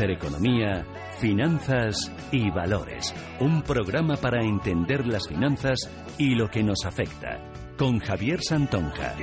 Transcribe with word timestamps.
Intereconomía, 0.00 0.86
Finanzas 1.18 2.10
y 2.32 2.50
Valores, 2.50 3.14
un 3.38 3.60
programa 3.60 4.16
para 4.16 4.42
entender 4.42 5.06
las 5.06 5.28
finanzas 5.28 5.78
y 6.16 6.34
lo 6.36 6.48
que 6.48 6.62
nos 6.62 6.86
afecta, 6.86 7.38
con 7.76 7.98
Javier 7.98 8.40
Santonja. 8.42 9.14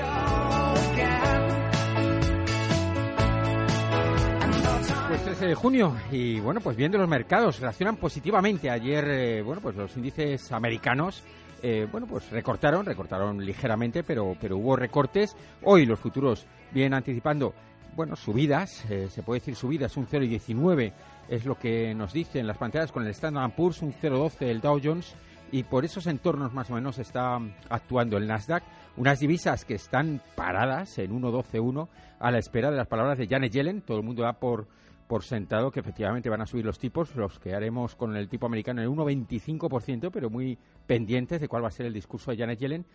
Pues 5.07 5.23
13 5.23 5.47
de 5.47 5.55
junio 5.55 5.95
y 6.11 6.39
bueno, 6.41 6.61
pues 6.61 6.77
viendo 6.77 6.99
los 6.99 7.09
mercados 7.09 7.59
reaccionan 7.59 7.97
positivamente. 7.97 8.69
Ayer, 8.69 9.03
eh, 9.09 9.41
bueno, 9.41 9.63
pues 9.63 9.75
los 9.75 9.97
índices 9.97 10.51
americanos 10.51 11.23
eh, 11.63 11.87
bueno, 11.91 12.05
pues 12.05 12.29
recortaron, 12.29 12.85
recortaron 12.85 13.43
ligeramente, 13.43 14.03
pero, 14.03 14.35
pero 14.39 14.57
hubo 14.57 14.75
recortes. 14.75 15.35
Hoy 15.63 15.87
los 15.87 15.99
futuros 15.99 16.45
vienen 16.71 16.93
anticipando 16.93 17.55
bueno, 17.97 18.15
subidas, 18.15 18.85
eh, 18.91 19.09
se 19.09 19.23
puede 19.23 19.39
decir 19.39 19.55
subidas, 19.55 19.97
un 19.97 20.05
0,19 20.05 20.93
es 21.29 21.45
lo 21.45 21.55
que 21.55 21.95
nos 21.95 22.13
dicen 22.13 22.45
las 22.45 22.55
pantallas 22.55 22.91
con 22.91 23.03
el 23.03 23.09
Standard 23.09 23.55
Poor's, 23.55 23.81
un 23.81 23.91
0,12 23.91 24.43
el 24.43 24.61
Dow 24.61 24.79
Jones 24.81 25.15
y 25.51 25.63
por 25.63 25.83
esos 25.83 26.05
entornos 26.05 26.53
más 26.53 26.69
o 26.69 26.75
menos 26.75 26.99
está 26.99 27.39
actuando 27.69 28.17
el 28.17 28.27
Nasdaq, 28.27 28.63
unas 28.97 29.19
divisas 29.19 29.65
que 29.65 29.73
están 29.73 30.21
paradas 30.35 30.99
en 30.99 31.11
1,12,1 31.11 31.87
a 32.19 32.29
la 32.29 32.37
espera 32.37 32.69
de 32.69 32.77
las 32.77 32.85
palabras 32.85 33.17
de 33.17 33.27
Janet 33.27 33.51
Yellen, 33.51 33.81
todo 33.81 33.97
el 33.97 34.03
mundo 34.03 34.21
da 34.21 34.33
por 34.33 34.67
por 35.07 35.23
sentado 35.23 35.71
que 35.71 35.79
efectivamente 35.79 36.29
van 36.29 36.41
a 36.41 36.45
subir 36.45 36.65
los 36.65 36.77
tipos, 36.77 37.15
los 37.15 37.39
que 37.39 37.55
haremos 37.55 37.95
con 37.95 38.15
el 38.15 38.27
tipo 38.27 38.45
americano 38.45 38.81
en 38.81 38.89
1,25%, 38.89 40.11
pero 40.11 40.29
muy 40.29 40.57
pendientes 40.85 41.41
de 41.41 41.47
cuál 41.47 41.63
va 41.63 41.69
a 41.69 41.71
ser 41.71 41.85
el 41.85 41.93
discurso 41.93 42.29
de 42.29 42.37
Janet 42.37 42.59
Yellen. 42.59 42.85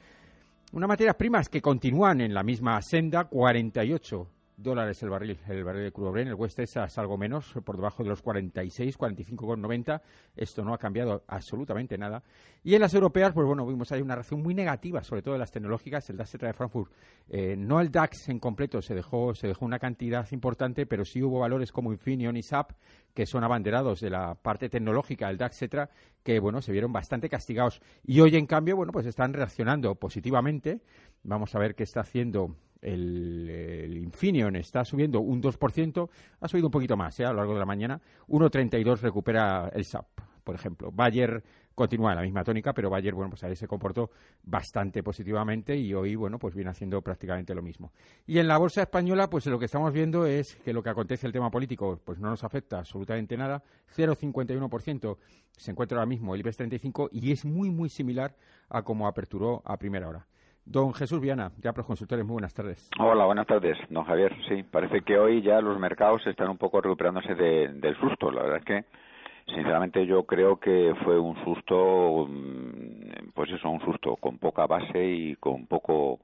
Unas 0.73 0.89
materias 0.89 1.17
primas 1.17 1.49
que 1.49 1.63
continúan 1.63 2.21
en 2.21 2.35
la 2.35 2.43
misma 2.43 2.81
senda, 2.83 3.25
48 3.25 4.29
dólares 4.63 5.03
el 5.03 5.11
barril, 5.11 5.39
el 5.49 5.65
barril 5.65 5.85
de 5.85 5.93
crudo 5.93 6.13
Brent, 6.13 6.29
el 6.29 6.35
West 6.35 6.59
es 6.59 6.77
algo 6.77 7.19
menos, 7.19 7.53
por 7.65 7.77
debajo 7.77 8.03
de 8.03 8.09
los 8.09 8.23
46, 8.23 8.99
45,90. 8.99 10.01
Esto 10.37 10.65
no 10.65 10.73
ha 10.75 10.79
cambiado 10.79 11.25
absolutamente 11.27 11.99
nada. 11.99 12.23
Y 12.65 12.75
en 12.75 12.81
las 12.81 12.95
europeas, 12.95 13.33
pues 13.33 13.47
bueno, 13.47 13.67
vimos 13.67 13.91
ahí 13.91 14.01
una 14.01 14.15
reacción 14.15 14.43
muy 14.43 14.55
negativa, 14.55 15.03
sobre 15.03 15.23
todo 15.23 15.35
de 15.35 15.41
las 15.41 15.51
tecnológicas. 15.51 16.09
El 16.11 16.17
DAX 16.17 16.33
de 16.33 16.53
Frankfurt, 16.53 16.93
eh, 17.29 17.57
no 17.57 17.81
el 17.81 17.91
DAX 17.91 18.29
en 18.29 18.39
completo, 18.39 18.81
se 18.81 18.95
dejó, 18.95 19.35
se 19.35 19.49
dejó 19.49 19.65
una 19.65 19.79
cantidad 19.79 20.31
importante, 20.31 20.87
pero 20.87 21.05
sí 21.05 21.23
hubo 21.23 21.41
valores 21.41 21.73
como 21.73 21.93
Infineon 21.93 22.37
y 22.37 22.43
SAP, 22.43 22.73
que 23.15 23.27
son 23.27 23.43
abanderados 23.45 24.01
de 24.01 24.11
la 24.11 24.35
parte 24.37 24.69
tecnológica 24.69 25.29
del 25.29 25.39
DAX, 25.39 25.57
etcétera, 25.57 25.91
que 26.23 26.39
bueno, 26.39 26.63
se 26.63 26.73
vieron 26.73 26.93
bastante 26.93 27.29
castigados. 27.29 27.83
Y 28.05 28.21
hoy, 28.21 28.37
en 28.37 28.47
cambio, 28.47 28.77
bueno, 28.77 28.93
pues 28.93 29.07
están 29.07 29.33
reaccionando 29.33 29.95
positivamente. 29.97 30.81
Vamos 31.25 31.55
a 31.55 31.59
ver 31.59 31.75
qué 31.75 31.83
está 31.83 32.01
haciendo 32.01 32.55
el, 32.83 33.97
Infineon 33.97 34.57
está 34.57 34.85
subiendo 34.85 35.21
un 35.21 35.41
2%, 35.41 36.11
ha 36.41 36.49
subido 36.49 36.67
un 36.67 36.73
poquito 36.73 36.97
más 36.97 37.19
¿eh? 37.21 37.25
a 37.25 37.31
lo 37.31 37.39
largo 37.39 37.55
de 37.55 37.61
la 37.61 37.67
mañana, 37.67 38.01
1,32 38.29 39.01
recupera 39.01 39.71
el 39.73 39.85
SAP, 39.85 40.07
por 40.45 40.55
ejemplo. 40.55 40.91
Bayer 40.93 41.43
continúa 41.75 42.11
en 42.11 42.17
la 42.17 42.23
misma 42.23 42.45
tónica, 42.45 42.73
pero 42.75 42.91
Bayer, 42.91 43.15
bueno, 43.15 43.31
pues 43.31 43.45
ahí 43.45 43.57
se 43.57 43.67
comportó 43.67 44.11
bastante 44.43 45.03
positivamente 45.03 45.77
y 45.77 45.95
hoy, 45.95 46.17
bueno, 46.17 46.39
pues 46.39 46.55
viene 46.55 46.71
haciendo 46.71 47.01
prácticamente 47.01 47.55
lo 47.55 47.63
mismo. 47.63 47.93
Y 48.27 48.39
en 48.39 48.49
la 48.49 48.59
bolsa 48.59 48.83
española, 48.83 49.31
pues 49.31 49.47
lo 49.47 49.59
que 49.59 49.67
estamos 49.67 49.93
viendo 49.93 50.27
es 50.27 50.57
que 50.57 50.73
lo 50.73 50.83
que 50.83 50.91
acontece 50.91 51.27
el 51.27 51.33
tema 51.33 51.51
político, 51.51 52.01
pues 52.05 52.19
no 52.19 52.29
nos 52.29 52.45
afecta 52.45 52.79
absolutamente 52.79 53.37
nada. 53.37 53.63
0,51% 53.97 55.17
se 55.57 55.71
encuentra 55.71 55.99
ahora 55.99 56.07
mismo 56.07 56.35
el 56.35 56.41
IBEX 56.41 56.57
35 56.57 57.11
y 57.13 57.33
es 57.33 57.45
muy, 57.45 57.71
muy 57.71 57.89
similar 57.89 58.37
a 58.69 58.83
como 58.83 59.07
aperturó 59.07 59.63
a 59.65 59.77
primera 59.79 60.09
hora. 60.09 60.27
Don 60.65 60.95
Jesús 60.95 61.21
Viana, 61.21 61.51
ya 61.61 61.73
los 61.77 61.87
consultores, 61.87 62.25
muy 62.25 62.35
buenas 62.35 62.55
tardes. 62.55 62.89
Hola, 62.99 63.27
buenas 63.27 63.47
tardes, 63.47 63.77
don 63.91 64.05
Javier. 64.05 64.33
Sí, 64.49 64.63
parece 64.63 65.03
que 65.03 65.19
hoy 65.19 65.43
ya 65.43 65.61
los 65.61 65.79
mercados 65.79 66.25
están 66.27 66.49
un 66.51 66.57
poco 66.57 66.81
recuperándose 66.81 67.35
del 67.35 67.97
susto. 67.99 68.31
La 68.31 68.43
verdad 68.43 68.59
es 68.59 68.65
que, 68.65 68.85
sinceramente, 69.53 70.07
yo 70.07 70.23
creo 70.25 70.61
que 70.61 70.95
fue 71.05 71.19
un 71.19 71.35
susto, 71.45 72.27
mm, 72.29 73.31
pues 73.35 73.51
eso, 73.51 73.69
un 73.69 73.81
susto 73.81 74.17
con 74.17 74.39
poca 74.39 74.67
base 74.67 75.05
y 75.05 75.37
con 75.37 75.67
poco 75.67 76.21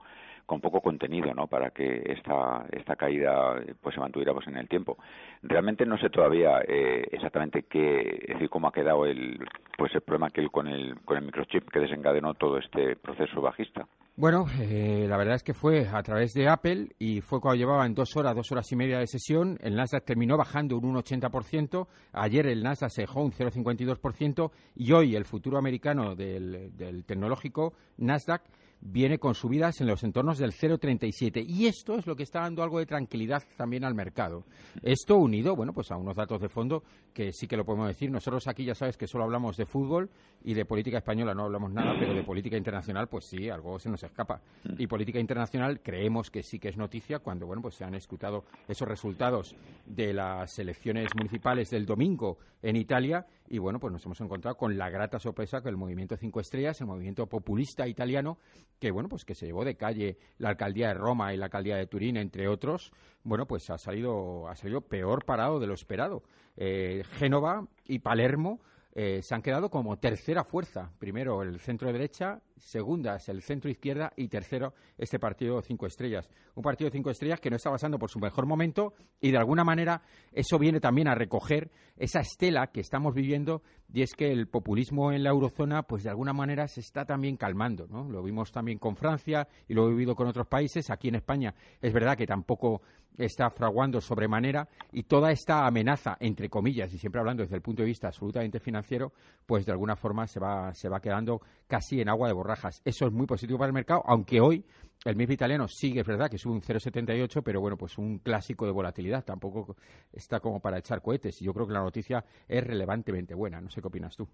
con 0.49 0.63
poco 0.63 0.81
contenido 0.81 1.35
¿no? 1.35 1.47
para 1.47 1.71
que 1.71 2.03
esta, 2.07 2.65
esta 2.73 2.97
caída 2.97 3.55
pues 3.83 3.95
se 3.95 4.01
mantuviera 4.01 4.33
pues, 4.33 4.49
en 4.49 4.57
el 4.57 4.67
tiempo. 4.67 4.97
Realmente 5.43 5.85
no 5.85 5.99
sé 5.99 6.09
todavía 6.09 6.63
eh, 6.67 7.07
exactamente 7.13 7.65
qué, 7.69 8.01
es 8.01 8.35
decir, 8.35 8.49
cómo 8.49 8.67
ha 8.67 8.73
quedado 8.73 9.05
el, 9.05 9.39
pues 9.77 9.95
el 9.95 10.01
problema 10.01 10.31
que 10.31 10.49
con 10.49 10.67
el, 10.67 10.99
con 11.05 11.19
el 11.19 11.27
microchip 11.27 11.69
que 11.71 11.81
desencadenó 11.81 12.33
todo 12.33 12.57
este 12.57 12.97
proceso 12.97 13.43
bajista. 13.43 13.87
Bueno, 14.17 14.47
eh, 14.59 15.05
la 15.07 15.19
verdad 15.19 15.35
es 15.35 15.43
que 15.43 15.53
fue 15.53 15.87
a 15.87 16.03
través 16.03 16.33
de 16.33 16.49
Apple 16.49 16.89
y 16.99 17.21
fue 17.21 17.41
cuando 17.41 17.59
llevaban 17.59 17.95
dos 17.95 18.17
horas, 18.17 18.35
dos 18.35 18.51
horas 18.51 18.73
y 18.73 18.77
media 18.77 18.99
de 18.99 19.07
sesión. 19.07 19.59
El 19.61 19.77
Nasdaq 19.77 20.07
terminó 20.07 20.39
bajando 20.39 20.79
un 20.79 20.95
1,80%. 20.95 21.87
Ayer 22.15 22.47
el 22.47 22.63
Nasdaq 22.63 22.91
se 22.91 23.03
dejó 23.03 23.21
un 23.21 23.33
0,52% 23.33 24.51
y 24.77 24.93
hoy 24.93 25.15
el 25.15 25.27
futuro 25.27 25.59
americano 25.59 26.15
del, 26.17 26.75
del 26.75 27.05
tecnológico 27.05 27.75
Nasdaq 27.99 28.43
viene 28.81 29.19
con 29.19 29.35
subidas 29.35 29.81
en 29.81 29.87
los 29.87 30.03
entornos 30.05 30.39
del 30.39 30.53
0,37 30.53 31.45
y 31.47 31.67
esto 31.67 31.97
es 31.99 32.07
lo 32.07 32.17
que 32.17 32.23
está 32.23 32.41
dando 32.41 32.63
algo 32.63 32.79
de 32.79 32.87
tranquilidad 32.87 33.43
también 33.57 33.85
al 33.85 33.95
mercado. 33.95 34.45
Esto 34.83 35.17
unido, 35.17 35.57
bueno, 35.57 35.73
pues 35.73 35.91
a 35.91 35.97
unos 35.97 36.17
datos 36.17 36.41
de 36.41 36.49
fondo 36.49 36.83
que 37.13 37.33
sí 37.33 37.47
que 37.47 37.57
lo 37.57 37.65
podemos 37.65 37.89
decir. 37.89 38.11
Nosotros 38.11 38.47
aquí 38.47 38.65
ya 38.65 38.75
sabes 38.75 38.97
que 38.97 39.07
solo 39.07 39.25
hablamos 39.25 39.57
de 39.57 39.67
fútbol 39.67 40.11
y 40.45 40.55
de 40.55 40.65
política 40.65 40.99
española 40.99 41.35
no 41.35 41.45
hablamos 41.45 41.73
nada, 41.73 41.95
pero 41.99 42.15
de 42.15 42.23
política 42.23 42.57
internacional 42.57 43.09
pues 43.09 43.27
sí, 43.27 43.49
algo 43.51 43.79
se 43.79 43.91
nos 43.91 44.03
escapa. 44.03 44.41
Y 44.79 44.87
política 44.87 45.19
internacional 45.19 45.81
creemos 45.81 46.31
que 46.31 46.43
sí 46.43 46.59
que 46.59 46.69
es 46.69 46.77
noticia 46.77 47.19
cuando, 47.19 47.47
bueno, 47.47 47.63
pues 47.63 47.75
se 47.75 47.85
han 47.85 47.95
escrutado 47.95 48.45
esos 48.69 48.87
resultados 48.87 49.55
de 49.87 50.13
las 50.13 50.59
elecciones 50.59 51.09
municipales 51.17 51.71
del 51.71 51.87
domingo 51.87 52.39
en 52.63 52.77
Italia 52.77 53.27
y 53.51 53.59
bueno, 53.59 53.81
pues 53.81 53.93
nos 53.93 54.05
hemos 54.05 54.21
encontrado 54.21 54.57
con 54.57 54.77
la 54.77 54.91
grata 54.91 55.19
sorpresa 55.19 55.63
que 55.63 55.69
el 55.69 55.77
movimiento 55.77 56.17
Cinco 56.17 56.41
Estrellas, 56.41 56.81
el 56.81 56.87
movimiento 56.87 57.27
populista 57.27 57.87
italiano, 57.87 58.39
que 58.79 58.91
bueno, 58.91 59.09
pues 59.09 59.25
que 59.25 59.35
se 59.35 59.47
llevó 59.47 59.65
de 59.65 59.77
calle 59.77 60.19
la 60.39 60.51
alcaldía 60.51 60.89
de 60.89 60.95
Roma 60.95 61.33
y 61.33 61.37
la 61.37 61.47
alcaldía 61.47 61.77
de 61.77 61.87
Turín, 61.87 62.17
entre 62.17 62.49
otros, 62.49 62.93
bueno, 63.23 63.47
pues 63.47 63.69
ha 63.71 63.79
salido, 63.79 64.49
ha 64.49 64.57
salido 64.57 64.83
peor 64.83 65.25
parado 65.25 65.59
de 65.59 65.67
lo 65.67 65.75
esperado. 65.75 66.23
Eh, 66.57 67.03
Génova 67.13 67.67
y 67.85 68.01
Palermo 68.01 68.61
eh, 68.93 69.21
se 69.23 69.35
han 69.35 69.43
quedado 69.43 69.71
como 69.71 69.99
tercera 69.99 70.45
fuerza. 70.45 70.91
Primero 70.99 71.43
el 71.43 71.61
centro 71.61 71.93
derecha, 71.93 72.41
segunda 72.59 73.17
es 73.17 73.29
el 73.29 73.43
centro 73.43 73.71
izquierda 73.71 74.13
y 74.17 74.29
tercero 74.29 74.75
este 74.97 75.19
partido 75.19 75.61
cinco 75.63 75.87
estrellas. 75.87 76.29
Un 76.55 76.63
partido 76.63 76.91
cinco 76.91 77.11
estrellas 77.11 77.41
que 77.41 77.51
no 77.51 77.57
está 77.57 77.71
pasando 77.71 77.99
por 77.99 78.11
su 78.11 78.19
mejor 78.19 78.47
momento 78.47 78.95
y 79.21 79.31
de 79.31 79.39
alguna 79.39 79.65
manera 79.65 80.03
eso 80.33 80.59
viene 80.59 80.81
también 80.81 81.09
a 81.09 81.15
recoger 81.15 81.71
esa 81.97 82.21
estela 82.21 82.69
que 82.69 82.81
estamos 82.81 83.15
viviendo 83.15 83.63
y 83.93 84.03
es 84.03 84.15
que 84.15 84.31
el 84.31 84.49
populismo 84.49 85.13
en 85.13 85.23
la 85.23 85.31
eurozona 85.31 85.83
pues 85.83 86.03
de 86.03 86.11
alguna 86.11 86.33
manera 86.33 86.69
se 86.69 86.81
está 86.81 87.05
también 87.05 87.37
calmando. 87.37 87.87
¿no? 87.89 88.09
Lo 88.09 88.23
vimos 88.23 88.53
también 88.53 88.79
con 88.79 88.97
Francia 88.97 89.49
y 89.67 89.75
lo 89.75 89.87
he 89.87 89.91
vivido 89.91 90.15
con 90.15 90.27
otros 90.27 90.47
países. 90.47 90.91
Aquí 90.91 91.09
en 91.09 91.17
España 91.17 91.55
es 91.81 91.93
verdad 91.93 92.17
que 92.17 92.27
tampoco 92.27 92.83
está 93.19 93.51
fraguando 93.51 94.01
sobremanera 94.01 94.69
y 94.93 95.05
toda 95.05 95.31
esta 95.31 95.67
amenaza, 95.67 96.17
entre 96.21 96.49
comillas, 96.49 96.93
y 96.93 96.99
siempre 96.99 97.21
hablando 97.21 97.43
desde 97.43 97.57
el 97.57 97.63
punto 97.63 97.83
de 97.83 97.89
vista 97.89 98.09
absolutamente 98.09 98.61
financiero, 98.61 99.13
pues 99.47 99.67
de 99.67 99.73
alguna 99.73 99.97
forma 99.97 100.27
se 100.27 100.39
va, 100.39 100.73
se 100.75 100.89
va 100.89 101.01
quedando 101.01 101.41
casi 101.67 102.01
en 102.01 102.09
agua 102.09 102.29
de 102.29 102.35
borrajas. 102.49 102.81
Eso 102.85 103.07
es 103.07 103.13
muy 103.13 103.27
positivo 103.27 103.59
para 103.59 103.69
el 103.69 103.75
mercado, 103.75 104.03
aunque 104.07 104.41
hoy 104.41 104.65
el 105.05 105.17
MIP 105.17 105.33
italiano 105.33 105.69
sigue, 105.69 106.01
es 106.01 106.07
verdad, 106.07 106.31
que 106.31 106.39
sube 106.39 106.55
un 106.55 106.63
0,78, 106.63 107.43
pero 107.45 107.61
bueno, 107.61 107.77
pues 107.77 107.99
un 107.99 108.19
clásico 108.19 108.67
de 108.67 108.73
volatilidad. 108.73 109.25
Tampoco 109.25 109.77
está 110.13 110.41
como 110.41 110.61
para 110.61 110.79
echar 110.79 111.03
cohetes. 111.03 111.41
Y 111.41 111.45
yo 111.45 111.53
creo 111.53 111.67
que 111.67 111.75
la 111.75 111.83
noticia 111.83 112.25
es 112.49 112.67
relevantemente 112.67 113.35
buena. 113.35 113.61
No 113.61 113.71
sé 113.71 113.81
qué 113.81 113.89
opinas 113.89 114.17
tú. 114.17 114.27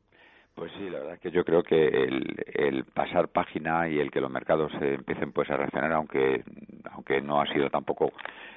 Pues 0.54 0.70
sí, 0.78 0.88
la 0.88 1.00
verdad 1.00 1.14
es 1.14 1.20
que 1.20 1.32
yo 1.32 1.44
creo 1.44 1.62
que 1.64 1.88
el, 1.88 2.84
pasar 2.94 3.28
página 3.28 3.88
y 3.88 3.98
el 3.98 4.10
que 4.12 4.20
los 4.20 4.30
mercados 4.30 4.70
empiecen 4.80 5.32
pues 5.32 5.50
a 5.50 5.56
reaccionar, 5.56 5.92
aunque 5.92 6.44
aunque 6.92 7.20
no 7.20 7.40
ha 7.40 7.52
sido 7.52 7.68
tampoco 7.70 8.12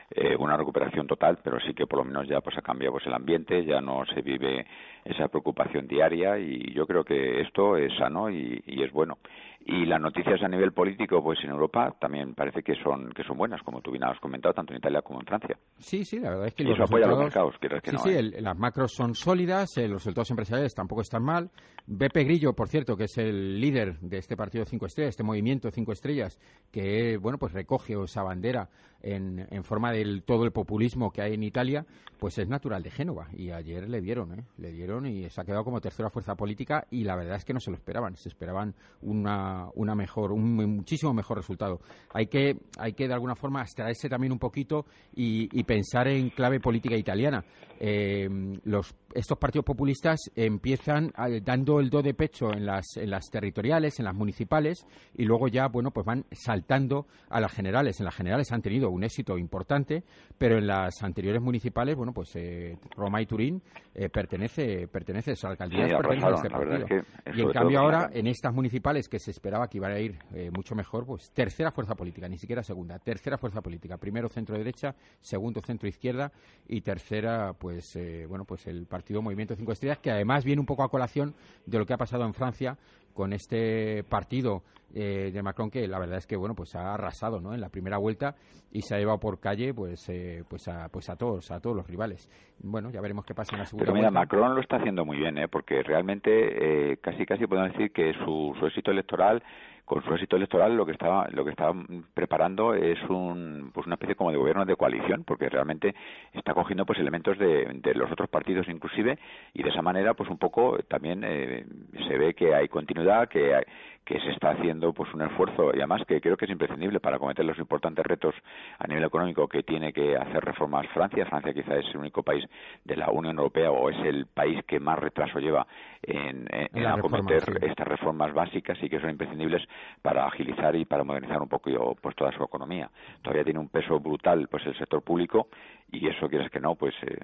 eh, 0.09 0.35
una 0.39 0.55
recuperación 0.55 1.05
total, 1.05 1.39
pero 1.43 1.59
sí 1.59 1.73
que 1.73 1.85
por 1.85 1.99
lo 1.99 2.05
menos 2.05 2.27
ya 2.29 2.39
pues 2.39 2.57
ha 2.57 2.61
cambiado 2.61 2.93
pues 2.93 3.05
el 3.07 3.13
ambiente, 3.13 3.65
ya 3.65 3.81
no 3.81 4.05
se 4.05 4.21
vive 4.21 4.65
esa 5.03 5.27
preocupación 5.27 5.87
diaria 5.87 6.37
y 6.37 6.73
yo 6.73 6.85
creo 6.85 7.03
que 7.03 7.41
esto 7.41 7.77
es 7.77 7.91
sano 7.97 8.29
y, 8.29 8.61
es 8.67 8.91
bueno. 8.91 9.17
y 9.65 9.85
las 9.85 9.99
noticias 9.99 10.41
a 10.43 10.47
nivel 10.47 10.71
político 10.71 11.23
pues 11.23 11.39
en 11.43 11.49
Europa 11.49 11.93
también 11.99 12.33
parece 12.35 12.61
que 12.61 12.75
son 12.75 13.09
que 13.11 13.23
son 13.23 13.37
buenas 13.37 13.61
como 13.63 13.81
tú 13.81 13.91
bien 13.91 14.03
has 14.03 14.19
comentado 14.19 14.53
tanto 14.53 14.73
en 14.73 14.79
Italia 14.79 15.01
como 15.01 15.19
en 15.21 15.25
Francia 15.25 15.57
sí 15.77 16.03
sí 16.03 16.19
la 16.19 16.31
verdad 16.31 16.47
es 16.47 16.53
que 16.53 16.63
y 16.63 16.71
eso 16.71 16.83
apoya 16.83 17.05
a 17.05 17.09
los 17.09 17.19
mercados 17.19 17.55
que 17.59 17.69
sí 17.69 17.91
no, 17.91 17.99
sí 17.99 18.09
¿eh? 18.11 18.41
las 18.41 18.57
macros 18.57 18.93
son 18.93 19.15
sólidas 19.15 19.77
los 19.77 20.03
resultados 20.03 20.29
empresariales 20.31 20.75
tampoco 20.75 21.01
están 21.01 21.23
mal 21.23 21.49
Beppe 21.85 22.23
Grillo 22.25 22.53
por 22.53 22.67
cierto 22.67 22.97
que 22.97 23.05
es 23.05 23.17
el 23.17 23.59
líder 23.61 23.99
de 23.99 24.17
este 24.17 24.35
partido 24.35 24.65
cinco 24.65 24.85
estrellas 24.85 25.11
este 25.11 25.23
movimiento 25.23 25.71
cinco 25.71 25.93
estrellas 25.93 26.37
que 26.71 27.17
bueno 27.17 27.37
pues 27.37 27.53
recoge 27.53 27.93
esa 28.03 28.23
bandera 28.23 28.69
en, 29.15 29.47
en 29.49 29.63
forma 29.63 29.91
del 29.91 30.23
todo 30.23 30.43
el 30.43 30.51
populismo 30.51 31.11
que 31.11 31.21
hay 31.21 31.33
en 31.33 31.43
Italia 31.43 31.85
pues 32.19 32.37
es 32.39 32.47
natural 32.47 32.81
de 32.81 32.91
Génova 32.91 33.27
y 33.33 33.51
ayer 33.51 33.87
le 33.87 34.01
dieron 34.01 34.39
¿eh? 34.39 34.43
le 34.57 34.71
dieron 34.71 35.05
y 35.05 35.29
se 35.29 35.41
ha 35.41 35.45
quedado 35.45 35.63
como 35.63 35.81
tercera 35.81 36.09
fuerza 36.09 36.35
política 36.35 36.85
y 36.89 37.03
la 37.03 37.15
verdad 37.15 37.35
es 37.35 37.45
que 37.45 37.53
no 37.53 37.59
se 37.59 37.69
lo 37.71 37.77
esperaban 37.77 38.15
se 38.15 38.29
esperaban 38.29 38.73
una, 39.01 39.69
una 39.75 39.95
mejor, 39.95 40.31
un 40.31 40.55
muchísimo 40.55 41.13
mejor 41.13 41.37
resultado. 41.37 41.81
Hay 42.13 42.27
que, 42.27 42.57
hay 42.77 42.93
que 42.93 43.07
de 43.07 43.13
alguna 43.13 43.35
forma 43.35 43.61
abstraerse 43.61 44.09
también 44.09 44.31
un 44.31 44.39
poquito 44.39 44.85
y, 45.13 45.47
pensar 45.63 46.07
en 46.07 46.29
clave 46.29 46.61
política 46.61 46.95
italiana. 46.95 47.43
Eh, 47.79 48.29
los, 48.63 48.95
estos 49.13 49.37
partidos 49.37 49.65
populistas 49.65 50.19
empiezan 50.35 51.11
dando 51.43 51.79
el 51.79 51.89
do 51.89 52.01
de 52.01 52.13
pecho 52.13 52.53
en 52.53 52.65
las, 52.65 52.85
en 52.95 53.09
las 53.09 53.25
territoriales, 53.29 53.99
en 53.99 54.05
las 54.05 54.15
municipales 54.15 54.85
y 55.15 55.25
luego 55.25 55.49
ya, 55.49 55.67
bueno, 55.67 55.91
pues 55.91 56.05
van 56.05 56.25
saltando 56.31 57.05
a 57.29 57.41
las 57.41 57.51
generales. 57.51 57.99
En 57.99 58.05
las 58.05 58.15
generales 58.15 58.51
han 58.51 58.61
tenido 58.61 58.89
un 58.97 59.03
éxito 59.03 59.37
importante, 59.37 60.03
pero 60.37 60.57
en 60.57 60.67
las 60.67 61.01
anteriores 61.03 61.41
municipales, 61.41 61.95
bueno, 61.95 62.13
pues 62.13 62.35
eh, 62.35 62.77
Roma 62.95 63.21
y 63.21 63.25
Turín 63.25 63.61
eh, 63.93 64.09
pertenece, 64.09 64.87
pertenece 64.87 65.31
a 65.31 65.33
esa 65.33 65.49
alcaldía 65.49 65.97
pertenece 65.97 66.27
a 66.27 66.35
este 66.35 66.49
partido. 66.49 66.87
y 67.33 67.41
en 67.41 67.51
cambio 67.51 67.79
ahora, 67.79 68.09
en 68.11 68.27
estas 68.27 68.53
municipales 68.53 69.07
que 69.07 69.19
se 69.19 69.31
esperaba 69.31 69.67
que 69.67 69.77
iban 69.77 69.91
a 69.91 69.99
ir 69.99 70.17
eh, 70.33 70.51
mucho 70.53 70.75
mejor, 70.75 71.05
pues 71.05 71.31
tercera 71.31 71.71
fuerza 71.71 71.95
política, 71.95 72.27
ni 72.27 72.37
siquiera 72.37 72.63
segunda, 72.63 72.99
tercera 72.99 73.37
fuerza 73.37 73.61
política. 73.61 73.97
Primero 73.97 74.29
centro 74.29 74.57
derecha, 74.57 74.95
segundo 75.21 75.61
centro 75.61 75.87
izquierda 75.87 76.31
y 76.67 76.81
tercera, 76.81 77.53
pues 77.53 77.95
eh, 77.95 78.25
bueno, 78.27 78.45
pues 78.45 78.67
el 78.67 78.85
partido 78.85 79.21
Movimiento 79.21 79.55
Cinco 79.55 79.71
Estrellas, 79.71 79.99
que 79.99 80.11
además 80.11 80.43
viene 80.43 80.59
un 80.59 80.65
poco 80.65 80.83
a 80.83 80.89
colación 80.89 81.35
de 81.65 81.79
lo 81.79 81.85
que 81.85 81.93
ha 81.93 81.97
pasado 81.97 82.25
en 82.25 82.33
Francia 82.33 82.77
con 83.17 83.33
este 83.33 84.03
partido 84.03 84.61
eh, 84.93 85.31
de 85.33 85.41
Macron 85.41 85.71
que 85.71 85.87
la 85.87 85.97
verdad 85.97 86.19
es 86.19 86.27
que 86.27 86.37
bueno 86.37 86.53
pues 86.53 86.75
ha 86.75 86.93
arrasado 86.93 87.41
¿no? 87.41 87.55
en 87.55 87.59
la 87.59 87.69
primera 87.69 87.97
vuelta 87.97 88.35
y 88.71 88.83
se 88.83 88.93
ha 88.93 88.99
llevado 88.99 89.19
por 89.19 89.39
calle 89.39 89.73
pues 89.73 90.05
pues 90.47 90.67
a 90.67 90.87
pues 90.89 91.09
a 91.09 91.15
todos 91.15 91.49
a 91.49 91.59
todos 91.59 91.75
los 91.75 91.87
rivales 91.87 92.29
bueno 92.59 92.91
ya 92.91 93.01
veremos 93.01 93.25
qué 93.25 93.33
pasa 93.33 93.55
en 93.55 93.61
la 93.61 93.65
segunda 93.65 93.85
pero 93.85 93.95
mira 93.95 94.09
vuelta. 94.11 94.19
Macron 94.19 94.53
lo 94.53 94.61
está 94.61 94.77
haciendo 94.77 95.03
muy 95.03 95.17
bien 95.17 95.39
¿eh? 95.39 95.47
porque 95.47 95.81
realmente 95.81 96.99
casi 97.01 97.25
casi 97.25 97.47
podemos 97.47 97.71
decir 97.71 97.91
que 97.91 98.13
su, 98.23 98.55
su 98.59 98.67
éxito 98.67 98.91
electoral 98.91 99.41
con 99.87 100.03
su 100.03 100.13
éxito 100.13 100.35
electoral 100.35 100.75
lo 100.75 100.85
que 100.85 100.91
estaba 100.91 101.29
lo 101.31 101.45
que 101.45 101.51
estaba 101.51 101.73
preparando 102.13 102.73
es 102.73 103.01
un 103.07 103.71
pues 103.73 103.87
una 103.87 103.95
especie 103.95 104.15
como 104.15 104.31
de 104.31 104.37
gobierno 104.37 104.65
de 104.65 104.75
coalición 104.75 105.23
porque 105.23 105.47
realmente 105.47 105.95
está 106.33 106.53
cogiendo 106.53 106.85
pues 106.85 106.99
elementos 106.99 107.39
de, 107.39 107.79
de 107.81 107.93
los 107.95 108.11
otros 108.11 108.27
partidos 108.27 108.67
inclusive 108.67 109.17
y 109.53 109.63
de 109.63 109.69
esa 109.69 109.81
manera 109.81 110.13
pues 110.13 110.29
un 110.29 110.37
poco 110.37 110.77
también 110.89 111.23
eh, 111.23 111.65
se 112.05 112.17
ve 112.17 112.33
que 112.33 112.53
hay 112.53 112.67
continuidad 112.67 113.29
que 113.29 113.55
hay, 113.55 113.63
que 114.07 114.21
se 114.21 114.29
está 114.29 114.51
haciendo 114.51 114.93
pues 114.93 115.13
un 115.13 115.21
esfuerzo 115.21 115.71
y 115.73 115.79
además 115.79 116.01
que 116.07 116.21
creo 116.21 116.37
que 116.37 116.45
es 116.45 116.51
imprescindible 116.51 117.01
para 117.01 117.19
cometer 117.19 117.43
los 117.43 117.59
importantes 117.59 118.05
retos 118.05 118.33
a 118.79 118.87
nivel 118.87 119.03
económico 119.03 119.49
que 119.49 119.63
tiene 119.63 119.91
que 119.91 120.15
hacer 120.15 120.45
reformas 120.45 120.87
Francia. 120.93 121.25
Francia 121.25 121.53
quizá 121.53 121.75
es 121.75 121.89
el 121.89 121.97
único 121.97 122.23
país 122.23 122.45
de 122.85 122.95
la 122.95 123.11
Unión 123.11 123.37
Europea 123.37 123.69
o 123.69 123.89
es 123.89 123.97
el 124.05 124.25
país 124.27 124.63
que 124.65 124.79
más 124.79 124.97
retraso 124.97 125.39
lleva 125.39 125.67
en, 126.01 126.47
en, 126.49 126.85
acometer 126.85 127.43
estas 127.61 127.85
reformas 127.85 128.33
básicas 128.33 128.81
y 128.81 128.87
que 128.87 129.01
son 129.01 129.09
imprescindibles 129.09 129.67
para 130.01 130.25
agilizar 130.25 130.73
y 130.77 130.85
para 130.85 131.03
modernizar 131.03 131.41
un 131.41 131.49
poco 131.49 131.69
pues 132.01 132.15
toda 132.15 132.31
su 132.31 132.41
economía. 132.41 132.89
Todavía 133.21 133.43
tiene 133.43 133.59
un 133.59 133.67
peso 133.67 133.99
brutal 133.99 134.47
pues 134.47 134.65
el 134.67 134.77
sector 134.77 135.01
público 135.01 135.49
y 135.91 136.07
eso 136.07 136.27
quieres 136.27 136.51
que 136.51 136.59
no 136.59 136.75
pues 136.75 136.93
eh, 137.03 137.17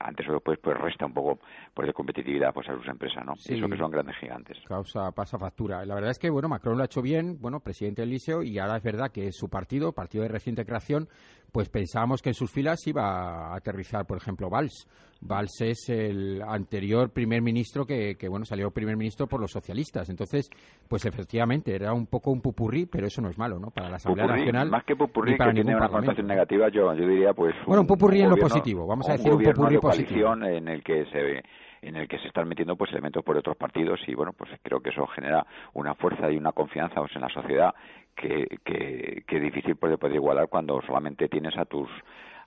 antes 0.00 0.28
o 0.28 0.32
después 0.32 0.58
pues 0.62 0.76
resta 0.78 1.06
un 1.06 1.14
poco 1.14 1.40
pues 1.72 1.86
de 1.86 1.92
competitividad 1.92 2.52
pues 2.52 2.68
a 2.68 2.74
sus 2.74 2.86
empresas, 2.88 3.24
¿no? 3.24 3.34
Eso 3.34 3.68
que 3.68 3.76
son 3.76 3.90
grandes 3.90 4.16
gigantes. 4.16 4.58
Causa 4.66 5.10
pasa 5.12 5.38
factura. 5.38 5.84
La 5.84 5.94
verdad 5.94 6.10
es 6.10 6.18
que, 6.18 6.30
bueno, 6.30 6.48
Macron 6.48 6.76
lo 6.76 6.82
ha 6.82 6.86
hecho 6.86 7.02
bien, 7.02 7.38
bueno, 7.40 7.60
presidente 7.60 8.02
del 8.02 8.10
Liceo, 8.10 8.42
y 8.42 8.58
ahora 8.58 8.76
es 8.76 8.82
verdad 8.82 9.10
que 9.10 9.32
su 9.32 9.48
partido, 9.48 9.92
partido 9.92 10.22
de 10.22 10.28
reciente 10.28 10.64
creación, 10.64 11.08
pues 11.54 11.68
pensábamos 11.68 12.20
que 12.20 12.30
en 12.30 12.34
sus 12.34 12.50
filas 12.50 12.84
iba 12.88 13.52
a 13.52 13.54
aterrizar, 13.54 14.04
por 14.06 14.16
ejemplo, 14.16 14.50
Valls. 14.50 14.88
Valls 15.20 15.60
es 15.60 15.88
el 15.88 16.42
anterior 16.42 17.12
primer 17.12 17.42
ministro 17.42 17.86
que, 17.86 18.16
que, 18.16 18.28
bueno, 18.28 18.44
salió 18.44 18.72
primer 18.72 18.96
ministro 18.96 19.28
por 19.28 19.40
los 19.40 19.52
socialistas. 19.52 20.10
Entonces, 20.10 20.50
pues 20.88 21.06
efectivamente, 21.06 21.72
era 21.72 21.92
un 21.92 22.08
poco 22.08 22.32
un 22.32 22.40
pupurrí, 22.40 22.86
pero 22.86 23.06
eso 23.06 23.22
no 23.22 23.28
es 23.28 23.38
malo, 23.38 23.60
¿no? 23.60 23.70
Para 23.70 23.88
la 23.88 23.96
Asamblea 23.96 24.26
Nacional. 24.26 24.68
Más 24.68 24.84
que 24.84 24.96
pupurrí, 24.96 25.36
para 25.36 25.52
que 25.52 25.62
tiene 25.62 25.76
una 25.76 25.88
connotación 25.88 26.26
negativa, 26.26 26.68
yo, 26.70 26.92
yo 26.92 27.06
diría, 27.06 27.32
pues. 27.32 27.54
Bueno, 27.68 27.82
un 27.82 27.86
pupurrí 27.86 28.22
en 28.22 28.30
lo 28.30 28.36
positivo, 28.36 28.84
vamos 28.88 29.08
a 29.08 29.12
decir 29.12 29.32
un, 29.32 29.40
pupurrí 29.40 29.78
positivo. 29.78 30.34
en 30.34 30.66
el 30.66 30.82
que 30.82 31.04
se 31.12 31.40
en 31.86 31.96
el 31.96 32.08
que 32.08 32.18
se 32.18 32.28
están 32.28 32.48
metiendo 32.48 32.76
pues 32.76 32.90
elementos 32.92 33.22
por 33.24 33.36
otros 33.36 33.56
partidos 33.56 34.00
y 34.06 34.14
bueno 34.14 34.32
pues 34.32 34.50
creo 34.62 34.80
que 34.80 34.90
eso 34.90 35.06
genera 35.08 35.46
una 35.74 35.94
fuerza 35.94 36.30
y 36.30 36.36
una 36.36 36.52
confianza 36.52 36.96
pues, 36.96 37.14
en 37.14 37.22
la 37.22 37.28
sociedad 37.28 37.74
que, 38.16 38.58
que, 38.64 39.24
que 39.26 39.40
difícil 39.40 39.76
pues, 39.76 39.90
de 39.90 39.98
poder 39.98 40.16
igualar 40.16 40.48
cuando 40.48 40.80
solamente 40.82 41.28
tienes 41.28 41.56
a 41.58 41.64
tus 41.64 41.88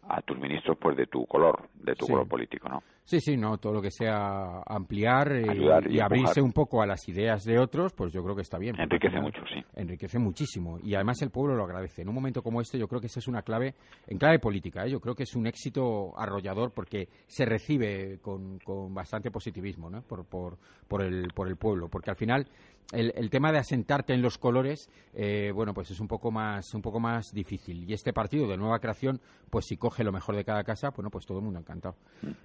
a 0.10 0.22
tus 0.22 0.38
ministros 0.38 0.78
pues 0.80 0.96
de 0.98 1.08
tu 1.08 1.26
color, 1.26 1.70
de 1.74 1.96
tu 1.96 2.08
color 2.08 2.28
político, 2.28 2.70
¿no? 2.70 2.82
Sí, 3.04 3.22
sí, 3.22 3.38
no, 3.38 3.58
todo 3.58 3.74
lo 3.74 3.82
que 3.82 3.90
sea 3.90 4.62
ampliar 4.66 5.32
eh, 5.32 5.46
y, 5.90 6.00
abrirse 6.00 6.42
un 6.42 6.52
poco 6.52 6.82
a 6.82 6.86
las 6.86 7.08
ideas 7.08 7.46
de 7.46 7.58
otros, 7.58 7.94
pues 7.94 8.12
yo 8.12 8.22
creo 8.22 8.36
que 8.36 8.42
está 8.42 8.58
bien. 8.58 8.78
Enriquece 8.78 9.22
mucho, 9.22 9.40
sí. 9.48 9.64
Enriquece 9.76 10.20
muchísimo 10.20 10.78
y 10.84 10.94
además 10.94 11.22
el 11.22 11.30
pueblo 11.30 11.56
lo 11.56 11.64
agradece. 11.64 12.02
En 12.02 12.10
un 12.10 12.16
momento 12.16 12.42
como 12.42 12.60
este 12.60 12.78
yo 12.78 12.88
creo 12.88 13.00
que 13.00 13.08
esa 13.08 13.20
es 13.20 13.28
una 13.30 13.44
clave, 13.44 13.76
en 14.08 14.18
clave 14.18 14.40
política, 14.40 14.86
¿eh? 14.86 14.92
yo 14.92 15.00
creo 15.00 15.16
que 15.16 15.24
es 15.24 15.36
un 15.36 15.48
éxito 15.48 16.12
arrollador 16.18 16.74
porque 16.74 17.08
se 17.28 17.46
recibe 17.46 18.20
con, 18.20 18.60
con 18.60 18.94
bastante 18.94 19.32
positivismo, 19.32 19.90
¿no? 19.90 20.02
Por, 20.02 20.26
por, 20.26 20.58
por, 20.88 21.02
el, 21.02 21.30
por 21.34 21.48
el 21.48 21.56
pueblo, 21.56 21.88
porque 21.90 22.10
al 22.10 22.18
final 22.18 22.46
el, 22.92 23.14
el, 23.16 23.30
tema 23.30 23.52
de 23.52 23.58
asentarte 23.58 24.14
en 24.14 24.22
los 24.22 24.38
colores, 24.38 24.90
eh, 25.14 25.52
bueno, 25.54 25.74
pues 25.74 25.92
es 25.92 26.00
un 26.00 26.08
poco 26.08 26.32
más 26.32 26.74
un 26.74 26.82
poco 26.82 27.00
más 27.00 27.32
difícil. 27.34 27.90
Y 27.90 27.94
este 27.94 28.14
partido 28.14 28.48
de 28.48 28.58
nueva 28.58 28.80
creación, 28.80 29.20
pues 29.50 29.66
si 29.66 29.78
coge 29.78 30.04
lo 30.04 30.12
mejor 30.12 30.36
de 30.36 30.46
cada 30.46 30.64
casa, 30.64 30.92
bueno, 30.92 31.10
pues 31.10 31.26
todo 31.26 31.40
el 31.40 31.44
mundo 31.44 31.60
encantado. 31.60 31.96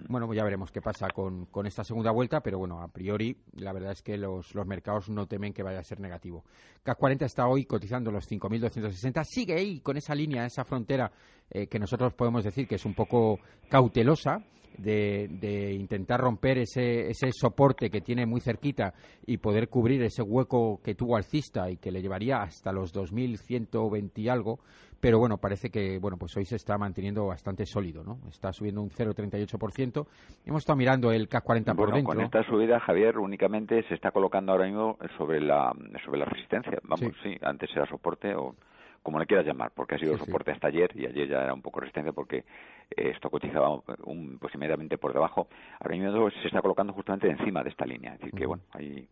Bueno, 0.09 0.27
pues 0.27 0.37
ya 0.37 0.43
veremos 0.43 0.71
qué 0.71 0.81
pasa 0.81 1.07
con, 1.09 1.45
con 1.45 1.65
esta 1.65 1.83
segunda 1.83 2.11
vuelta, 2.11 2.41
pero 2.41 2.59
bueno, 2.59 2.81
a 2.81 2.87
priori 2.89 3.37
la 3.53 3.71
verdad 3.71 3.93
es 3.93 4.01
que 4.01 4.17
los, 4.17 4.53
los 4.53 4.67
mercados 4.67 5.09
no 5.09 5.27
temen 5.27 5.53
que 5.53 5.63
vaya 5.63 5.79
a 5.79 5.83
ser 5.83 5.99
negativo. 5.99 6.43
CAC 6.83 6.97
40 6.97 7.25
está 7.25 7.47
hoy 7.47 7.65
cotizando 7.65 8.11
los 8.11 8.29
5.260, 8.29 9.23
sigue 9.23 9.53
ahí 9.55 9.79
con 9.79 9.95
esa 9.95 10.13
línea, 10.13 10.45
esa 10.45 10.65
frontera 10.65 11.11
eh, 11.49 11.67
que 11.67 11.79
nosotros 11.79 12.13
podemos 12.13 12.43
decir 12.43 12.67
que 12.67 12.75
es 12.75 12.85
un 12.85 12.93
poco 12.93 13.39
cautelosa, 13.69 14.43
de, 14.77 15.73
intentar 15.73 16.19
romper 16.19 16.57
ese, 16.59 17.09
ese 17.09 17.31
soporte 17.31 17.89
que 17.89 18.01
tiene 18.01 18.25
muy 18.25 18.41
cerquita 18.41 18.93
y 19.25 19.37
poder 19.37 19.69
cubrir 19.69 20.01
ese 20.03 20.21
hueco 20.21 20.79
que 20.83 20.95
tuvo 20.95 21.15
alcista 21.15 21.69
y 21.69 21.77
que 21.77 21.91
le 21.91 22.01
llevaría 22.01 22.41
hasta 22.41 22.71
los 22.71 22.93
2.120 22.93 24.11
y 24.15 24.29
algo, 24.29 24.59
pero 24.99 25.19
bueno, 25.19 25.37
parece 25.37 25.69
que 25.69 25.99
bueno, 25.99 26.17
pues 26.17 26.35
hoy 26.37 26.45
se 26.45 26.55
está 26.55 26.77
manteniendo 26.77 27.25
bastante 27.27 27.65
sólido, 27.65 28.03
¿no? 28.03 28.19
Está 28.29 28.53
subiendo 28.53 28.81
un 28.81 28.89
0,38%. 28.89 30.07
Hemos 30.45 30.61
estado 30.61 30.77
mirando 30.77 31.11
el 31.11 31.27
CAC 31.27 31.43
40 31.43 31.75
por 31.75 31.91
dentro. 31.91 32.13
Con 32.13 32.21
esta 32.21 32.43
subida, 32.43 32.79
Javier, 32.79 33.17
únicamente 33.17 33.83
se 33.89 33.95
está 33.95 34.11
colocando 34.11 34.53
ahora 34.53 34.65
mismo 34.65 34.97
sobre 35.17 35.41
la 35.41 35.73
sobre 36.05 36.19
la 36.19 36.25
resistencia. 36.25 36.79
Vamos, 36.83 37.13
sí 37.21 37.37
antes 37.41 37.69
era 37.75 37.85
soporte 37.87 38.33
o 38.33 38.55
como 39.03 39.19
le 39.19 39.25
quieras 39.25 39.45
llamar, 39.45 39.71
porque 39.75 39.95
ha 39.95 39.99
sido 39.99 40.17
soporte 40.17 40.51
hasta 40.51 40.67
ayer 40.67 40.89
y 40.95 41.05
ayer 41.05 41.27
ya 41.27 41.43
era 41.43 41.53
un 41.53 41.61
poco 41.61 41.81
resistencia 41.81 42.13
porque 42.13 42.37
eh, 42.37 43.11
esto 43.13 43.29
cotizaba 43.29 43.69
un, 44.05 44.39
pues 44.39 44.55
inmediatamente 44.55 44.97
por 44.97 45.13
debajo. 45.13 45.47
Ahora 45.79 45.95
mismo 45.95 46.29
se 46.31 46.47
está 46.47 46.61
colocando 46.61 46.93
justamente 46.93 47.29
encima 47.29 47.61
de 47.63 47.69
esta 47.69 47.85
línea, 47.85 48.13
es 48.13 48.19
decir, 48.19 48.33
que 48.33 48.45
bueno, 48.45 48.63
ahí, 48.71 49.07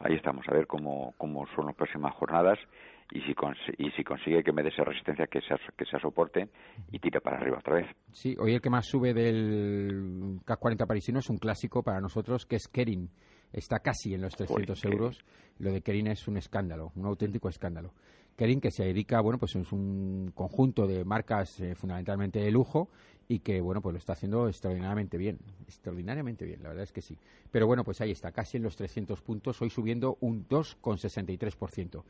ahí 0.00 0.14
estamos, 0.14 0.48
a 0.48 0.52
ver 0.52 0.66
cómo, 0.66 1.14
cómo 1.18 1.46
son 1.54 1.66
las 1.66 1.76
próximas 1.76 2.14
jornadas 2.14 2.58
y 3.12 3.20
si, 3.20 3.34
y 3.78 3.90
si 3.90 4.02
consigue 4.02 4.42
que 4.42 4.52
me 4.52 4.62
dé 4.62 4.70
esa 4.70 4.82
resistencia 4.82 5.26
que 5.26 5.40
sea, 5.42 5.58
que 5.76 5.84
sea 5.84 6.00
soporte 6.00 6.48
y 6.90 6.98
tire 6.98 7.20
para 7.20 7.36
arriba 7.36 7.58
otra 7.58 7.76
vez. 7.76 7.86
Sí, 8.12 8.34
hoy 8.38 8.54
el 8.54 8.62
que 8.62 8.70
más 8.70 8.86
sube 8.86 9.12
del 9.12 10.40
CAC 10.44 10.58
40 10.58 10.86
parisino 10.86 11.18
es 11.18 11.28
un 11.28 11.36
clásico 11.36 11.82
para 11.82 12.00
nosotros 12.00 12.46
que 12.46 12.56
es 12.56 12.66
Kering. 12.66 13.10
Está 13.52 13.80
casi 13.80 14.14
en 14.14 14.22
los 14.22 14.34
300 14.34 14.84
euros. 14.86 15.24
Lo 15.58 15.70
de 15.70 15.82
Kering 15.82 16.08
es 16.08 16.26
un 16.26 16.38
escándalo, 16.38 16.90
un 16.96 17.06
auténtico 17.06 17.48
escándalo. 17.48 17.92
Kering 18.36 18.60
que 18.60 18.70
se 18.70 18.84
dedica, 18.84 19.20
bueno, 19.20 19.38
pues 19.38 19.54
es 19.54 19.72
un 19.72 20.32
conjunto 20.34 20.86
de 20.86 21.04
marcas 21.04 21.60
eh, 21.60 21.74
fundamentalmente 21.74 22.40
de 22.40 22.50
lujo 22.50 22.88
y 23.28 23.38
que 23.40 23.60
bueno 23.60 23.80
pues 23.80 23.92
lo 23.94 23.98
está 23.98 24.12
haciendo 24.12 24.48
extraordinariamente 24.48 25.16
bien 25.16 25.38
extraordinariamente 25.66 26.44
bien 26.44 26.62
la 26.62 26.70
verdad 26.70 26.84
es 26.84 26.92
que 26.92 27.02
sí. 27.02 27.16
Pero 27.50 27.66
bueno 27.66 27.84
pues 27.84 28.00
ahí 28.00 28.10
está 28.10 28.32
casi 28.32 28.56
en 28.56 28.62
los 28.62 28.76
300 28.76 29.20
puntos 29.22 29.60
hoy 29.62 29.70
subiendo 29.70 30.18
un 30.20 30.46
2,63% 30.48 32.02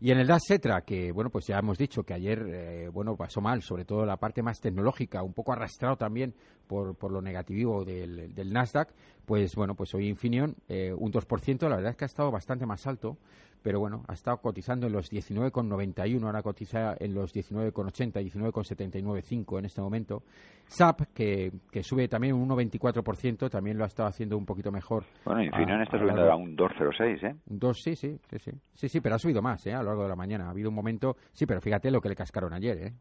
y 0.00 0.10
en 0.10 0.18
el 0.18 0.26
DAX 0.26 0.44
Cetra 0.48 0.82
que 0.82 1.12
bueno 1.12 1.30
pues 1.30 1.46
ya 1.46 1.58
hemos 1.58 1.78
dicho 1.78 2.02
que 2.04 2.14
ayer 2.14 2.46
eh, 2.48 2.88
bueno 2.88 3.16
pasó 3.16 3.40
mal 3.40 3.62
sobre 3.62 3.84
todo 3.84 4.06
la 4.06 4.16
parte 4.16 4.42
más 4.42 4.60
tecnológica 4.60 5.22
un 5.22 5.32
poco 5.32 5.52
arrastrado 5.52 5.96
también 5.96 6.34
por, 6.66 6.94
por 6.94 7.12
lo 7.12 7.20
negativo 7.20 7.84
del 7.84 8.52
Nasdaq 8.52 8.88
pues 9.26 9.54
bueno 9.54 9.74
pues 9.74 9.94
hoy 9.94 10.08
Infineon 10.08 10.54
eh, 10.68 10.92
un 10.92 11.12
2% 11.12 11.68
la 11.68 11.76
verdad 11.76 11.90
es 11.90 11.96
que 11.96 12.04
ha 12.04 12.06
estado 12.06 12.30
bastante 12.30 12.66
más 12.66 12.86
alto 12.86 13.18
pero 13.64 13.80
bueno, 13.80 14.02
ha 14.08 14.12
estado 14.12 14.36
cotizando 14.36 14.86
en 14.86 14.92
los 14.92 15.10
19,91, 15.10 16.22
ahora 16.22 16.42
cotiza 16.42 16.96
en 17.00 17.14
los 17.14 17.34
19,80, 17.34 18.22
19,79,5 18.22 19.58
en 19.58 19.64
este 19.64 19.80
momento. 19.80 20.22
SAP, 20.66 21.14
que, 21.14 21.50
que 21.72 21.82
sube 21.82 22.06
también 22.06 22.34
un 22.34 22.46
1,24%, 22.46 23.48
también 23.48 23.78
lo 23.78 23.84
ha 23.84 23.86
estado 23.86 24.10
haciendo 24.10 24.36
un 24.36 24.44
poquito 24.44 24.70
mejor. 24.70 25.04
Bueno, 25.24 25.42
Infineon 25.42 25.80
está 25.80 25.98
subiendo 25.98 26.30
a 26.30 26.36
un 26.36 26.54
2,06, 26.54 27.26
¿eh? 27.26 27.36
Un 27.46 27.58
2, 27.58 27.82
sí, 27.82 27.96
sí, 27.96 28.18
sí, 28.28 28.38
sí, 28.38 28.50
sí, 28.74 28.88
sí, 28.90 29.00
pero 29.00 29.14
ha 29.14 29.18
subido 29.18 29.40
más, 29.40 29.66
¿eh? 29.66 29.72
A 29.72 29.78
lo 29.78 29.84
largo 29.84 30.02
de 30.02 30.08
la 30.10 30.16
mañana. 30.16 30.48
Ha 30.48 30.50
habido 30.50 30.68
un 30.68 30.74
momento, 30.74 31.16
sí, 31.32 31.46
pero 31.46 31.62
fíjate 31.62 31.90
lo 31.90 32.02
que 32.02 32.10
le 32.10 32.16
cascaron 32.16 32.52
ayer, 32.52 32.76
¿eh? 32.76 32.92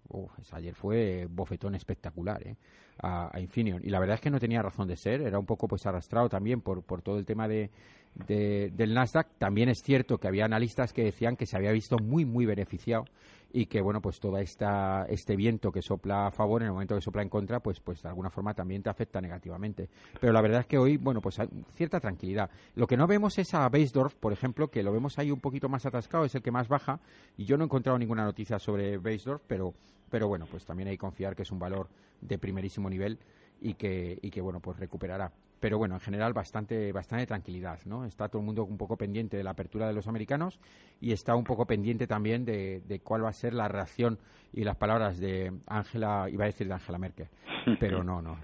ayer 0.53 0.75
fue 0.75 1.27
bofetón 1.29 1.75
espectacular, 1.75 2.41
¿eh? 2.47 2.55
A, 3.01 3.35
a 3.35 3.39
Infineon. 3.39 3.81
Y 3.83 3.89
la 3.89 3.99
verdad 3.99 4.15
es 4.15 4.21
que 4.21 4.29
no 4.29 4.39
tenía 4.39 4.61
razón 4.61 4.87
de 4.87 4.95
ser, 4.95 5.21
era 5.21 5.39
un 5.39 5.45
poco 5.45 5.67
pues 5.67 5.85
arrastrado 5.85 6.29
también 6.29 6.61
por, 6.61 6.83
por 6.83 7.01
todo 7.01 7.17
el 7.17 7.25
tema 7.25 7.47
de 7.47 7.69
del 8.15 8.93
Nasdaq. 8.93 9.27
También 9.37 9.69
es 9.69 9.81
cierto 9.81 10.17
que 10.17 10.27
había 10.27 10.45
analistas 10.45 10.93
que 10.93 11.03
decían 11.03 11.35
que 11.35 11.45
se 11.45 11.57
había 11.57 11.71
visto 11.71 11.97
muy, 11.97 12.25
muy 12.25 12.45
beneficiado 12.45 13.05
y 13.55 13.67
que, 13.67 13.81
bueno, 13.81 14.01
pues 14.01 14.19
todo 14.19 14.39
esta, 14.39 15.05
este 15.07 15.35
viento 15.35 15.71
que 15.71 15.83
sopla 15.83 16.25
a 16.25 16.31
favor, 16.31 16.63
en 16.63 16.69
el 16.69 16.73
momento 16.73 16.95
que 16.95 17.01
sopla 17.01 17.21
en 17.21 17.29
contra, 17.29 17.59
pues, 17.59 17.79
pues 17.79 18.01
de 18.01 18.09
alguna 18.09 18.31
forma 18.31 18.55
también 18.55 18.81
te 18.81 18.89
afecta 18.89 19.21
negativamente. 19.21 19.89
Pero 20.19 20.33
la 20.33 20.41
verdad 20.41 20.61
es 20.61 20.65
que 20.65 20.79
hoy, 20.79 20.97
bueno, 20.97 21.21
pues 21.21 21.37
hay 21.39 21.47
cierta 21.75 21.99
tranquilidad. 21.99 22.49
Lo 22.73 22.87
que 22.87 22.97
no 22.97 23.05
vemos 23.05 23.37
es 23.37 23.53
a 23.53 23.69
Beisdorf, 23.69 24.15
por 24.15 24.33
ejemplo, 24.33 24.69
que 24.69 24.81
lo 24.81 24.91
vemos 24.91 25.19
ahí 25.19 25.29
un 25.29 25.39
poquito 25.39 25.69
más 25.69 25.85
atascado, 25.85 26.25
es 26.25 26.33
el 26.33 26.41
que 26.41 26.49
más 26.49 26.67
baja, 26.67 26.99
y 27.37 27.45
yo 27.45 27.55
no 27.55 27.63
he 27.63 27.65
encontrado 27.65 27.99
ninguna 27.99 28.23
noticia 28.23 28.57
sobre 28.57 28.97
Beisdorf, 28.97 29.43
pero, 29.45 29.75
pero 30.09 30.27
bueno, 30.27 30.47
pues 30.49 30.65
también 30.65 30.89
hay 30.89 30.95
que 30.95 31.01
confiar 31.01 31.35
que 31.35 31.43
es 31.43 31.51
un 31.51 31.59
valor 31.59 31.89
de 32.21 32.39
primerísimo 32.39 32.89
nivel 32.89 33.19
y 33.61 33.75
que, 33.75 34.17
y 34.19 34.31
que 34.31 34.41
bueno, 34.41 34.61
pues 34.61 34.79
recuperará 34.79 35.31
pero 35.63 35.77
bueno, 35.77 35.95
en 35.95 36.01
general 36.01 36.33
bastante, 36.33 36.91
bastante 36.91 37.25
tranquilidad, 37.25 37.79
¿no? 37.85 38.03
Está 38.03 38.27
todo 38.27 38.41
el 38.41 38.45
mundo 38.45 38.65
un 38.65 38.75
poco 38.75 38.97
pendiente 38.97 39.37
de 39.37 39.45
la 39.45 39.51
apertura 39.51 39.87
de 39.87 39.93
los 39.93 40.09
americanos 40.09 40.59
y 40.99 41.13
está 41.13 41.37
un 41.37 41.45
poco 41.45 41.65
pendiente 41.65 42.05
también 42.05 42.43
de, 42.43 42.99
cuál 43.01 43.23
va 43.23 43.29
a 43.29 43.31
ser 43.31 43.53
la 43.53 43.69
reacción 43.69 44.19
y 44.51 44.65
las 44.65 44.75
palabras 44.75 45.21
de 45.21 45.53
Angela, 45.67 46.27
iba 46.29 46.43
a 46.43 46.47
decir 46.47 46.67
de 46.67 46.73
Angela 46.73 46.97
Merkel, 46.97 47.29
pero 47.79 48.03
no, 48.03 48.21
no, 48.21 48.37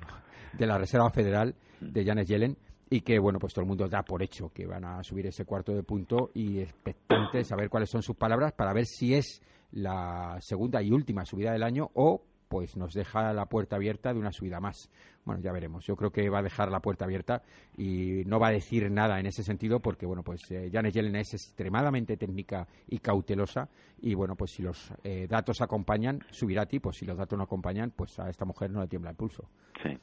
de 0.58 0.66
la 0.66 0.78
Reserva 0.78 1.10
Federal 1.10 1.54
de 1.82 2.06
Janet 2.06 2.26
Yellen 2.26 2.58
y 2.90 3.02
que 3.02 3.20
bueno 3.20 3.38
pues 3.38 3.54
todo 3.54 3.64
el 3.64 3.68
mundo 3.68 3.90
da 3.90 4.02
por 4.04 4.24
hecho 4.24 4.54
que 4.54 4.66
van 4.66 4.86
a 4.86 5.04
subir 5.04 5.28
ese 5.28 5.44
cuarto 5.44 5.74
de 5.74 5.84
punto 5.84 6.32
y 6.34 6.60
expectante 6.60 7.44
saber 7.44 7.70
cuáles 7.70 7.90
son 7.90 8.02
sus 8.02 8.16
palabras 8.16 8.54
para 8.54 8.72
ver 8.72 8.86
si 8.86 9.14
es 9.14 9.42
la 9.74 10.38
segunda 10.40 10.82
y 10.82 10.90
última 10.90 11.26
subida 11.26 11.52
del 11.52 11.64
año 11.64 11.92
o 11.96 12.24
pues 12.50 12.76
nos 12.76 12.94
deja 12.94 13.32
la 13.32 13.46
puerta 13.46 13.76
abierta 13.78 14.14
de 14.14 14.20
una 14.20 14.32
subida 14.32 14.60
más. 14.60 14.92
Bueno, 15.24 15.42
ya 15.42 15.52
veremos. 15.52 15.86
Yo 15.86 15.96
creo 15.96 16.12
que 16.12 16.30
va 16.30 16.40
a 16.40 16.44
dejar 16.44 16.72
la 16.72 16.80
puerta 16.80 17.06
abierta 17.06 17.44
y 17.78 18.24
no 18.26 18.40
va 18.40 18.48
a 18.48 18.52
decir 18.52 18.90
nada 18.92 19.20
en 19.20 19.28
ese 19.28 19.44
sentido 19.44 19.80
porque, 19.80 20.06
bueno, 20.06 20.24
pues 20.24 20.50
eh, 20.52 20.70
Janet 20.74 20.94
Yellen 20.94 21.16
es 21.16 21.34
extremadamente 21.34 22.18
técnica 22.18 22.68
y 22.88 23.00
cautelosa 23.00 23.70
y, 24.02 24.16
bueno, 24.16 24.36
pues 24.36 24.52
si 24.52 24.64
los 24.64 24.92
eh, 25.04 25.28
datos 25.30 25.62
acompañan, 25.62 26.20
subirá 26.32 26.64
a 26.64 26.66
ti, 26.66 26.80
pues 26.80 26.98
si 26.98 27.06
los 27.06 27.18
datos 27.18 27.38
no 27.38 27.44
acompañan, 27.44 27.92
pues 27.96 28.20
a 28.20 28.30
esta 28.30 28.46
mujer 28.46 28.72
no 28.72 28.82
le 28.82 28.88
tiembla 28.88 29.12
el 29.12 29.16
pulso. 29.16 29.48
Sí. 29.84 29.98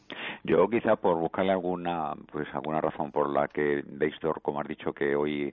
Yo 0.44 0.68
quizá 0.68 0.94
por 0.94 1.18
buscarle 1.18 1.52
alguna, 1.52 2.14
pues 2.30 2.46
alguna 2.54 2.80
razón 2.80 3.10
por 3.10 3.32
la 3.32 3.48
que 3.48 3.82
Daystor, 3.84 4.40
como 4.42 4.60
has 4.60 4.68
dicho, 4.68 4.92
que 4.92 5.16
hoy 5.16 5.52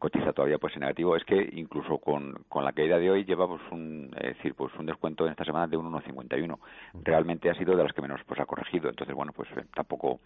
cotiza 0.00 0.32
todavía 0.32 0.58
pues 0.58 0.74
en 0.74 0.80
negativo 0.80 1.14
es 1.14 1.24
que 1.24 1.50
incluso 1.52 1.98
con, 1.98 2.42
con 2.48 2.64
la 2.64 2.72
caída 2.72 2.98
de 2.98 3.10
hoy 3.10 3.24
llevamos 3.24 3.60
un 3.70 4.10
es 4.16 4.36
decir 4.36 4.54
pues 4.54 4.74
un 4.78 4.86
descuento 4.86 5.26
en 5.26 5.32
esta 5.32 5.44
semana 5.44 5.66
de 5.68 5.76
un 5.76 5.92
1,51 5.92 6.58
realmente 7.04 7.50
ha 7.50 7.54
sido 7.54 7.76
de 7.76 7.84
las 7.84 7.92
que 7.92 8.00
menos 8.00 8.20
pues 8.26 8.40
ha 8.40 8.46
corregido. 8.46 8.88
Entonces 8.88 9.14
bueno 9.14 9.32
pues 9.32 9.48
eh, 9.56 9.66
tampoco 9.74 10.20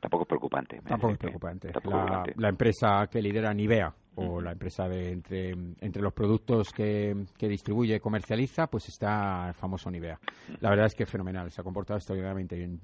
tampoco 0.00 0.22
es 0.22 0.28
preocupante 0.28 0.80
tampoco 0.86 1.12
es 1.12 1.18
preocupante. 1.18 1.72
La, 1.84 2.24
la, 2.36 2.48
empresa 2.48 3.06
que 3.10 3.20
lidera 3.20 3.52
Nivea 3.52 3.94
o 4.16 4.40
la 4.40 4.52
empresa 4.52 4.88
de 4.88 5.12
entre, 5.12 5.50
entre 5.80 6.02
los 6.02 6.12
productos 6.12 6.72
que, 6.72 7.24
que 7.36 7.48
distribuye 7.48 7.94
y 7.94 8.00
comercializa, 8.00 8.66
pues 8.66 8.88
está 8.88 9.48
el 9.48 9.54
famoso 9.54 9.90
Nivea. 9.90 10.18
La 10.60 10.70
verdad 10.70 10.86
es 10.86 10.94
que 10.94 11.04
es 11.04 11.10
fenomenal, 11.10 11.50
se 11.50 11.60
ha 11.60 11.64
comportado 11.64 11.98
extraordinariamente 11.98 12.56
bien. 12.56 12.80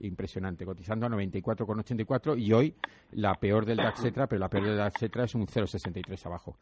Impresionante, 0.00 0.64
cotizando 0.64 1.06
a 1.06 1.08
94,84 1.10 2.38
y 2.38 2.52
hoy 2.52 2.74
la 3.12 3.34
peor 3.34 3.64
del 3.66 3.76
DAX 3.76 4.02
pero 4.28 4.38
la 4.38 4.48
peor 4.48 4.64
del 4.64 4.76
DAX 4.76 5.02
es 5.02 5.34
un 5.34 5.46
0,63 5.46 6.26
abajo. 6.26 6.56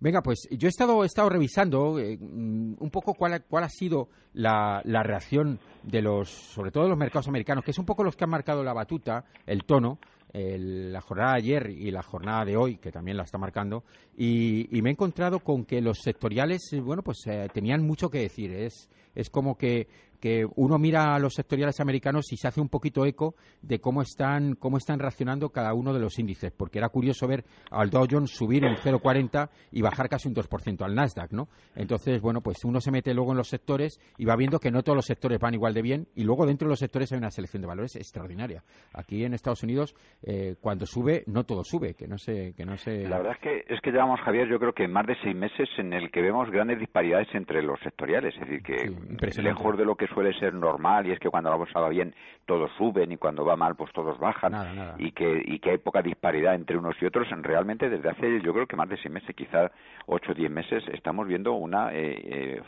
Venga, 0.00 0.22
pues 0.22 0.48
yo 0.52 0.68
he 0.68 0.70
estado, 0.70 1.28
revisando 1.28 1.98
eh, 1.98 2.16
mm, 2.18 2.74
un 2.78 2.90
poco 2.90 3.14
cuál, 3.14 3.44
cuál 3.48 3.64
ha 3.64 3.68
sido 3.68 4.08
la, 4.32 4.80
reacción 4.84 5.58
de 5.82 6.02
los, 6.02 6.28
sobre 6.28 6.70
todo 6.70 6.84
de 6.84 6.90
los 6.90 6.98
mercados 6.98 7.28
americanos, 7.28 7.64
que 7.64 7.72
es 7.72 7.78
un 7.78 7.86
poco 7.86 8.04
los 8.04 8.14
que 8.14 8.24
han 8.24 8.30
marcado 8.30 8.62
la 8.62 8.72
batuta, 8.72 9.24
el 9.44 9.64
tono, 9.64 9.98
la 10.32 11.00
jornada 11.00 11.32
de 11.32 11.38
ayer 11.38 11.70
y 11.70 11.90
la 11.90 12.02
jornada 12.02 12.44
de 12.44 12.56
hoy, 12.56 12.76
que 12.76 12.92
también 12.92 13.16
la 13.16 13.24
está 13.24 13.38
marcando, 13.38 13.84
y, 14.16 14.68
me 14.82 14.90
he 14.90 14.92
encontrado 14.92 15.40
con 15.40 15.64
que 15.64 15.80
los 15.80 15.98
sectoriales, 15.98 16.70
bueno, 16.82 17.02
pues 17.02 17.26
eh, 17.26 17.48
tenían 17.52 17.84
mucho 17.84 18.10
que 18.10 18.20
decir. 18.20 18.52
Es, 18.52 18.88
es 19.14 19.30
como 19.30 19.56
que 19.56 19.88
que 20.20 20.46
uno 20.56 20.78
mira 20.78 21.14
a 21.14 21.18
los 21.18 21.34
sectoriales 21.34 21.80
americanos 21.80 22.32
y 22.32 22.36
se 22.36 22.48
hace 22.48 22.60
un 22.60 22.68
poquito 22.68 23.04
eco 23.04 23.34
de 23.62 23.80
cómo 23.80 24.02
están, 24.02 24.54
cómo 24.54 24.76
están 24.76 24.98
reaccionando 24.98 25.50
cada 25.50 25.74
uno 25.74 25.92
de 25.92 26.00
los 26.00 26.18
índices, 26.18 26.52
porque 26.52 26.78
era 26.78 26.88
curioso 26.88 27.26
ver 27.26 27.44
al 27.70 27.90
Dow 27.90 28.06
Jones 28.10 28.30
subir 28.30 28.64
un 28.64 28.76
0,40 28.76 29.48
y 29.72 29.82
bajar 29.82 30.08
casi 30.08 30.28
un 30.28 30.34
2% 30.34 30.82
al 30.84 30.94
Nasdaq, 30.94 31.32
¿no? 31.32 31.48
Entonces, 31.76 32.20
bueno, 32.20 32.40
pues 32.40 32.64
uno 32.64 32.80
se 32.80 32.90
mete 32.90 33.14
luego 33.14 33.32
en 33.32 33.38
los 33.38 33.48
sectores 33.48 34.00
y 34.16 34.24
va 34.24 34.36
viendo 34.36 34.58
que 34.58 34.70
no 34.70 34.82
todos 34.82 34.96
los 34.96 35.06
sectores 35.06 35.38
van 35.38 35.54
igual 35.54 35.74
de 35.74 35.82
bien 35.82 36.08
y 36.14 36.24
luego 36.24 36.46
dentro 36.46 36.66
de 36.66 36.70
los 36.70 36.78
sectores 36.78 37.12
hay 37.12 37.18
una 37.18 37.30
selección 37.30 37.62
de 37.62 37.68
valores 37.68 37.96
extraordinaria. 37.96 38.62
Aquí 38.92 39.24
en 39.24 39.34
Estados 39.34 39.62
Unidos, 39.62 39.94
eh, 40.22 40.56
cuando 40.60 40.86
sube, 40.86 41.24
no 41.26 41.44
todo 41.44 41.62
sube, 41.64 41.94
que 41.94 42.08
no 42.08 42.18
sé, 42.18 42.54
que 42.56 42.64
no 42.64 42.76
sé. 42.76 43.08
La 43.08 43.18
verdad 43.18 43.34
es 43.34 43.40
que 43.40 43.74
es 43.74 43.80
que 43.80 43.90
llevamos, 43.90 44.20
Javier, 44.20 44.48
yo 44.48 44.58
creo 44.58 44.72
que 44.72 44.88
más 44.88 45.06
de 45.06 45.16
seis 45.22 45.36
meses 45.36 45.68
en 45.78 45.92
el 45.92 46.10
que 46.10 46.22
vemos 46.22 46.50
grandes 46.50 46.80
disparidades 46.80 47.28
entre 47.34 47.62
los 47.62 47.78
sectoriales, 47.80 48.34
es 48.34 48.40
decir, 48.40 48.62
que 48.62 49.42
lejos 49.42 49.76
de 49.76 49.84
lo 49.84 49.94
que 49.94 50.07
suele 50.12 50.32
ser 50.38 50.54
normal 50.54 51.06
y 51.06 51.12
es 51.12 51.18
que 51.18 51.30
cuando 51.30 51.50
la 51.50 51.56
bolsa 51.56 51.80
va 51.80 51.88
bien 51.88 52.14
todos 52.46 52.70
suben 52.78 53.12
y 53.12 53.16
cuando 53.16 53.44
va 53.44 53.56
mal 53.56 53.76
pues 53.76 53.92
todos 53.92 54.18
bajan. 54.18 54.96
Y 54.98 55.12
que 55.12 55.42
y 55.44 55.58
que 55.58 55.70
hay 55.70 55.78
poca 55.78 56.02
disparidad 56.02 56.54
entre 56.54 56.76
unos 56.76 56.96
y 57.00 57.06
otros. 57.06 57.28
Realmente 57.42 57.88
desde 57.88 58.08
hace 58.08 58.40
yo 58.40 58.52
creo 58.52 58.66
que 58.66 58.76
más 58.76 58.88
de 58.88 58.96
seis 58.96 59.12
meses 59.12 59.34
quizás 59.36 59.70
ocho 60.06 60.32
o 60.32 60.34
diez 60.34 60.50
meses 60.50 60.82
estamos 60.92 61.26
viendo 61.26 61.52
una 61.52 61.92
eh, 61.92 62.60
eh, 62.60 62.62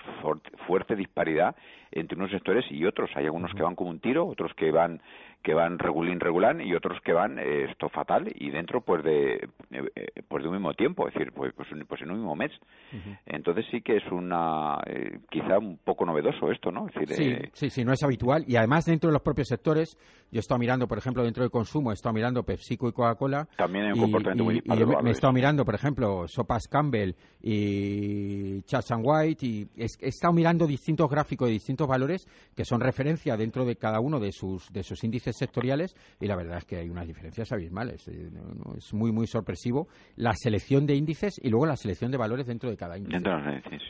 fuerte 0.66 0.96
disparidad 0.96 1.54
entre 1.92 2.16
unos 2.16 2.30
sectores 2.30 2.64
y 2.70 2.84
otros. 2.84 3.10
Hay 3.14 3.24
algunos 3.24 3.52
que 3.54 3.62
van 3.62 3.74
como 3.74 3.90
un 3.90 4.00
tiro 4.00 4.26
otros 4.26 4.52
que 4.54 4.70
van 4.70 5.00
que 5.42 5.54
van 5.54 5.78
regulín 5.78 6.20
regulán 6.20 6.60
y 6.60 6.74
otros 6.74 7.00
que 7.02 7.12
van 7.12 7.38
eh, 7.38 7.64
esto 7.70 7.88
fatal 7.88 8.30
y 8.34 8.50
dentro 8.50 8.82
pues 8.82 9.02
de 9.02 9.34
eh, 9.34 9.90
eh, 9.94 10.22
pues 10.28 10.42
de 10.42 10.48
un 10.48 10.56
mismo 10.56 10.74
tiempo 10.74 11.08
es 11.08 11.14
decir 11.14 11.32
pues 11.32 11.52
pues, 11.54 11.68
pues 11.88 12.02
en 12.02 12.10
un 12.10 12.18
mismo 12.18 12.36
mes. 12.36 12.52
Entonces 13.26 13.64
sí 13.70 13.80
que 13.80 13.96
es 13.96 14.12
una 14.12 14.78
quizá 15.30 15.58
un 15.58 15.78
poco 15.78 16.04
novedoso 16.04 16.50
esto 16.50 16.70
no 16.70 16.88
sí 16.88 17.04
sí 17.52 17.70
sí 17.70 17.84
no 17.84 17.92
es 17.92 18.02
habitual 18.02 18.44
y 18.46 18.56
además 18.56 18.84
dentro 18.84 19.08
de 19.08 19.14
los 19.14 19.22
propios 19.22 19.48
sectores 19.48 19.96
yo 20.30 20.38
he 20.38 20.40
estado 20.40 20.58
mirando 20.58 20.86
por 20.86 20.98
ejemplo 20.98 21.22
dentro 21.22 21.42
del 21.42 21.50
consumo 21.50 21.90
he 21.90 21.94
estado 21.94 22.12
mirando 22.12 22.42
PepsiCo 22.42 22.88
y 22.88 22.92
Coca-Cola 22.92 23.48
también 23.56 23.86
hay 23.86 23.92
un 23.92 24.00
comportamiento 24.00 24.44
muy 24.44 24.62
y 24.64 25.02
me, 25.02 25.10
he 25.10 25.12
estado 25.12 25.32
mirando 25.32 25.64
por 25.64 25.74
ejemplo 25.74 26.28
Sopas 26.28 26.68
Campbell 26.68 27.14
y 27.42 28.62
Chats 28.62 28.92
White 29.02 29.46
y 29.46 29.68
he, 29.76 29.86
he 30.00 30.08
estado 30.08 30.34
mirando 30.34 30.66
distintos 30.66 31.08
gráficos 31.08 31.48
de 31.48 31.54
distintos 31.54 31.88
valores 31.88 32.26
que 32.54 32.64
son 32.64 32.80
referencia 32.80 33.36
dentro 33.36 33.64
de 33.64 33.76
cada 33.76 34.00
uno 34.00 34.20
de 34.20 34.32
sus 34.32 34.70
de 34.72 34.82
sus 34.82 35.02
índices 35.04 35.29
sectoriales 35.36 35.96
y 36.20 36.26
la 36.26 36.36
verdad 36.36 36.58
es 36.58 36.64
que 36.64 36.76
hay 36.76 36.88
unas 36.88 37.06
diferencias 37.06 37.50
abismales. 37.52 38.06
Eh, 38.08 38.30
es 38.76 38.92
muy, 38.94 39.12
muy 39.12 39.26
sorpresivo 39.26 39.88
la 40.16 40.32
selección 40.34 40.86
de 40.86 40.94
índices 40.94 41.40
y 41.42 41.48
luego 41.48 41.66
la 41.66 41.76
selección 41.76 42.10
de 42.10 42.18
valores 42.18 42.46
dentro 42.46 42.70
de 42.70 42.76
cada 42.76 42.96
índice. 42.96 43.20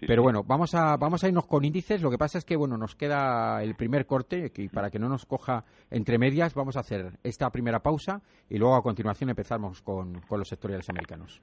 Pero 0.06 0.22
bueno, 0.22 0.42
vamos 0.44 0.74
a, 0.74 0.96
vamos 0.96 1.22
a 1.24 1.28
irnos 1.28 1.46
con 1.46 1.64
índices. 1.64 2.02
Lo 2.02 2.10
que 2.10 2.18
pasa 2.18 2.38
es 2.38 2.44
que, 2.44 2.56
bueno, 2.56 2.76
nos 2.76 2.94
queda 2.94 3.62
el 3.62 3.74
primer 3.74 4.06
corte 4.06 4.52
y 4.56 4.68
para 4.68 4.90
que 4.90 4.98
no 4.98 5.08
nos 5.08 5.26
coja 5.26 5.64
entre 5.90 6.18
medias, 6.18 6.54
vamos 6.54 6.76
a 6.76 6.80
hacer 6.80 7.18
esta 7.22 7.50
primera 7.50 7.80
pausa 7.80 8.22
y 8.48 8.58
luego 8.58 8.76
a 8.76 8.82
continuación 8.82 9.30
empezamos 9.30 9.82
con, 9.82 10.20
con 10.22 10.38
los 10.38 10.48
sectoriales 10.48 10.88
americanos. 10.88 11.40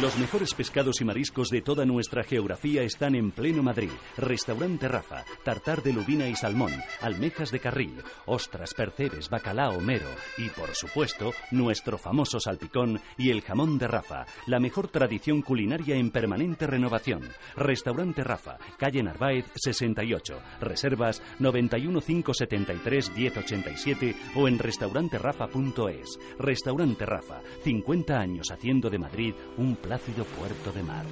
Los 0.00 0.16
mejores 0.16 0.54
pescados 0.54 1.00
y 1.00 1.04
mariscos 1.04 1.48
de 1.48 1.60
toda 1.60 1.84
nuestra 1.84 2.22
geografía 2.22 2.82
están 2.82 3.16
en 3.16 3.32
pleno 3.32 3.64
Madrid. 3.64 3.90
Restaurante 4.16 4.86
Rafa, 4.86 5.24
tartar 5.42 5.82
de 5.82 5.92
lubina 5.92 6.28
y 6.28 6.36
salmón, 6.36 6.70
almejas 7.00 7.50
de 7.50 7.58
carril, 7.58 8.00
ostras, 8.24 8.74
percebes, 8.74 9.28
bacalao, 9.28 9.80
mero 9.80 10.06
y, 10.36 10.50
por 10.50 10.72
supuesto, 10.76 11.32
nuestro 11.50 11.98
famoso 11.98 12.38
salpicón 12.38 13.00
y 13.16 13.30
el 13.30 13.42
jamón 13.42 13.76
de 13.76 13.88
Rafa, 13.88 14.24
la 14.46 14.60
mejor 14.60 14.86
tradición 14.86 15.42
culinaria 15.42 15.96
en 15.96 16.12
permanente 16.12 16.68
renovación. 16.68 17.22
Restaurante 17.56 18.22
Rafa, 18.22 18.58
calle 18.76 19.02
Narváez 19.02 19.46
68. 19.56 20.40
Reservas 20.60 21.20
91573 21.40 23.16
1087 23.16 24.14
o 24.36 24.46
en 24.46 24.60
restauranterafa.es. 24.60 26.20
Restaurante 26.38 27.04
Rafa, 27.04 27.40
50 27.64 28.16
años 28.16 28.52
haciendo 28.52 28.90
de 28.90 28.98
Madrid 28.98 29.34
un 29.56 29.74
plácido 29.88 30.22
puerto 30.26 30.70
de 30.70 30.82
mar. 30.82 31.06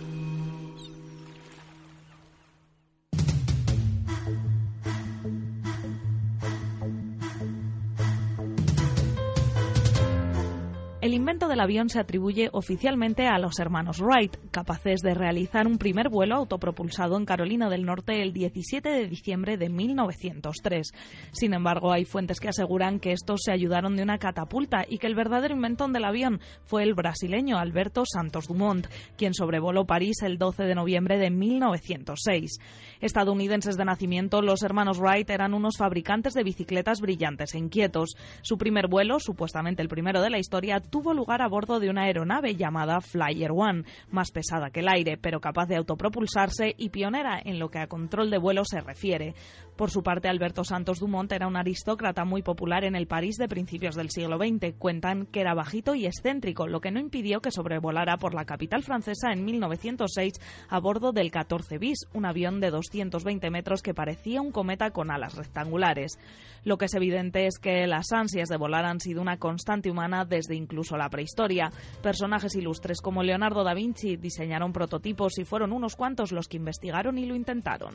Invento 11.37 11.49
del 11.49 11.61
avión 11.61 11.91
se 11.91 12.01
atribuye 12.01 12.49
oficialmente 12.53 13.27
a 13.27 13.39
los 13.39 13.59
hermanos 13.59 14.01
Wright, 14.01 14.39
capaces 14.51 15.01
de 15.03 15.13
realizar 15.13 15.67
un 15.67 15.77
primer 15.77 16.09
vuelo 16.09 16.35
autopropulsado 16.35 17.19
en 17.19 17.27
Carolina 17.27 17.69
del 17.69 17.85
Norte 17.85 18.23
el 18.23 18.33
17 18.33 18.89
de 18.89 19.07
diciembre 19.07 19.59
de 19.59 19.69
1903. 19.69 20.93
Sin 21.33 21.53
embargo, 21.53 21.93
hay 21.93 22.07
fuentes 22.07 22.41
que 22.41 22.49
aseguran 22.49 23.01
que 23.01 23.13
estos 23.13 23.43
se 23.45 23.53
ayudaron 23.53 23.97
de 23.97 24.03
una 24.03 24.17
catapulta 24.17 24.87
y 24.89 24.97
que 24.97 25.09
el 25.09 25.15
verdadero 25.15 25.55
inventón 25.55 25.93
del 25.93 26.07
avión 26.07 26.41
fue 26.65 26.85
el 26.85 26.95
brasileño 26.95 27.59
Alberto 27.59 28.05
Santos 28.07 28.49
Dumont, 28.49 28.87
quien 29.19 29.35
sobrevoló 29.35 29.85
París 29.85 30.23
el 30.23 30.39
12 30.39 30.63
de 30.63 30.75
noviembre 30.75 31.19
de 31.19 31.31
1906. 31.31 32.61
Estadounidenses 33.03 33.77
de 33.77 33.85
nacimiento, 33.85 34.41
los 34.41 34.63
hermanos 34.63 35.01
Wright 35.01 35.29
eran 35.29 35.53
unos 35.53 35.77
fabricantes 35.77 36.33
de 36.33 36.45
bicicletas 36.45 37.03
brillantes 37.03 37.53
e 37.53 37.59
inquietos. 37.59 38.17
Su 38.41 38.57
primer 38.57 38.89
vuelo, 38.89 39.21
supuestamente 39.21 39.83
el 39.83 39.89
primero 39.89 40.23
de 40.23 40.31
la 40.31 40.39
historia, 40.39 40.81
tuvo 40.81 41.13
lugar 41.13 41.26
a 41.29 41.49
bordo 41.49 41.81
de 41.81 41.91
una 41.91 42.05
aeronave 42.05 42.55
llamada 42.55 43.01
Flyer 43.01 43.51
One, 43.53 43.85
más 44.11 44.31
pesada 44.31 44.71
que 44.71 44.81
el 44.81 44.89
aire, 44.89 45.19
pero 45.19 45.41
capaz 45.41 45.67
de 45.67 45.77
autopropulsarse 45.77 46.75
y 46.79 46.91
pionera 46.91 47.41
en 47.45 47.59
lo 47.59 47.69
que 47.69 47.81
a 47.81 47.89
control 47.89 48.31
de 48.31 48.39
vuelo 48.39 48.65
se 48.65 48.81
refiere. 48.81 49.35
Por 49.77 49.91
su 49.91 50.03
parte, 50.03 50.29
Alberto 50.29 50.65
Santos 50.65 51.01
Dumont 51.01 51.31
era 51.33 51.47
un 51.47 51.57
aristócrata 51.57 52.25
muy 52.25 52.43
popular 52.43 52.85
en 52.85 52.97
el 52.97 53.07
París 53.07 53.37
de 53.37 53.47
principios 53.47 53.95
del 53.95 54.09
siglo 54.09 54.39
XX. 54.39 54.75
Cuentan 54.79 55.27
que 55.27 55.41
era 55.41 55.53
bajito 55.53 55.95
y 55.95 56.07
excéntrico, 56.07 56.67
lo 56.67 56.81
que 56.81 56.91
no 56.91 56.99
impidió 56.99 57.41
que 57.41 57.51
sobrevolara 57.51 58.17
por 58.17 58.33
la 58.33 58.47
capital 58.47 58.83
francesa 58.83 59.33
en 59.33 59.45
1906 59.45 60.33
a 60.71 60.81
bordo 60.81 61.13
del 61.13 61.31
14 61.31 61.77
bis, 61.77 62.07
un 62.15 62.25
avión 62.25 62.61
de 62.61 62.71
220 62.71 63.51
metros 63.51 63.83
que 63.83 63.93
parecía 63.93 64.41
un 64.41 64.51
cometa 64.51 64.93
con 64.93 65.11
alas 65.11 65.35
rectangulares. 65.35 66.19
Lo 66.65 66.79
que 66.79 66.87
es 66.87 66.95
evidente 66.95 67.47
es 67.47 67.59
que 67.59 67.87
las 67.87 68.13
ansias 68.13 68.49
de 68.49 68.57
volar 68.57 68.87
han 68.87 69.01
sido 69.01 69.21
una 69.21 69.37
constante 69.37 69.91
humana 69.91 70.25
desde 70.25 70.57
incluso 70.57 70.97
la 70.97 71.11
prehistoria. 71.17 71.73
Personajes 72.03 72.55
ilustres 72.57 73.01
como 73.01 73.23
Leonardo 73.23 73.65
da 73.65 73.73
Vinci 73.73 74.17
diseñaron 74.17 74.75
prototipos 74.75 75.39
y 75.39 75.47
fueron 75.47 75.73
unos 75.73 75.97
cuantos 75.97 76.31
los 76.31 76.47
que 76.47 76.59
investigaron 76.59 77.17
y 77.17 77.25
lo 77.25 77.35
intentaron. 77.35 77.95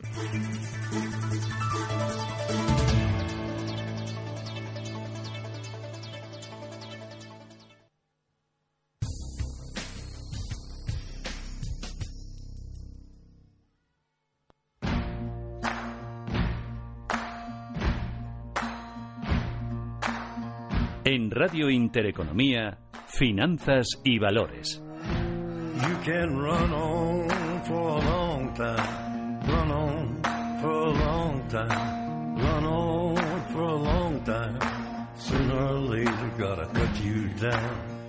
En 21.04 21.30
Radio 21.30 21.70
Intereconomía, 21.70 22.78
Finanzas 23.14 23.88
y 24.04 24.18
Valores. 24.20 24.82
You 25.88 25.98
can 26.04 26.38
run 26.38 26.74
on 26.74 27.64
for 27.66 27.74
a 27.74 28.00
long 28.00 28.54
time, 28.54 29.40
run 29.48 29.72
on 29.72 30.22
for 30.62 30.72
a 30.72 30.92
long 30.92 31.48
time, 31.50 32.36
run 32.38 32.66
on 32.66 33.46
for 33.52 33.62
a 33.62 33.76
long 33.76 34.22
time. 34.24 34.60
Sooner 35.16 35.66
or 35.68 35.80
later, 35.80 36.32
gotta 36.38 36.68
cut 36.68 37.04
you 37.04 37.28
down. 37.40 38.01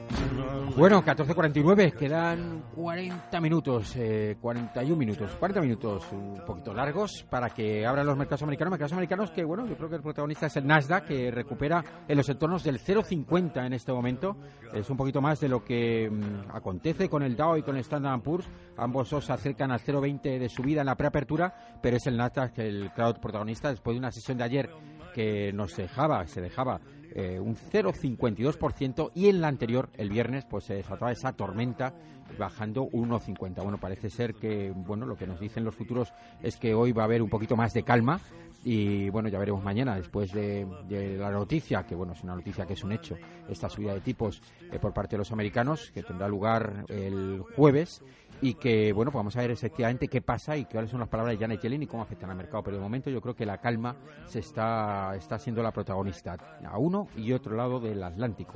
Bueno, 0.76 1.04
14.49, 1.04 1.92
quedan 1.92 2.64
40 2.74 3.40
minutos, 3.40 3.94
eh, 3.96 4.38
41 4.40 4.96
minutos, 4.96 5.30
40 5.38 5.60
minutos 5.60 6.04
un 6.12 6.40
poquito 6.46 6.72
largos 6.72 7.26
para 7.28 7.50
que 7.50 7.86
abran 7.86 8.06
los 8.06 8.16
mercados 8.16 8.42
americanos. 8.42 8.72
Mercados 8.72 8.92
americanos 8.92 9.30
que, 9.30 9.44
bueno, 9.44 9.66
yo 9.66 9.76
creo 9.76 9.90
que 9.90 9.96
el 9.96 10.02
protagonista 10.02 10.46
es 10.46 10.56
el 10.56 10.66
Nasdaq, 10.66 11.06
que 11.06 11.30
recupera 11.30 11.84
en 12.08 12.16
los 12.16 12.28
entornos 12.28 12.64
del 12.64 12.80
0,50 12.80 13.66
en 13.66 13.74
este 13.74 13.92
momento. 13.92 14.36
Es 14.72 14.88
un 14.88 14.96
poquito 14.96 15.20
más 15.20 15.40
de 15.40 15.48
lo 15.48 15.62
que 15.62 16.08
mm, 16.10 16.56
acontece 16.56 17.08
con 17.08 17.22
el 17.22 17.36
Dow 17.36 17.58
y 17.58 17.62
con 17.62 17.76
el 17.76 17.82
Standard 17.82 18.22
Poor's. 18.22 18.48
Ambos 18.78 19.10
se 19.10 19.32
acercan 19.32 19.70
al 19.72 19.80
0,20 19.80 20.38
de 20.38 20.48
subida 20.48 20.80
en 20.80 20.86
la 20.86 20.96
preapertura, 20.96 21.78
pero 21.82 21.98
es 21.98 22.06
el 22.06 22.16
Nasdaq 22.16 22.58
el 22.58 22.90
claro 22.94 23.20
protagonista 23.20 23.68
después 23.68 23.94
de 23.94 23.98
una 23.98 24.10
sesión 24.10 24.38
de 24.38 24.44
ayer 24.44 24.70
que 25.14 25.52
nos 25.52 25.76
dejaba, 25.76 26.26
se 26.26 26.40
dejaba 26.40 26.80
eh, 27.14 27.38
un 27.38 27.56
0,52% 27.56 29.10
y 29.14 29.28
en 29.28 29.40
la 29.40 29.48
anterior, 29.48 29.90
el 29.94 30.08
viernes, 30.08 30.44
pues 30.44 30.64
se 30.64 30.74
desataba 30.74 31.12
esa 31.12 31.32
tormenta 31.32 31.94
bajando 32.38 32.88
1,50. 32.88 33.62
Bueno, 33.62 33.78
parece 33.78 34.08
ser 34.08 34.34
que, 34.34 34.72
bueno, 34.74 35.06
lo 35.06 35.16
que 35.16 35.26
nos 35.26 35.38
dicen 35.38 35.64
los 35.64 35.74
futuros 35.74 36.12
es 36.42 36.56
que 36.56 36.74
hoy 36.74 36.92
va 36.92 37.02
a 37.02 37.06
haber 37.06 37.22
un 37.22 37.28
poquito 37.28 37.56
más 37.56 37.74
de 37.74 37.82
calma 37.82 38.20
y, 38.64 39.10
bueno, 39.10 39.28
ya 39.28 39.38
veremos 39.38 39.62
mañana, 39.62 39.96
después 39.96 40.32
de, 40.32 40.66
de 40.88 41.16
la 41.18 41.30
noticia, 41.30 41.84
que, 41.84 41.94
bueno, 41.94 42.12
es 42.12 42.22
una 42.22 42.36
noticia 42.36 42.64
que 42.64 42.74
es 42.74 42.84
un 42.84 42.92
hecho, 42.92 43.16
esta 43.48 43.68
subida 43.68 43.92
de 43.92 44.00
tipos 44.00 44.40
eh, 44.70 44.78
por 44.78 44.94
parte 44.94 45.16
de 45.16 45.18
los 45.18 45.32
americanos, 45.32 45.90
que 45.92 46.02
tendrá 46.02 46.28
lugar 46.28 46.84
el 46.88 47.42
jueves 47.56 48.02
y 48.42 48.54
que, 48.54 48.92
bueno, 48.92 49.12
pues 49.12 49.20
vamos 49.20 49.36
a 49.36 49.40
ver 49.40 49.52
efectivamente 49.52 50.08
qué 50.08 50.20
pasa 50.20 50.56
y 50.56 50.64
cuáles 50.64 50.90
son 50.90 50.98
las 50.98 51.08
palabras 51.08 51.38
de 51.38 51.44
Janet 51.44 51.60
Yellen 51.60 51.84
y 51.84 51.86
cómo 51.86 52.02
afectan 52.02 52.28
al 52.28 52.36
mercado. 52.36 52.62
Pero 52.64 52.76
de 52.76 52.82
momento 52.82 53.08
yo 53.08 53.20
creo 53.20 53.36
que 53.36 53.46
la 53.46 53.58
calma 53.58 53.94
se 54.26 54.40
está, 54.40 55.14
está 55.14 55.38
siendo 55.38 55.62
la 55.62 55.70
protagonista 55.70 56.36
a 56.68 56.76
uno 56.76 57.06
y 57.16 57.32
otro 57.32 57.56
lado 57.56 57.78
del 57.78 58.02
Atlántico. 58.02 58.54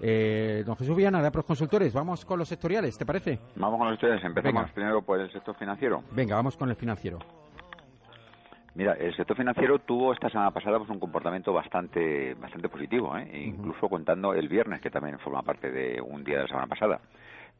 Eh, 0.00 0.62
don 0.64 0.76
Jesús 0.76 0.96
Viana, 0.96 1.20
de 1.20 1.26
Apros 1.26 1.44
Consultores, 1.44 1.92
vamos 1.92 2.24
con 2.24 2.38
los 2.38 2.48
sectoriales, 2.48 2.96
¿te 2.96 3.04
parece? 3.04 3.40
Vamos 3.56 3.78
con 3.78 3.88
los 3.88 3.94
sectoriales. 3.94 4.24
Empezamos 4.24 4.62
Venga. 4.62 4.74
primero 4.74 5.02
por 5.02 5.20
el 5.20 5.30
sector 5.32 5.56
financiero. 5.56 6.04
Venga, 6.12 6.36
vamos 6.36 6.56
con 6.56 6.70
el 6.70 6.76
financiero. 6.76 7.18
Mira, 8.76 8.92
el 8.94 9.16
sector 9.16 9.36
financiero 9.36 9.80
tuvo 9.80 10.12
esta 10.12 10.28
semana 10.28 10.50
pasada 10.52 10.78
pues 10.78 10.90
un 10.90 10.98
comportamiento 10.98 11.52
bastante 11.52 12.34
bastante 12.34 12.68
positivo, 12.68 13.16
¿eh? 13.16 13.46
incluso 13.46 13.88
contando 13.88 14.34
el 14.34 14.48
viernes, 14.48 14.80
que 14.80 14.90
también 14.90 15.18
forma 15.20 15.42
parte 15.42 15.70
de 15.70 16.00
un 16.00 16.24
día 16.24 16.36
de 16.36 16.42
la 16.42 16.48
semana 16.48 16.66
pasada. 16.66 17.00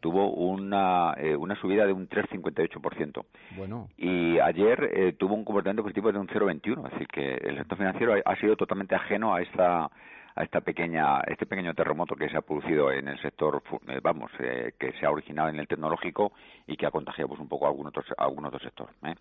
Tuvo 0.05 0.33
una, 0.35 1.15
eh, 1.17 1.35
una 1.35 1.57
subida 1.57 1.87
de 1.87 1.95
un 1.95 2.11
3,58%. 2.11 3.25
Bueno, 3.57 3.89
Y 3.97 4.39
ayer 4.39 4.91
eh, 4.93 5.13
tuvo 5.15 5.33
un 5.33 5.47
comportamiento 5.47 5.83
positivo 5.83 6.13
de 6.13 6.19
un 6.19 6.29
0,21, 6.29 6.85
es 6.85 6.93
decir, 6.93 7.09
que 7.09 7.37
el 7.37 7.57
sector 7.57 7.79
financiero 7.79 8.13
ha, 8.13 8.19
ha 8.31 8.37
sido 8.37 8.55
totalmente 8.55 8.95
ajeno 8.95 9.35
a 9.35 9.41
esta 9.41 9.91
a 10.37 10.43
esta 10.43 10.61
pequeña 10.63 11.21
este 11.27 11.47
pequeño 11.47 11.75
terremoto 11.75 12.17
que 12.17 12.29
se 12.29 12.37
ha 12.37 12.41
producido 12.43 12.91
en 12.91 13.07
el 13.09 13.21
sector 13.23 13.63
eh, 13.89 14.01
vamos 14.03 14.31
eh, 14.41 14.73
que 14.79 14.93
se 14.95 15.07
ha 15.07 15.11
originado 15.11 15.49
en 15.49 15.61
el 15.61 15.69
tecnológico 15.69 16.33
y 16.67 16.77
que 16.77 16.87
ha 16.87 16.91
contagiado 16.91 17.29
pues 17.29 17.41
un 17.41 17.49
poco 17.49 17.67
a 17.67 17.69
algún 17.69 17.87
otro 17.87 18.03
a 18.17 18.25
algún 18.25 18.45
otro 18.45 18.59
sector 18.59 18.89
¿eh? 19.05 19.15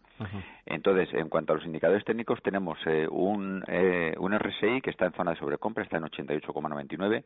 Entonces 0.66 1.14
en 1.14 1.30
cuanto 1.30 1.54
a 1.54 1.58
los 1.58 1.66
indicadores 1.66 2.04
técnicos 2.06 2.42
tenemos 2.42 2.80
eh, 2.88 3.08
un 3.10 3.64
eh, 3.68 4.16
un 4.18 4.34
RSI 4.38 4.82
que 4.82 4.90
está 4.90 5.06
en 5.06 5.14
zona 5.14 5.32
de 5.32 5.38
sobrecompra 5.38 5.84
está 5.84 5.98
en 5.98 6.04
88,99 6.04 7.24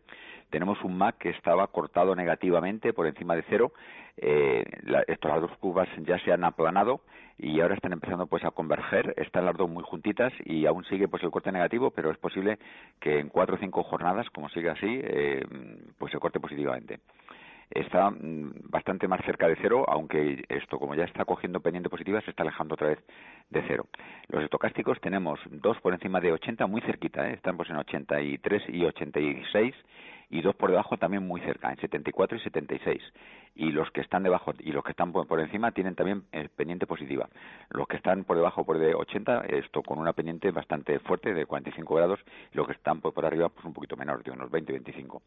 tenemos 0.49 0.81
un 0.83 0.97
MAC 0.97 1.17
que 1.17 1.29
estaba 1.29 1.67
cortado 1.67 2.15
negativamente 2.15 2.93
por 2.93 3.07
encima 3.07 3.35
de 3.35 3.43
cero. 3.49 3.71
Eh, 4.19 4.63
la- 4.83 5.03
estas 5.07 5.31
las 5.31 5.41
dos 5.41 5.51
curvas 5.59 5.87
ya 5.99 6.17
se 6.19 6.31
han 6.31 6.43
aplanado 6.43 7.01
y 7.37 7.59
ahora 7.61 7.75
están 7.75 7.93
empezando 7.93 8.25
pues 8.25 8.43
a 8.43 8.49
converger, 8.49 9.13
están 9.17 9.45
las 9.45 9.55
dos 9.55 9.69
muy 9.69 9.83
juntitas 9.83 10.33
y 10.43 10.65
aún 10.65 10.83
sigue 10.85 11.07
pues 11.07 11.21
el 11.21 11.29
corte 11.29 11.51
negativo, 11.51 11.91
pero 11.91 12.09
es 12.09 12.17
posible 12.17 12.57
que 12.99 13.19
en 13.19 13.29
cuatro 13.29 13.55
o 13.57 13.59
cinco 13.59 13.76
jornadas, 13.83 14.29
como 14.29 14.49
sigue 14.49 14.69
así, 14.69 15.01
eh, 15.03 15.45
pues 15.97 16.11
se 16.11 16.19
corte 16.19 16.39
positivamente. 16.39 16.99
Está 17.69 18.09
mm, 18.09 18.69
bastante 18.69 19.07
más 19.07 19.23
cerca 19.25 19.47
de 19.47 19.57
cero, 19.61 19.85
aunque 19.87 20.43
esto, 20.47 20.79
como 20.79 20.95
ya 20.95 21.03
está 21.03 21.25
cogiendo 21.25 21.59
pendiente 21.59 21.89
positiva, 21.89 22.21
se 22.21 22.31
está 22.31 22.43
alejando 22.43 22.75
otra 22.75 22.87
vez 22.87 22.99
de 23.49 23.61
cero. 23.67 23.87
Los 24.29 24.43
estocásticos 24.43 24.99
tenemos 25.01 25.39
dos 25.49 25.79
por 25.81 25.93
encima 25.93 26.21
de 26.21 26.31
80, 26.31 26.65
muy 26.67 26.81
cerquita, 26.81 27.29
¿eh? 27.29 27.33
están 27.33 27.57
pues 27.57 27.69
en 27.69 27.75
83 27.77 28.63
y 28.69 28.85
86, 28.85 29.75
y 30.29 30.41
dos 30.41 30.55
por 30.55 30.69
debajo 30.69 30.97
también 30.97 31.25
muy 31.25 31.41
cerca, 31.41 31.69
en 31.71 31.77
74 31.77 32.37
y 32.37 32.41
76. 32.41 33.01
Y 33.55 33.71
los 33.71 33.89
que 33.91 34.01
están 34.01 34.23
debajo 34.23 34.53
y 34.59 34.71
los 34.71 34.83
que 34.83 34.91
están 34.91 35.11
por, 35.11 35.39
encima 35.39 35.71
tienen 35.71 35.95
también 35.95 36.23
eh, 36.31 36.47
pendiente 36.55 36.85
positiva. 36.85 37.27
Los 37.69 37.87
que 37.87 37.97
están 37.97 38.23
por 38.23 38.35
debajo, 38.35 38.63
por 38.65 38.77
de 38.77 38.93
80, 38.93 39.45
esto 39.47 39.81
con 39.81 39.99
una 39.99 40.13
pendiente 40.13 40.51
bastante 40.51 40.99
fuerte 40.99 41.33
de 41.33 41.45
45 41.45 41.95
grados, 41.95 42.19
y 42.53 42.57
los 42.57 42.67
que 42.67 42.73
están 42.73 43.01
por, 43.01 43.13
por 43.13 43.25
arriba, 43.25 43.49
pues 43.49 43.65
un 43.65 43.73
poquito 43.73 43.95
menor, 43.95 44.23
de 44.23 44.31
unos 44.31 44.51
20-25 44.51 45.21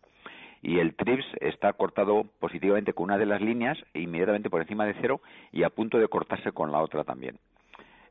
y 0.63 0.79
el 0.79 0.95
TRIPS 0.95 1.27
está 1.41 1.73
cortado 1.73 2.25
positivamente 2.39 2.93
con 2.93 3.05
una 3.05 3.19
de 3.19 3.27
las 3.27 3.41
líneas 3.41 3.79
e 3.95 4.01
inmediatamente 4.01 4.51
por 4.51 4.61
encima 4.61 4.85
de 4.85 4.95
cero 5.01 5.21
y 5.53 5.63
a 5.63 5.71
punto 5.71 5.99
de 5.99 6.09
cortarse 6.09 6.53
con 6.53 6.71
la 6.71 6.81
otra 6.83 7.05
también. 7.05 7.39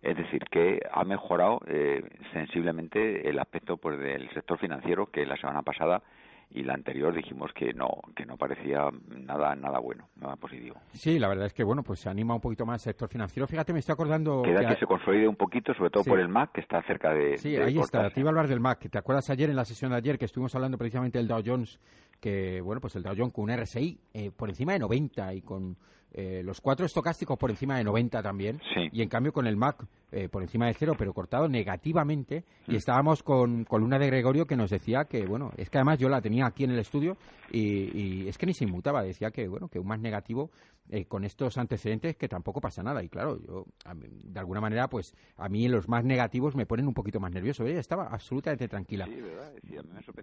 Es 0.02 0.15
decir, 0.15 0.45
que 0.49 0.80
ha 0.91 1.04
mejorado 1.04 1.60
eh, 1.67 2.02
sensiblemente 2.32 3.30
el 3.30 3.38
aspecto 3.38 3.78
pues, 3.78 3.99
del 3.99 4.30
sector 4.32 4.58
financiero 4.58 5.08
que 5.08 5.25
la 5.25 5.36
semana 5.38 5.62
pasada 5.62 6.02
y 6.51 6.63
la 6.63 6.73
anterior 6.73 7.13
dijimos 7.13 7.51
que 7.53 7.73
no 7.73 7.89
que 8.15 8.25
no 8.25 8.35
parecía 8.35 8.89
nada 9.07 9.55
nada 9.55 9.79
bueno 9.79 10.09
nada 10.15 10.35
positivo. 10.35 10.77
Sí 10.93 11.19
la 11.19 11.27
verdad 11.27 11.45
es 11.45 11.53
que 11.53 11.63
bueno 11.63 11.83
pues 11.83 11.99
se 11.99 12.09
anima 12.09 12.33
un 12.33 12.41
poquito 12.41 12.65
más 12.65 12.85
el 12.85 12.91
sector 12.91 13.09
financiero. 13.09 13.47
Fíjate 13.47 13.71
me 13.71 13.79
estoy 13.79 13.93
acordando 13.93 14.41
queda 14.41 14.67
que, 14.67 14.79
se 14.79 14.85
consolide 14.85 15.27
un 15.27 15.35
poquito 15.35 15.73
sobre 15.75 15.91
todo 15.91 16.03
por 16.03 16.19
el 16.19 16.27
MAC 16.27 16.53
que 16.53 16.62
está 16.62 16.81
cerca 16.83 17.13
de 17.13 17.38
sí 17.38 17.55
ahí 17.55 17.77
está 17.77 18.09
te 18.09 18.19
iba 18.19 18.29
a 18.29 18.31
hablar 18.31 18.47
del 18.47 18.59
MAC. 18.59 18.89
Te 18.89 18.97
acuerdas 18.97 19.29
ayer 19.29 19.49
en 19.49 19.55
la 19.55 19.65
sesión 19.65 19.91
de 19.91 19.97
ayer 19.97 20.17
que 20.17 20.25
estuvimos 20.25 20.55
hablando 20.55 20.77
precisamente 20.77 21.19
del 21.19 21.27
Dow 21.27 21.43
Jones 21.45 21.79
que 22.19 22.62
bueno 22.62 22.81
pues 22.81 22.95
el 22.95 23.03
Dow 23.03 23.13
Jones 23.15 23.33
con 23.33 23.43
un 23.43 23.57
RSI 23.57 23.99
eh, 24.13 24.31
por 24.31 24.49
encima 24.49 24.73
de 24.73 24.79
90 24.79 25.33
y 25.35 25.41
con 25.41 25.77
eh, 26.13 26.41
los 26.43 26.59
cuatro 26.59 26.85
estocásticos 26.85 27.37
por 27.37 27.51
encima 27.51 27.77
de 27.77 27.83
90 27.83 28.21
también, 28.23 28.59
y 28.91 29.01
en 29.01 29.09
cambio 29.09 29.31
con 29.31 29.45
el 29.45 29.55
MAC 29.55 29.85
eh, 30.11 30.27
por 30.27 30.41
encima 30.41 30.65
de 30.65 30.73
cero, 30.73 30.95
pero 30.97 31.13
cortado 31.13 31.47
negativamente, 31.47 32.43
y 32.67 32.73
mm. 32.73 32.75
estábamos 32.75 33.21
con, 33.21 33.63
con 33.63 33.81
Luna 33.81 33.99
de 33.99 34.07
Gregorio 34.07 34.45
que 34.45 34.55
nos 34.55 34.71
decía 34.71 35.05
que, 35.05 35.25
bueno, 35.27 35.51
es 35.55 35.69
que 35.69 35.77
además 35.77 35.99
yo 35.99 36.09
la 36.09 36.19
tenía 36.21 36.47
aquí 36.47 36.63
en 36.63 36.71
el 36.71 36.79
estudio 36.79 37.15
y, 37.51 38.27
es 38.27 38.37
que 38.37 38.47
ni 38.47 38.53
se 38.53 38.65
inmutaba, 38.65 39.03
decía 39.03 39.29
que, 39.29 39.47
bueno, 39.47 39.67
que 39.67 39.79
un 39.79 39.87
más 39.87 39.99
negativo 39.99 40.49
eh, 40.89 41.06
con 41.06 41.23
estos 41.23 41.58
antecedentes 41.58 42.15
que 42.15 42.28
tampoco 42.28 42.62
pasa 42.62 42.84
nada, 42.84 43.04
y 43.04 43.10
claro, 43.10 43.39
yo, 43.45 43.65
de 43.95 44.39
alguna 44.39 44.62
manera, 44.62 44.88
pues 44.88 45.15
a 45.38 45.49
mí 45.49 45.67
los 45.67 45.88
más 45.88 46.04
negativos 46.04 46.56
me 46.56 46.65
ponen 46.65 46.88
un 46.88 46.93
poquito 46.93 47.19
más 47.19 47.32
nervioso, 47.32 47.65
ella 47.65 47.80
estaba 47.80 48.08
absolutamente 48.08 48.67
tranquila. 48.67 49.06
Sí, 49.06 49.21
¿verdad? 49.21 49.54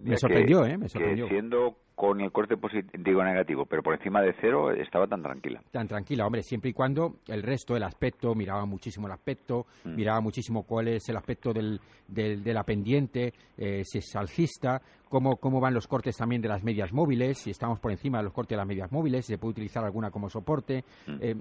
me, 0.02 0.16
sorprendió, 0.16 0.66
¿eh? 0.66 0.76
Me 0.76 0.88
sorprendió. 0.88 1.28
siendo 1.28 1.76
con 1.94 2.20
el 2.20 2.30
corte 2.30 2.56
positivo 2.56 3.24
negativo, 3.24 3.64
pero 3.64 3.82
por 3.82 3.94
encima 3.94 4.20
de 4.20 4.34
cero 4.40 4.70
estaba 4.70 5.06
tan 5.06 5.22
tranquila 5.22 5.62
tan 5.70 5.86
tranquila, 5.86 6.26
hombre, 6.26 6.42
siempre 6.42 6.70
y 6.70 6.72
cuando 6.72 7.16
el 7.28 7.42
resto, 7.42 7.76
el 7.76 7.82
aspecto, 7.82 8.34
miraba 8.34 8.66
muchísimo 8.66 9.06
el 9.06 9.12
aspecto, 9.12 9.66
mm. 9.84 9.94
miraba 9.94 10.20
muchísimo 10.20 10.64
cuál 10.64 10.88
es 10.88 11.08
el 11.08 11.16
aspecto 11.16 11.52
del, 11.52 11.80
del, 12.08 12.42
de 12.42 12.52
la 12.54 12.64
pendiente, 12.64 13.32
eh, 13.56 13.82
si 13.84 13.98
es 13.98 14.16
alcista, 14.16 14.80
cómo, 15.08 15.36
cómo 15.36 15.60
van 15.60 15.74
los 15.74 15.86
cortes 15.86 16.16
también 16.16 16.42
de 16.42 16.48
las 16.48 16.62
medias 16.62 16.92
móviles, 16.92 17.38
si 17.38 17.50
estamos 17.50 17.78
por 17.78 17.90
encima 17.90 18.18
de 18.18 18.24
los 18.24 18.32
cortes 18.32 18.50
de 18.50 18.58
las 18.58 18.66
medias 18.66 18.90
móviles, 18.90 19.24
si 19.24 19.32
se 19.32 19.38
puede 19.38 19.52
utilizar 19.52 19.84
alguna 19.84 20.10
como 20.10 20.28
soporte. 20.28 20.84
Mm. 21.06 21.16
Eh, 21.20 21.36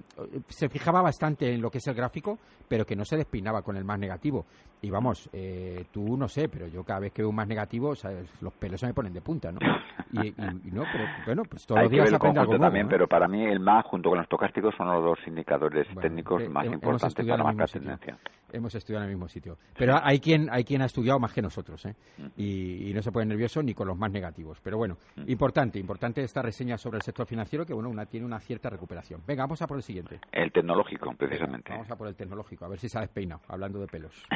se 0.47 0.69
fijaba 0.69 1.01
bastante 1.01 1.53
en 1.53 1.61
lo 1.61 1.69
que 1.69 1.79
es 1.79 1.87
el 1.87 1.95
gráfico, 1.95 2.37
pero 2.67 2.85
que 2.85 2.95
no 2.95 3.05
se 3.05 3.17
despinaba 3.17 3.61
con 3.61 3.75
el 3.77 3.83
más 3.83 3.99
negativo. 3.99 4.45
Y 4.81 4.89
vamos, 4.89 5.29
eh, 5.33 5.85
tú 5.91 6.15
no 6.17 6.27
sé, 6.27 6.47
pero 6.47 6.67
yo 6.67 6.83
cada 6.83 6.99
vez 6.99 7.11
que 7.11 7.21
veo 7.21 7.29
un 7.29 7.35
más 7.35 7.47
negativo, 7.47 7.93
los 8.41 8.53
pelos 8.53 8.79
se 8.79 8.87
me 8.87 8.93
ponen 8.93 9.13
de 9.13 9.21
punta, 9.21 9.51
¿no? 9.51 9.59
Y, 10.11 10.31
no, 10.71 10.83
pero 10.91 11.05
bueno, 11.25 11.43
pues 11.49 11.65
todos 11.65 11.81
los 11.81 11.91
días 11.91 12.13
aprende 12.13 12.39
algo 12.39 12.59
también, 12.59 12.87
pero 12.87 13.07
para 13.07 13.27
mí 13.27 13.43
el 13.43 13.59
más 13.59 13.85
junto 13.85 14.09
con 14.09 14.19
los 14.19 14.27
tocásticos 14.29 14.75
son 14.77 14.87
los 14.87 15.03
dos 15.03 15.19
indicadores 15.27 15.87
técnicos 15.99 16.43
eh, 16.43 16.49
más 16.49 16.65
importantes 16.67 17.25
para 17.25 17.43
marcar 17.43 17.69
tendencia. 17.69 18.17
Hemos 18.51 18.75
estudiado 18.75 19.03
en 19.03 19.09
el 19.09 19.15
mismo 19.15 19.27
sitio. 19.27 19.57
Pero 19.77 19.95
hay 20.01 20.19
quien, 20.19 20.49
hay 20.51 20.63
quien 20.63 20.81
ha 20.81 20.85
estudiado 20.85 21.19
más 21.19 21.33
que 21.33 21.41
nosotros, 21.41 21.85
¿eh? 21.85 21.95
Mm. 22.17 22.27
Y, 22.37 22.93
no 22.93 23.01
se 23.01 23.11
pone 23.11 23.25
nervioso 23.25 23.54
ni 23.61 23.73
con 23.73 23.87
los 23.87 23.97
más 23.97 24.11
negativos. 24.11 24.59
Pero 24.61 24.77
bueno, 24.77 24.97
mm. 25.15 25.29
importante, 25.29 25.79
importante 25.79 26.23
esta 26.23 26.41
reseña 26.41 26.77
sobre 26.77 26.97
el 26.97 27.03
sector 27.03 27.25
financiero 27.25 27.65
que, 27.65 27.73
bueno, 27.73 27.89
una, 27.89 28.05
tiene 28.05 28.25
una 28.25 28.39
cierta 28.39 28.69
recuperación. 28.69 29.21
Venga, 29.25 29.43
vamos 29.43 29.61
a 29.61 29.67
por 29.67 29.77
el 29.77 29.83
siguiente. 29.83 30.19
El 30.31 30.51
tecnológico, 30.51 31.13
precisamente. 31.15 31.71
vamos 31.71 31.89
a 31.91 31.95
por 31.95 32.07
el 32.07 32.15
tecnológico, 32.15 32.65
a 32.65 32.69
ver 32.69 32.79
si 32.79 32.89
se 32.89 32.97
ha 32.97 33.01
despeinado, 33.01 33.41
hablando 33.47 33.79
de 33.79 33.87
pelos. 33.87 34.25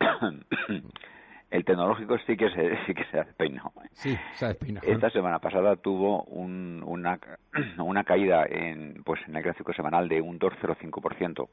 el 1.50 1.64
tecnológico 1.64 2.16
sí 2.26 2.36
que 2.36 2.48
se, 2.50 2.76
sí 2.86 2.94
que 2.94 3.04
se 3.06 3.18
ha 3.18 3.24
despeinado. 3.24 3.72
Sí, 3.92 4.16
se 4.34 4.44
ha 4.44 4.48
despeinado. 4.48 4.86
Esta 4.86 5.10
semana 5.10 5.40
pasada 5.40 5.76
tuvo 5.76 6.22
un, 6.24 6.82
una, 6.86 7.18
una 7.78 8.04
caída 8.04 8.46
en, 8.48 9.02
pues, 9.04 9.20
en 9.26 9.36
el 9.36 9.42
gráfico 9.42 9.72
semanal 9.72 10.08
de 10.08 10.20
un 10.20 10.38
2,05%, 10.38 11.48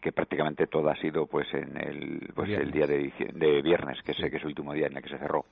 que 0.00 0.12
prácticamente 0.12 0.66
todo 0.66 0.88
ha 0.88 0.96
sido 0.96 1.26
pues 1.26 1.52
en 1.52 1.76
el, 1.76 2.32
pues, 2.34 2.50
el 2.50 2.70
día 2.70 2.86
de, 2.86 3.12
de 3.34 3.62
viernes, 3.62 4.02
que, 4.02 4.14
sé 4.14 4.30
que 4.30 4.36
es 4.36 4.42
el 4.42 4.48
último 4.48 4.72
día 4.72 4.86
en 4.86 4.96
el 4.96 5.02
que 5.02 5.10
se 5.10 5.18
cerró. 5.18 5.44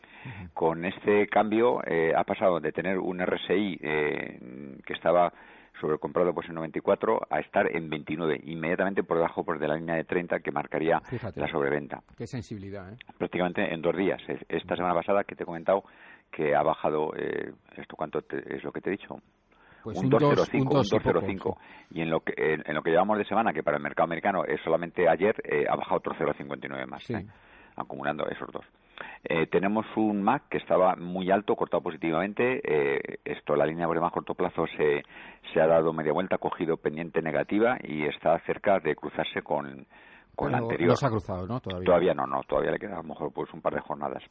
Con 0.54 0.84
este 0.84 1.26
cambio 1.26 1.82
eh, 1.86 2.12
ha 2.16 2.24
pasado 2.24 2.60
de 2.60 2.72
tener 2.72 2.98
un 2.98 3.20
RSI 3.20 3.78
eh, 3.82 4.38
que 4.86 4.92
estaba 4.94 5.32
sobrecomprado 5.80 6.32
pues 6.32 6.48
en 6.48 6.54
94 6.54 7.20
a 7.28 7.40
estar 7.40 7.74
en 7.74 7.88
29, 7.90 8.40
inmediatamente 8.44 9.02
por 9.02 9.16
debajo 9.16 9.44
pues, 9.44 9.60
de 9.60 9.68
la 9.68 9.76
línea 9.76 9.96
de 9.96 10.04
30 10.04 10.40
que 10.40 10.50
marcaría 10.50 11.00
la 11.34 11.48
sobreventa. 11.48 12.02
Qué 12.16 12.26
sensibilidad, 12.26 12.92
¿eh? 12.92 12.96
Prácticamente 13.18 13.72
en 13.72 13.82
dos 13.82 13.96
días. 13.96 14.20
Esta 14.48 14.76
semana 14.76 14.94
pasada 14.94 15.24
que 15.24 15.34
te 15.34 15.42
he 15.42 15.46
comentado 15.46 15.84
que 16.30 16.54
ha 16.54 16.62
bajado, 16.62 17.14
eh, 17.16 17.52
¿esto 17.76 17.96
cuánto 17.96 18.18
es 18.18 18.64
lo 18.64 18.72
que 18.72 18.80
te 18.80 18.90
he 18.90 18.92
dicho? 18.92 19.16
Pues 19.84 19.98
un 19.98 20.10
2,05, 20.10 20.60
un 20.62 20.68
2,05. 20.68 21.56
Y 21.90 22.00
en 22.00 22.10
lo 22.10 22.20
que 22.20 22.32
en, 22.36 22.74
lo 22.74 22.82
que 22.82 22.90
llevamos 22.90 23.18
de 23.18 23.24
semana, 23.26 23.52
que 23.52 23.62
para 23.62 23.76
el 23.76 23.82
mercado 23.82 24.04
americano 24.04 24.44
es 24.44 24.60
solamente 24.62 25.06
ayer, 25.08 25.34
eh, 25.44 25.66
ha 25.68 25.76
bajado 25.76 25.96
otro 25.96 26.14
0,59 26.14 26.86
más, 26.86 27.08
¿eh? 27.10 27.26
acumulando 27.76 28.26
esos 28.28 28.50
dos. 28.50 28.64
Eh, 29.24 29.46
tenemos 29.46 29.86
un 29.96 30.22
MAC 30.22 30.48
que 30.48 30.58
estaba 30.58 30.96
muy 30.96 31.30
alto, 31.30 31.56
cortado 31.56 31.82
positivamente. 31.82 32.60
Eh, 32.64 33.18
esto, 33.24 33.56
la 33.56 33.66
línea 33.66 33.86
de 33.86 34.00
más 34.00 34.12
corto 34.12 34.34
plazo 34.34 34.66
se, 34.76 35.02
se 35.52 35.60
ha 35.60 35.66
dado 35.66 35.92
media 35.92 36.12
vuelta, 36.12 36.36
ha 36.36 36.38
cogido 36.38 36.76
pendiente 36.76 37.22
negativa 37.22 37.76
y 37.82 38.04
está 38.04 38.38
cerca 38.40 38.80
de 38.80 38.94
cruzarse 38.94 39.42
con, 39.42 39.86
con 40.34 40.52
la 40.52 40.58
anterior. 40.58 40.90
No 40.90 40.96
se 40.96 41.06
ha 41.06 41.10
cruzado, 41.10 41.46
¿no? 41.46 41.60
Todavía. 41.60 41.86
Todavía 41.86 42.14
no, 42.14 42.26
no. 42.26 42.42
Todavía 42.42 42.72
le 42.72 42.78
queda 42.78 42.94
a 42.94 43.02
lo 43.02 43.08
mejor 43.08 43.32
pues 43.32 43.52
un 43.52 43.60
par 43.60 43.74
de 43.74 43.80
jornadas. 43.80 44.22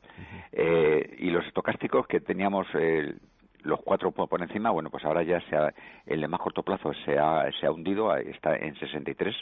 eh, 0.51 1.15
y 1.19 1.29
los 1.29 1.45
estocásticos 1.45 2.05
que 2.07 2.19
teníamos 2.19 2.67
eh, 2.75 3.15
los 3.63 3.81
cuatro 3.81 4.11
por 4.11 4.41
encima, 4.41 4.69
bueno, 4.69 4.89
pues 4.89 5.03
ahora 5.05 5.23
ya 5.23 5.39
se 5.49 5.55
ha, 5.55 5.73
el 6.05 6.21
de 6.21 6.27
más 6.27 6.39
corto 6.39 6.63
plazo 6.63 6.91
se 7.05 7.17
ha, 7.17 7.49
se 7.59 7.65
ha 7.65 7.71
hundido, 7.71 8.15
está 8.15 8.55
en 8.55 8.75
63 8.75 9.35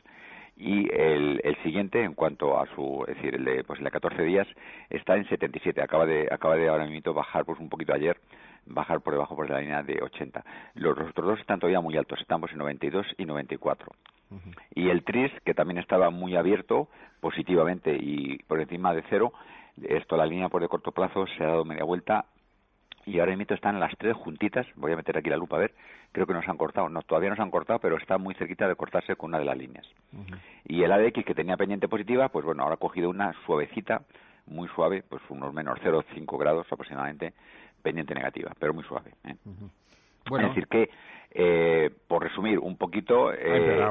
y 0.58 0.88
el, 0.94 1.42
el 1.44 1.56
siguiente 1.64 2.04
en 2.04 2.14
cuanto 2.14 2.60
a 2.60 2.68
su 2.76 3.04
es 3.08 3.16
decir 3.16 3.36
el 3.36 3.46
de 3.46 3.64
pues 3.64 3.80
el 3.80 3.86
de 3.86 3.92
14 3.92 4.22
días 4.24 4.48
está 4.90 5.16
en 5.16 5.28
77 5.28 5.82
acaba 5.82 6.06
de 6.06 6.28
acaba 6.30 6.56
de 6.56 6.68
ahora 6.68 6.86
mismo 6.86 7.14
bajar 7.14 7.46
pues 7.46 7.60
un 7.60 7.70
poquito 7.70 7.94
ayer 7.94 8.18
bajar 8.66 9.02
por 9.02 9.14
debajo 9.14 9.36
por 9.36 9.50
la 9.50 9.60
línea 9.60 9.82
de 9.82 10.00
80 10.02 10.44
los, 10.76 11.00
otros 11.00 11.26
dos 11.26 11.40
están 11.40 11.60
todavía 11.60 11.82
muy 11.82 11.98
altos 11.98 12.20
estamos 12.22 12.52
en 12.52 12.60
92 12.60 13.08
y 13.18 13.26
94 13.26 13.88
y 14.76 14.90
el 14.90 15.04
TRIS 15.04 15.32
que 15.44 15.54
también 15.54 15.78
estaba 15.78 16.10
muy 16.10 16.36
abierto 16.36 16.90
positivamente 17.22 17.96
y 18.00 18.38
por 18.44 18.62
encima 18.62 18.94
de 18.94 19.04
cero 19.10 19.34
esto 19.82 20.16
la 20.16 20.26
línea 20.26 20.50
por 20.50 20.62
de 20.62 20.68
corto 20.68 20.92
plazo 20.92 21.26
se 21.38 21.44
ha 21.44 21.48
dado 21.48 21.66
media 21.66 21.86
vuelta 21.86 22.26
y 23.06 23.20
ahora 23.20 23.36
mismo 23.36 23.56
están 23.56 23.80
las 23.80 23.96
tres 23.98 24.16
juntitas, 24.16 24.68
voy 24.76 24.92
a 24.92 24.96
meter 24.96 25.18
aquí 25.18 25.30
la 25.30 25.38
lupa 25.38 25.58
a 25.58 25.60
ver, 25.60 25.74
creo 26.12 26.28
que 26.28 26.34
nos 26.34 26.48
han 26.48 26.58
cortado, 26.58 26.90
no, 26.90 27.02
todavía 27.02 27.30
nos 27.30 27.40
han 27.40 27.52
cortado, 27.52 27.80
pero 27.80 27.98
está 27.98 28.18
muy 28.18 28.36
cerquita 28.36 28.68
de 28.68 28.76
cortarse 28.76 29.16
con 29.16 29.30
una 29.30 29.40
de 29.40 29.46
las 29.46 29.58
líneas. 29.58 29.88
Y 30.66 30.84
el 30.84 30.92
ADX 30.92 31.26
que 31.26 31.36
tenía 31.36 31.58
pendiente 31.58 31.88
positiva, 31.88 32.30
pues 32.30 32.46
bueno, 32.46 32.64
ahora 32.64 32.76
ha 32.76 32.78
cogido 32.78 33.10
una 33.10 33.34
suavecita, 33.46 34.02
muy 34.48 34.68
suave, 34.70 35.04
pues 35.08 35.22
unos 35.30 35.54
menos 35.54 35.80
0,5 35.80 36.38
grados 36.38 36.68
aproximadamente, 36.72 37.34
pendiente 37.82 38.14
negativa, 38.14 38.52
pero 38.60 38.74
muy 38.74 38.84
suave. 38.84 39.12
¿eh? 39.24 39.36
Bueno. 40.30 40.48
Es 40.48 40.56
decir, 40.56 40.68
que 40.68 40.90
eh, 41.34 41.90
por 42.10 42.24
resumir 42.24 42.60
un 42.60 42.76
poquito, 42.76 43.32
eh, 43.32 43.38
eh 43.40 43.88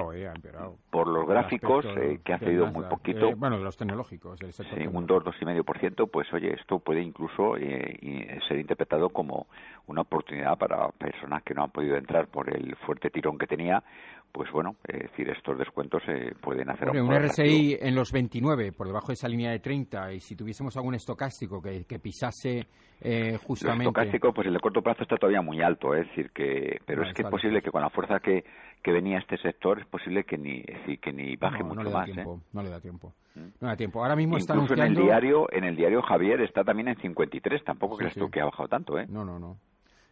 por 0.90 1.08
los 1.08 1.26
gráficos, 1.26 1.86
eh, 1.96 2.20
que 2.22 2.34
ha 2.34 2.38
cedido 2.38 2.66
muy 2.66 2.84
poquito. 2.84 3.34
bueno, 3.34 3.56
de 3.56 3.64
los 3.64 3.78
tecnológicos, 3.78 4.42
el 4.42 4.52
sí, 4.52 4.86
un 4.86 5.06
2, 5.06 5.24
2,5%, 5.24 6.10
pues 6.10 6.30
oye, 6.34 6.52
esto 6.52 6.80
puede 6.80 7.00
incluso 7.00 7.54
ser 7.56 8.58
interpretado 8.58 9.08
como 9.08 9.46
una 9.86 10.02
oportunidad 10.02 10.58
para 10.58 10.88
personas 10.90 11.42
que 11.42 11.54
no 11.54 11.62
han 11.62 11.70
podido 11.70 11.96
entrar 11.96 12.26
por 12.26 12.54
el 12.54 12.76
fuerte 12.76 13.08
tirón 13.08 13.38
que 13.38 13.46
tenía 13.46 13.82
pues 14.32 14.50
bueno, 14.52 14.76
es 14.86 15.02
decir, 15.02 15.28
estos 15.30 15.58
descuentos 15.58 16.02
se 16.04 16.34
pueden 16.40 16.70
hacer 16.70 16.90
un 16.90 17.12
RSI 17.12 17.78
en 17.80 17.94
los 17.94 18.12
29, 18.12 18.72
por 18.72 18.86
debajo 18.86 19.08
de 19.08 19.14
esa 19.14 19.28
línea 19.28 19.50
de 19.50 19.58
30, 19.58 20.12
y 20.12 20.20
si 20.20 20.36
tuviésemos 20.36 20.76
algún 20.76 20.94
estocástico 20.94 21.60
que, 21.60 21.98
pisase 21.98 22.66
eh, 23.00 23.38
justamente... 23.42 23.84
El 23.84 23.88
estocástico, 23.88 24.32
pues 24.32 24.46
el 24.46 24.54
de 24.54 24.60
corto 24.60 24.82
plazo 24.82 25.02
está 25.02 25.16
todavía 25.16 25.42
muy 25.42 25.60
alto, 25.60 25.94
es 25.94 26.06
decir, 26.08 26.30
que 26.30 26.80
pero 26.86 27.02
es 27.02 27.14
que 27.14 27.22
es 27.22 27.28
posible 27.28 27.62
que 27.62 27.70
con 27.70 27.82
la 27.82 27.90
fuerza 27.90 28.20
que, 28.20 28.44
que 28.82 28.92
venía 28.92 29.18
este 29.18 29.36
sector, 29.38 29.80
es 29.80 29.86
posible 29.86 30.24
que 30.24 30.38
ni, 30.38 30.62
que 30.62 31.12
ni 31.12 31.36
baje 31.36 31.62
mucho 31.62 31.82
no 31.82 31.90
más. 31.90 32.06
Tiempo, 32.06 32.36
¿eh? 32.36 32.48
No 32.52 32.62
le 32.62 32.70
da 32.70 32.80
tiempo. 32.80 33.12
No 33.34 33.42
le 33.60 33.66
da 33.68 33.76
tiempo. 33.76 34.02
Ahora 34.02 34.16
mismo 34.16 34.36
está 34.36 34.54
anunciando... 34.54 34.84
en 34.84 34.96
el 34.96 35.04
diario, 35.04 35.52
en 35.52 35.64
el 35.64 35.76
diario 35.76 36.02
Javier 36.02 36.40
está 36.40 36.64
también 36.64 36.88
en 36.88 36.96
53, 36.96 37.64
tampoco 37.64 37.96
crees 37.96 38.14
tú 38.14 38.30
que 38.30 38.40
ha 38.40 38.44
bajado 38.44 38.68
tanto, 38.68 38.98
¿eh? 38.98 39.06
No, 39.08 39.24
no, 39.24 39.38
no. 39.38 39.58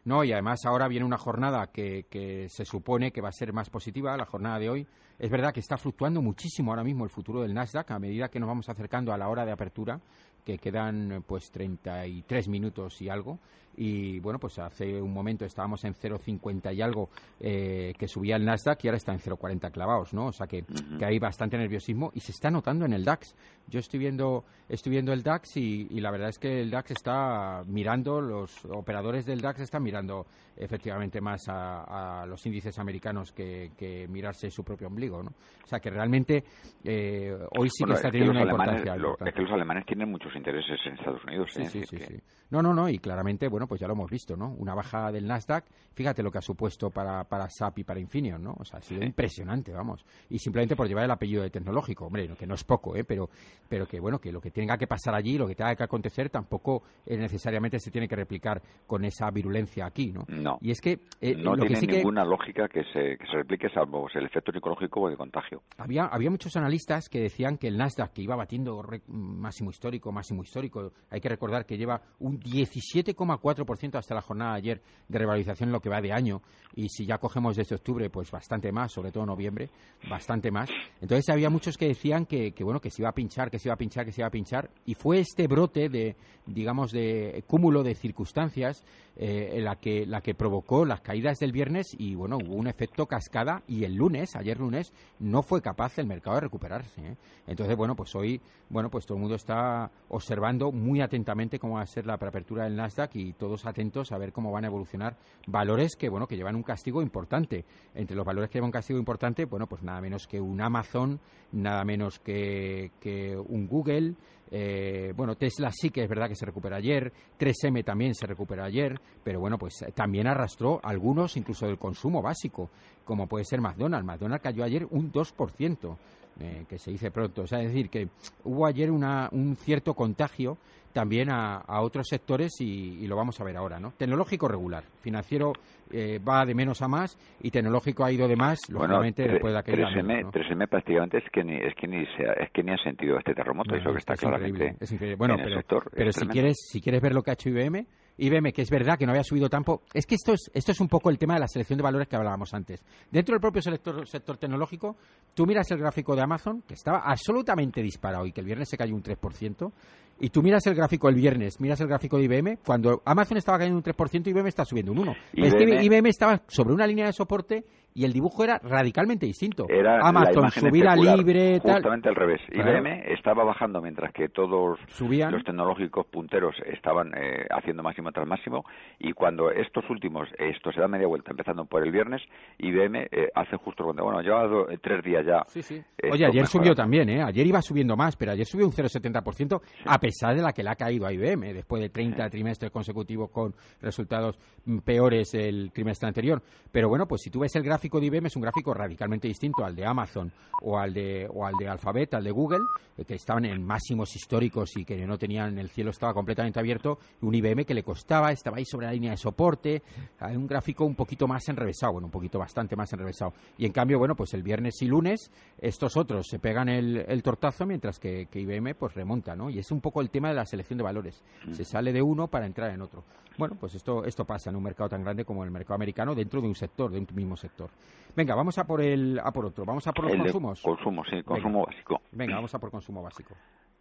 No, 0.09 0.25
y 0.25 0.33
además 0.33 0.65
ahora 0.65 0.89
viene 0.89 1.05
una 1.05 1.19
jornada 1.19 1.67
que, 1.67 2.07
que, 2.09 2.49
se 2.49 2.65
supone 2.65 3.13
que 3.13 3.21
va 3.21 3.29
a 3.29 3.33
ser 3.33 3.53
más 3.53 3.69
positiva, 3.69 4.17
la 4.17 4.25
jornada 4.25 4.59
de 4.59 4.71
hoy. 4.71 4.87
Es 5.19 5.31
verdad 5.31 5.53
que 5.53 5.61
está 5.61 5.77
fluctuando 5.77 6.23
muchísimo 6.23 6.71
ahora 6.71 6.83
mismo 6.83 7.05
el 7.05 7.11
futuro 7.11 7.43
del 7.43 7.53
Nasdaq 7.53 7.91
a 7.91 7.99
medida 7.99 8.31
que 8.31 8.41
nos 8.41 8.49
vamos 8.49 8.71
acercando 8.71 9.13
a 9.13 9.19
la 9.19 9.29
hora 9.29 9.45
de 9.45 9.53
apertura 9.53 10.01
que 10.47 10.57
quedan 10.57 11.23
pues 11.27 11.51
33 11.51 12.49
minutos 12.49 13.03
y 13.03 13.11
algo 13.11 13.39
y 13.81 14.19
bueno, 14.19 14.41
pues 14.41 14.59
hace 14.59 15.01
un 15.01 15.13
momento 15.13 15.45
estábamos 15.45 15.85
en 15.85 15.95
0,50 15.95 16.75
y 16.75 16.83
algo 16.83 17.11
eh, 17.39 17.93
que 17.97 18.09
subía 18.09 18.35
el 18.35 18.45
Nasdaq 18.45 18.85
y 18.85 18.89
ahora 18.89 18.97
está 18.97 19.13
en 19.13 19.21
0,40 19.21 19.71
clavados, 19.71 20.13
¿no? 20.13 20.27
O 20.27 20.33
sea 20.33 20.49
que, 20.49 20.65
que, 20.99 21.05
hay 21.05 21.21
bastante 21.21 21.57
nerviosismo 21.57 22.11
y 22.13 22.21
se 22.21 22.33
está 22.33 22.51
notando 22.51 22.85
en 22.87 22.93
el 22.93 23.05
DAX. 23.05 23.37
Yo 23.69 23.79
estoy 23.79 24.01
viendo, 24.01 24.45
estoy 24.69 24.91
viendo 24.91 25.13
el 25.13 25.23
DAX 25.23 25.57
y, 25.59 26.01
la 26.01 26.11
verdad 26.11 26.31
es 26.31 26.41
que 26.41 26.61
el 26.61 26.71
DAX 26.71 26.91
está 26.91 27.63
mirando, 27.67 28.21
los 28.21 28.65
operadores 28.65 29.25
del 29.27 29.41
DAX 29.41 29.61
están 29.61 29.85
mirando 29.85 30.27
efectivamente 30.57 31.21
más 31.21 31.45
a, 31.49 32.27
los 32.27 32.45
índices 32.47 32.77
americanos 32.81 33.31
que, 33.31 33.71
mirarse 34.09 34.51
su 34.51 34.65
propio 34.65 34.89
ombligo, 34.89 35.23
¿no? 35.23 35.31
O 35.63 35.67
sea 35.67 35.79
que 35.79 35.91
realmente 35.91 36.43
eh, 36.83 37.37
hoy 37.57 37.69
sí 37.71 37.85
que 37.85 37.93
está 37.93 38.11
teniendo 38.11 38.33
una 38.33 38.43
importancia. 38.43 38.97
es 39.25 39.35
que 39.35 39.43
los 39.43 39.53
alemanes 39.53 39.87
tienen 39.87 40.11
muchos 40.11 40.35
intereses 40.35 40.81
en 40.85 40.95
Estados 40.95 41.23
Unidos. 41.25 41.51
Sí, 41.53 41.63
¿eh? 41.63 41.69
sí, 41.69 41.83
sí, 41.85 41.99
sí. 41.99 42.21
No, 42.51 42.63
no, 42.63 42.73
no, 42.73 42.89
y 42.89 42.99
claramente, 42.99 43.47
bueno, 43.49 43.68
pues 43.69 43.81
ya 43.81 43.87
lo 43.87 43.93
hemos 43.93 44.11
visto, 44.11 44.37
¿no? 44.37 44.55
Una 44.59 44.75
baja 44.75 45.13
del 45.13 45.27
Nasdaq, 45.27 45.67
fíjate 45.93 46.23
lo 46.23 46.31
que 46.31 46.39
ha 46.39 46.43
supuesto 46.43 46.91
para, 46.91 47.25
para 47.25 47.49
SAP 47.49 47.81
y 47.81 47.85
para 47.85 48.01
Infineon, 48.01 48.43
¿no? 48.43 48.57
O 48.59 48.65
sea, 48.65 48.79
ha 48.79 48.83
sido 48.83 49.05
impresionante, 49.05 49.73
vamos. 49.73 50.05
Y 50.31 50.39
simplemente 50.39 50.75
por 50.75 50.89
llevar 50.89 51.05
el 51.05 51.11
apellido 51.11 51.43
de 51.43 51.51
tecnológico, 51.51 52.07
hombre, 52.07 52.29
que 52.37 52.47
no 52.47 52.55
es 52.55 52.65
poco, 52.65 52.97
¿eh? 52.97 53.05
Pero, 53.05 53.29
pero 53.69 53.87
que, 53.87 54.01
bueno, 54.01 54.19
que 54.19 54.33
lo 54.33 54.41
que 54.41 54.51
tenga 54.51 54.77
que 54.77 54.87
pasar 54.87 55.15
allí, 55.15 55.39
lo 55.39 55.47
que 55.47 55.55
tenga 55.55 55.77
que 55.77 55.85
acontecer, 55.85 56.31
tampoco 56.31 56.83
eh, 57.07 57.17
necesariamente 57.17 57.79
se 57.79 57.91
tiene 57.91 58.09
que 58.09 58.17
replicar 58.17 58.61
con 58.87 59.05
esa 59.05 59.31
virulencia 59.31 59.87
aquí, 59.87 60.13
¿no? 60.13 60.25
No. 60.29 60.59
Y 60.61 60.71
es 60.71 60.81
que... 60.81 60.99
Eh, 61.21 61.35
no 61.37 61.57
tiene 61.57 61.81
ninguna 61.81 62.25
lógica 62.25 62.69
que 62.69 62.83
se, 62.93 63.17
que 63.17 63.27
se 63.27 63.37
replique 63.39 63.69
salvo 63.71 64.09
el 64.15 64.27
efecto 64.27 64.53
psicológico 64.53 65.03
o 65.03 65.11
de 65.11 65.17
contagio. 65.17 65.63
Había, 65.77 66.05
había 66.05 66.31
muchos 66.31 66.57
analistas 66.57 67.09
que 67.09 67.21
decían 67.21 67.59
que 67.59 67.69
el 67.69 67.77
Nasdaq, 67.77 68.13
que 68.13 68.23
iba 68.23 68.37
batiendo 68.37 68.83
máximo 69.07 69.71
histórico, 69.71 70.13
máximo 70.13 70.43
histórico, 70.43 70.93
hay 71.11 71.21
que 71.21 71.29
recordar 71.29 71.67
que 71.67 71.77
lleva 71.77 72.01
un 72.19 72.41
17,4% 72.41 73.58
hasta 73.99 74.15
la 74.15 74.21
jornada 74.21 74.53
de 74.53 74.59
ayer 74.59 74.83
de 75.09 75.19
revalorización 75.19 75.73
lo 75.73 75.81
que 75.81 75.89
va 75.89 76.01
de 76.01 76.13
año. 76.13 76.43
Y 76.75 76.89
si 76.89 77.07
ya 77.07 77.19
cogemos 77.19 77.57
desde 77.57 77.75
octubre, 77.75 78.11
pues 78.11 78.31
bastante 78.31 78.71
más, 78.73 78.93
sobre 78.93 79.11
todo 79.11 79.27
noviembre, 79.27 79.71
bastante 80.09 80.51
más. 80.51 80.69
Entonces 81.01 81.29
había 81.31 81.51
muchos 81.51 81.77
que 81.77 81.89
decían 81.89 82.27
que, 82.27 82.53
bueno, 82.61 82.81
que 82.81 82.91
se 82.91 83.03
iba 83.03 83.09
a 83.09 83.15
pinchar, 83.15 83.51
que 83.51 83.59
se 83.59 83.69
iba 83.69 83.75
a 83.75 83.79
pinchar, 83.79 84.05
que 84.05 84.13
se 84.13 84.21
iba 84.21 84.29
a 84.29 84.31
pinchar. 84.31 84.71
Y 84.85 84.95
fue 84.95 85.21
este 85.21 85.47
brote 85.47 85.89
de, 85.89 86.17
digamos, 86.47 86.93
de 86.93 87.43
cúmulo 87.47 87.83
de 87.83 87.95
circunstancias 87.95 88.85
eh, 89.17 89.59
la, 89.61 89.77
que, 89.77 90.07
la 90.07 90.21
que 90.21 90.35
provocó 90.35 90.85
las 90.85 91.01
caídas 91.01 91.39
del 91.39 91.53
viernes 91.53 91.89
y, 91.99 92.15
bueno, 92.15 92.37
hubo 92.37 92.55
un 92.55 92.69
efecto 92.69 93.07
cascada 93.07 93.63
y 93.67 93.85
el 93.85 93.95
lunes, 93.95 94.37
ayer 94.37 94.59
lunes, 94.59 94.93
no 95.19 95.43
fue 95.43 95.61
capaz 95.61 95.99
el 95.99 96.07
mercado 96.07 96.37
de 96.37 96.43
recuperarse. 96.43 97.01
¿eh? 97.01 97.17
Entonces, 97.47 97.77
bueno, 97.77 97.97
pues 97.97 98.15
hoy, 98.15 98.41
bueno, 98.69 98.91
pues 98.91 99.07
todo 99.07 99.17
el 99.17 99.23
mundo 99.23 99.35
está 99.35 99.91
observando 100.09 100.71
muy 100.71 101.01
atentamente 101.01 101.59
cómo 101.59 101.75
va 101.75 101.83
a 101.83 101.87
ser 101.87 102.07
la 102.07 102.19
preapertura 102.19 102.65
del 102.65 102.77
Nasdaq 102.77 103.17
y 103.17 103.33
todos 103.39 103.65
atentos 103.67 104.13
a 104.13 104.19
ver 104.19 104.33
cómo 104.33 104.53
van 104.53 104.65
a 104.65 104.69
evolucionar 104.69 105.17
valores 105.47 105.97
que, 105.97 106.09
bueno, 106.09 106.27
que 106.27 106.37
llevan 106.37 106.57
un 106.57 106.63
castigo 106.63 107.01
importante. 107.01 107.65
Entre 107.95 108.17
los 108.17 108.27
valores 108.27 108.51
que 108.51 108.59
llevan 108.59 108.69
un 108.69 108.73
castigo 108.73 108.99
importante, 108.99 109.47
bueno, 109.47 109.67
pues 109.67 109.83
nada 109.83 110.01
menos 110.01 110.27
que 110.27 110.41
un 110.41 110.61
Amazon, 110.61 111.21
nada 111.53 111.85
menos 111.85 112.19
que, 112.19 112.91
que 113.01 113.37
un 113.37 113.67
Google, 113.67 114.15
eh, 114.51 115.13
bueno, 115.17 115.37
Tesla 115.37 115.71
sí 115.73 115.91
que 115.91 116.03
es 116.03 116.09
verdad 116.09 116.29
que 116.29 116.35
se 116.35 116.47
recupera 116.47 116.77
ayer, 116.77 117.13
3M 117.39 117.85
también 117.85 118.15
se 118.15 118.27
recupera 118.27 118.65
ayer, 118.65 118.99
pero 119.23 119.41
bueno, 119.41 119.59
pues 119.59 119.85
también 119.95 120.27
arrastró 120.27 120.81
algunos 120.83 121.37
incluso 121.37 121.67
del 121.67 121.79
consumo 121.79 122.23
básico, 122.23 122.71
como 123.05 123.27
puede 123.27 123.45
ser 123.45 123.61
McDonald's. 123.61 124.07
McDonald's 124.07 124.43
cayó 124.43 124.65
ayer 124.65 124.87
un 124.91 125.13
2%, 125.13 125.97
eh, 126.41 126.67
que 126.69 126.79
se 126.79 126.93
dice 126.93 127.11
pronto. 127.11 127.43
Es 127.43 127.51
decir, 127.51 127.91
que 127.91 128.09
hubo 128.45 128.67
ayer 128.67 128.91
una, 128.91 129.29
un 129.33 129.57
cierto 129.57 129.95
contagio 129.95 130.57
también 130.93 131.31
a, 131.31 131.63
otros 131.81 132.07
sectores 132.09 132.61
y, 132.61 133.07
lo 133.07 133.17
vamos 133.17 133.41
a 133.41 133.45
ver 133.45 133.57
ahora, 133.57 133.79
¿no? 133.81 133.93
Tecnológico 133.93 134.49
regular, 134.49 134.85
financiero 135.01 135.53
eh, 135.91 136.19
va 136.19 136.45
de 136.45 136.55
menos 136.55 136.83
a 136.83 136.89
más 136.89 137.17
y 137.41 137.51
tecnológico 137.51 138.05
ha 138.05 138.13
ido 138.13 138.29
de 138.29 138.37
más, 138.37 138.59
lógicamente 138.69 139.27
después 139.27 139.53
de 139.55 139.59
aquella 139.59 139.89
3M, 139.89 140.31
3M 140.31 140.69
prácticamente 140.69 141.19
es 141.19 141.25
que 141.33 141.43
ni 141.43 141.57
es 141.57 141.75
que 141.75 141.87
ni 141.87 142.03
es 142.03 142.51
que 142.53 142.63
ni 142.63 142.73
ha 142.73 142.79
sentido 142.79 143.17
este 143.19 143.35
terremoto, 143.35 143.75
eso 143.75 143.93
que 143.93 143.99
está 143.99 144.15
claramente 144.15 144.77
es 144.81 144.93
increíble. 144.93 145.17
Bueno, 145.17 145.37
pero, 145.43 145.83
pero 145.95 146.13
si 146.13 146.27
quieres 146.27 146.57
si 146.71 146.81
quieres 146.81 147.01
ver 147.01 147.15
lo 147.15 147.23
que 147.23 147.31
ha 147.31 147.35
hecho 147.35 147.49
IBM 147.49 147.87
IBM, 148.19 148.53
que 148.53 148.63
es 148.63 148.71
verdad 148.71 148.99
que 148.99 149.07
no 149.07 149.13
había 149.13 149.23
subido 149.23 149.49
tanto, 149.49 149.83
es 149.95 150.05
que 150.05 150.17
esto 150.17 150.33
es, 150.33 150.51
esto 150.53 150.73
es 150.73 150.81
un 150.81 150.89
poco 150.89 151.09
el 151.09 151.19
tema 151.19 151.35
de 151.35 151.41
la 151.41 151.49
selección 151.49 151.77
de 151.77 151.85
valores 151.85 152.09
que 152.09 152.17
hablábamos 152.17 152.53
antes. 152.53 152.85
Dentro 153.11 153.35
del 153.35 153.41
propio 153.41 153.63
sector, 153.63 154.07
sector 154.09 154.37
tecnológico, 154.37 154.97
tú 155.35 155.47
miras 155.47 155.71
el 155.71 155.79
gráfico 155.79 156.17
de 156.17 156.23
Amazon, 156.23 156.63
que 156.67 156.75
estaba 156.75 156.99
absolutamente 156.99 157.81
disparado 157.81 158.27
y 158.27 158.33
que 158.33 158.41
el 158.41 158.47
viernes 158.47 158.69
se 158.69 158.77
cayó 158.77 158.95
un 158.95 159.03
3%, 159.05 159.73
y 160.21 160.31
tú 160.31 160.43
miras 160.43 160.67
el 160.67 160.75
gráfico 160.75 161.09
el 161.09 161.15
viernes, 161.15 161.61
miras 161.61 161.81
el 161.81 161.89
gráfico 161.89 162.19
de 162.19 162.25
IBM, 162.25 162.59
cuando 162.65 163.03
Amazon 163.05 163.39
estaba 163.39 163.59
cayendo 163.59 163.79
un 163.79 163.85
3%, 163.85 164.27
IBM 164.27 164.49
está 164.49 164.65
subiendo 164.65 164.93
un 164.93 164.99
1%. 164.99 165.17
Es 165.35 165.55
que 165.55 165.85
IBM 165.85 166.09
estaba 166.09 166.43
sobre 166.49 166.75
una 166.75 166.87
línea 166.87 167.07
de 167.07 167.13
soporte 167.13 167.65
y 167.99 168.05
el 168.05 168.13
dibujo 168.13 168.45
era 168.45 168.61
radicalmente 168.63 169.27
distinto. 169.27 169.67
Era 169.69 169.99
Amazon 170.07 170.53
subida 170.53 170.95
libre, 170.95 171.59
tal. 171.59 171.73
Justamente 171.73 172.09
al 172.09 172.15
revés. 172.15 172.41
IBM 172.53 173.13
estaba 173.13 173.43
bajando 173.43 173.83
mientras 173.83 174.13
que 174.13 174.29
todos 174.29 174.79
los 175.01 175.45
tecnológicos 175.45 176.07
punteros 176.07 176.55
estaban 176.67 177.13
eh, 177.17 177.45
haciendo 177.51 177.83
máximo 177.83 178.13
tras 178.13 178.29
máximo 178.29 178.65
y 179.01 179.13
cuando 179.15 179.51
estos 179.51 179.83
últimos, 179.91 180.29
esto 180.39 180.71
se 180.71 180.81
da 180.81 180.87
media 180.87 181.09
vuelta, 181.09 181.33
empezando 181.33 181.65
por 181.65 181.85
el 181.85 181.91
viernes, 181.91 182.23
IBM 182.59 183.09
eh, 183.11 183.31
hace 183.35 183.57
justo 183.57 183.83
cuando, 183.83 184.05
bueno, 184.05 184.21
lleva 184.21 184.47
tres 184.81 185.03
días 185.03 185.27
ya. 185.27 185.43
Sí, 185.49 185.63
sí. 185.63 185.83
Oye, 186.09 186.25
ayer 186.25 186.47
subió 186.47 186.77
también, 186.77 187.09
¿eh? 187.09 187.25
Ayer 187.25 187.49
iba 187.49 187.61
subiendo 187.61 187.97
más, 187.97 188.15
pero 188.15 188.31
ayer 188.31 188.47
subió 188.47 188.65
un 188.65 188.73
0,70% 188.73 189.61
a 189.87 189.99
pesar 189.99 190.37
de 190.37 190.43
la 190.43 190.53
que 190.53 190.63
le 190.63 190.71
ha 190.71 190.77
caído 190.77 191.05
a 191.05 191.13
IBM 191.13 191.53
después 191.53 191.83
de 191.83 191.89
30 191.89 192.31
trimestres 192.31 192.71
consecutivos 192.71 193.29
con 193.33 193.53
resultados 193.83 194.39
peores 194.85 195.35
el 195.35 195.73
trimestre 195.73 196.07
anterior. 196.07 196.41
Pero 196.71 196.89
bueno, 196.89 197.09
pues 197.09 197.23
si 197.23 197.31
tú 197.31 197.41
ves 197.41 197.57
el 197.57 197.65
gráfico 197.89 198.01
de 198.01 198.07
IBM 198.07 198.27
es 198.27 198.37
un 198.37 198.43
gráfico 198.43 198.75
radicalmente 198.75 199.29
distinto 199.29 199.65
al 199.65 199.75
de 199.75 199.87
Amazon 199.87 200.31
o 200.63 200.79
al 200.79 200.93
de, 200.93 201.27
o 201.33 201.47
al 201.47 201.55
de 201.59 201.69
Alphabet, 201.69 202.13
al 202.15 202.25
de 202.25 202.31
Google, 202.31 202.61
eh, 202.97 203.05
que 203.05 203.15
estaban 203.15 203.47
en 203.47 203.65
máximos 203.65 204.15
históricos 204.15 204.77
y 204.77 204.85
que 204.85 205.07
no 205.07 205.17
tenían, 205.17 205.57
el 205.59 205.71
cielo 205.71 205.91
estaba 205.91 206.13
completamente 206.13 206.61
abierto, 206.61 206.99
un 207.23 207.35
IBM 207.35 207.65
que 207.65 207.75
le 207.75 207.83
costaba, 207.83 208.31
estaba 208.31 208.59
ahí 208.59 208.65
sobre 208.67 208.87
la 208.87 208.93
línea 208.93 209.13
de 209.13 209.17
soporte, 209.17 209.83
hay 210.19 210.37
un 210.37 210.47
gráfico 210.47 210.85
un 210.85 210.95
poquito 210.95 211.27
más 211.27 211.49
enrevesado, 211.49 211.93
bueno, 211.93 212.07
un 212.09 212.13
poquito 212.13 212.39
bastante 212.39 212.77
más 212.77 212.93
enrevesado. 212.93 213.33
Y 213.57 213.65
en 213.65 213.73
cambio, 213.73 213.99
bueno, 213.99 214.15
pues 214.15 214.35
el 214.35 214.43
viernes 214.43 214.83
y 214.83 214.87
lunes 214.87 215.31
estos 215.59 215.97
otros 215.97 216.27
se 216.29 216.39
pegan 216.39 216.69
el, 216.69 217.05
el 217.09 217.23
tortazo 217.23 217.65
mientras 217.65 217.99
que, 217.99 218.27
que 218.27 218.41
IBM 218.41 218.75
pues 218.75 218.95
remonta, 218.95 219.35
¿no? 219.35 219.49
Y 219.49 219.59
es 219.59 219.71
un 219.71 219.81
poco 219.81 220.03
el 220.03 220.11
tema 220.11 220.29
de 220.29 220.35
la 220.35 220.45
selección 220.45 220.77
de 220.77 220.85
valores. 220.85 221.23
Mm. 221.47 221.55
Se 221.55 221.65
sale 221.65 221.93
de 221.93 222.03
uno 222.03 222.29
para 222.29 222.47
entrar 222.47 222.71
en 222.71 222.83
otro. 222.83 223.05
Bueno, 223.39 223.57
pues 223.59 223.77
esto, 223.77 224.05
esto 224.05 224.25
pasa 224.25 224.51
en 224.51 224.57
un 224.57 224.65
mercado 224.65 224.89
tan 224.89 225.05
grande 225.05 225.25
como 225.25 225.45
el 225.45 225.53
mercado 225.53 225.77
americano 225.77 226.13
dentro 226.13 226.41
de 226.41 226.49
un 226.49 226.57
sector, 226.57 226.91
de 226.91 226.99
un 226.99 227.07
mismo 227.15 227.37
sector. 227.37 227.71
Venga, 228.17 228.35
vamos 228.35 228.59
a 228.59 228.67
por 228.67 228.81
el 228.81 229.21
a 229.23 229.31
por 229.31 229.47
otro. 229.47 229.65
Vamos 229.65 229.87
a 229.87 229.93
por 229.93 230.07
los 230.07 230.17
consumos. 230.17 230.61
Consumo, 230.63 231.05
sí, 231.05 231.23
consumo 231.23 231.67
básico. 231.67 232.01
Venga, 232.13 232.35
vamos 232.37 232.55
a 232.55 232.59
por 232.59 232.71
consumo 232.71 233.03
básico. 233.03 233.35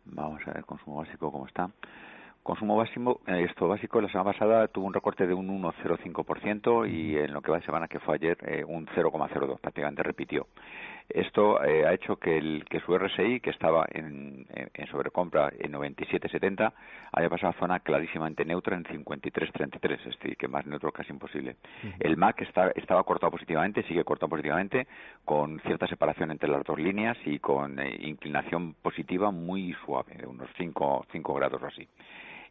Vamos 0.05 0.41
a 0.47 0.51
ver 0.51 0.65
consumo 0.65 0.97
básico 0.97 1.31
cómo 1.31 1.47
está. 1.47 1.69
Consumo 2.43 2.77
básico, 2.77 3.19
eh, 3.27 3.45
esto 3.49 3.67
básico, 3.67 3.99
la 3.99 4.07
semana 4.07 4.31
pasada 4.31 4.67
tuvo 4.69 4.85
un 4.85 4.93
recorte 4.93 5.27
de 5.27 5.33
un 5.33 5.49
1,05% 5.61 6.89
y 6.89 7.17
en 7.17 7.33
lo 7.33 7.41
que 7.41 7.51
va 7.51 7.57
de 7.57 7.65
semana 7.65 7.89
que 7.89 7.99
fue 7.99 8.15
ayer 8.15 8.37
eh, 8.41 8.63
un 8.63 8.85
0,02, 8.87 9.59
prácticamente 9.59 10.01
repitió. 10.01 10.47
Esto 11.09 11.63
eh, 11.63 11.85
ha 11.87 11.93
hecho 11.93 12.17
que, 12.17 12.37
el, 12.37 12.65
que 12.69 12.81
su 12.81 12.97
RSI, 12.97 13.39
que 13.39 13.49
estaba 13.49 13.85
en, 13.91 14.45
en, 14.73 14.87
sobrecompra 14.87 15.51
en 15.57 15.71
97,70, 15.71 16.73
haya 17.13 17.29
pasado 17.29 17.53
a 17.55 17.59
zona 17.59 17.79
clarísimamente 17.79 18.43
neutra 18.43 18.75
en 18.75 18.83
53,33, 18.83 19.99
es 19.99 20.19
decir, 20.19 20.35
que 20.37 20.47
más 20.47 20.65
neutro 20.65 20.91
casi 20.91 21.11
imposible. 21.11 21.55
El 21.99 22.17
MAC 22.17 22.41
está, 22.41 22.71
estaba 22.71 23.03
cortado 23.03 23.31
positivamente, 23.31 23.83
sigue 23.83 24.03
cortado 24.03 24.29
positivamente, 24.29 24.87
con 25.23 25.59
cierta 25.61 25.87
separación 25.87 26.31
entre 26.31 26.49
las 26.49 26.63
dos 26.63 26.77
líneas 26.77 27.17
y 27.25 27.39
con 27.39 27.79
inclinación 27.99 28.73
positiva 28.73 29.31
muy 29.31 29.73
suave, 29.85 30.13
de 30.15 30.27
unos 30.27 30.49
5 30.57 31.33
grados 31.33 31.61
o 31.61 31.65
así 31.67 31.87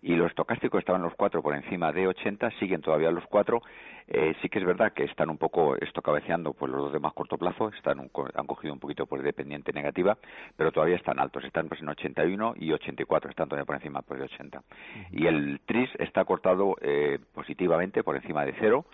y 0.03 0.15
los 0.15 0.29
estocásticos 0.29 0.81
estaban 0.81 1.03
los 1.03 1.15
cuatro 1.15 1.43
por 1.43 1.55
encima 1.55 1.93
de 1.93 2.07
80, 2.09 2.51
siguen 2.59 2.81
todavía 2.81 3.11
los 3.11 3.27
cuatro. 3.27 3.63
Eh, 4.09 4.35
sí 4.41 4.49
que 4.49 4.61
es 4.61 4.65
verdad 4.65 4.93
que 4.93 5.05
están 5.05 5.31
un 5.31 5.39
poco 5.39 5.77
esto 5.77 6.01
cabeceando 6.01 6.53
por 6.53 6.71
los 6.71 6.93
de 6.93 7.01
más 7.01 7.13
corto 7.13 7.37
plazo, 7.37 7.71
están 7.71 7.99
han 7.99 8.47
cogido 8.47 8.73
un 8.73 8.79
poquito 8.79 9.07
por 9.07 9.21
dependiente 9.23 9.73
negativa, 9.73 10.17
pero 10.57 10.71
todavía 10.71 10.97
están 10.97 11.19
altos, 11.19 11.45
están 11.45 11.69
pues 11.69 11.81
en 11.81 11.89
81 11.89 12.55
y 12.57 12.73
84, 12.73 13.31
están 13.31 13.49
todavía 13.49 13.67
por 13.67 13.77
encima 13.77 14.03
pues, 14.03 14.21
de 14.21 14.27
80. 14.27 14.63
Y 15.11 15.27
el 15.27 15.61
TRIS 15.67 15.91
está 15.99 16.25
cortado 16.25 16.77
eh, 16.81 17.19
positivamente 17.35 18.05
por 18.05 18.15
encima 18.17 18.45
de 18.45 18.55
cero 18.61 18.87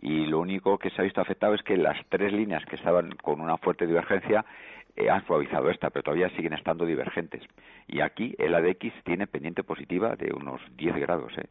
y 0.00 0.26
lo 0.26 0.40
único 0.40 0.78
que 0.78 0.90
se 0.90 1.00
ha 1.00 1.04
visto 1.04 1.20
afectado 1.20 1.54
es 1.54 1.62
que 1.62 1.76
las 1.76 1.96
tres 2.08 2.32
líneas 2.32 2.64
que 2.66 2.76
estaban 2.76 3.12
con 3.22 3.40
una 3.40 3.56
fuerte 3.58 3.86
divergencia 3.86 4.44
eh, 4.96 5.10
han 5.10 5.26
suavizado 5.26 5.70
esta, 5.70 5.90
pero 5.90 6.02
todavía 6.02 6.28
siguen 6.30 6.52
estando 6.52 6.84
divergentes. 6.84 7.42
Y 7.86 8.00
aquí 8.00 8.34
el 8.38 8.54
ADX 8.54 8.92
tiene 9.04 9.26
pendiente 9.26 9.62
positiva 9.62 10.16
de 10.16 10.32
unos 10.32 10.60
10 10.76 10.96
grados, 10.96 11.32
¿eh? 11.38 11.48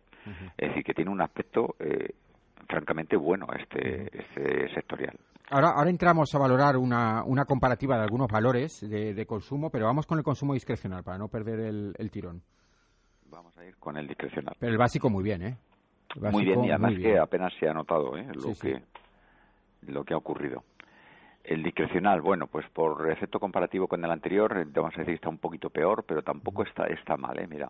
es 0.57 0.69
decir, 0.69 0.83
que 0.83 0.93
tiene 0.93 1.11
un 1.11 1.21
aspecto 1.21 1.75
eh, 1.79 2.13
francamente 2.67 3.17
bueno 3.17 3.47
este, 3.59 4.05
este 4.17 4.73
sectorial. 4.73 5.17
Ahora, 5.49 5.71
ahora 5.71 5.89
entramos 5.89 6.33
a 6.33 6.39
valorar 6.39 6.77
una, 6.77 7.23
una 7.25 7.45
comparativa 7.45 7.97
de 7.97 8.03
algunos 8.03 8.31
valores 8.31 8.79
de, 8.89 9.25
consumo, 9.25 9.69
pero 9.69 9.85
vamos 9.85 10.07
con 10.07 10.17
el 10.17 10.23
consumo 10.23 10.53
discrecional 10.53 11.03
para 11.03 11.17
no 11.17 11.27
perder 11.27 11.59
el 11.59 12.11
tirón. 12.11 12.41
vamos 13.29 13.55
a 13.57 13.65
ir 13.65 13.75
con 13.75 13.97
el 13.97 14.07
discrecional. 14.07 14.55
Pero 14.57 14.71
el 14.71 14.77
básico 14.77 15.09
muy 15.09 15.23
bien, 15.23 15.41
¿eh? 15.43 15.57
Muy 16.15 16.45
bien, 16.45 16.63
y 16.63 16.69
además 16.69 16.93
que 16.95 17.17
apenas 17.17 17.53
se 17.59 17.67
ha 17.67 17.73
notado 17.73 18.17
¿eh? 18.17 18.27
lo, 18.33 18.41
Sí, 18.41 18.53
sí. 18.55 18.67
que, 18.67 19.91
lo 19.91 20.03
que 20.03 20.13
ha 20.13 20.17
ocurrido. 20.17 20.63
El 21.43 21.61
discrecional, 21.61 22.21
bueno, 22.21 22.47
pues 22.47 22.65
por 22.69 23.09
efecto 23.11 23.39
comparativo 23.39 23.87
con 23.87 24.03
el 24.03 24.11
anterior, 24.11 24.57
eh, 24.57 24.65
vamos 24.73 24.93
a 24.95 24.99
decir 24.99 25.13
que 25.13 25.15
está 25.15 25.29
un 25.29 25.39
poquito 25.39 25.69
peor, 25.69 26.05
pero 26.07 26.21
tampoco 26.21 26.63
está, 26.63 26.85
está 26.87 27.17
mal, 27.17 27.37
¿eh? 27.37 27.47
Mira, 27.47 27.69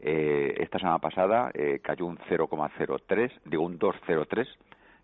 eh, 0.00 0.54
esta 0.58 0.78
semana 0.78 0.98
pasada 1.00 1.50
eh, 1.54 1.80
cayó 1.82 2.06
un 2.06 2.18
0,03, 2.18 3.32
digo 3.44 3.64
un 3.64 3.78
2,03, 3.78 4.46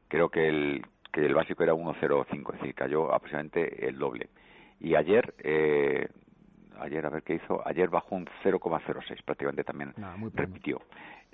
creo 0.06 0.28
que 0.28 0.48
el, 0.48 0.86
que 1.12 1.26
el 1.26 1.34
básico 1.34 1.64
era 1.64 1.74
1,05, 1.74 2.54
es 2.54 2.60
decir, 2.60 2.74
cayó 2.74 3.12
aproximadamente 3.12 3.88
el 3.88 3.98
doble. 3.98 4.28
Y 4.78 4.94
ayer, 4.94 5.34
eh, 5.38 6.08
ayer 6.78 7.04
a 7.06 7.10
ver 7.10 7.22
qué 7.24 7.34
hizo, 7.34 7.66
ayer 7.66 7.88
bajó 7.88 8.14
un 8.14 8.26
0,06, 8.44 9.22
prácticamente 9.24 9.64
también 9.64 9.92
repitió. 10.34 10.80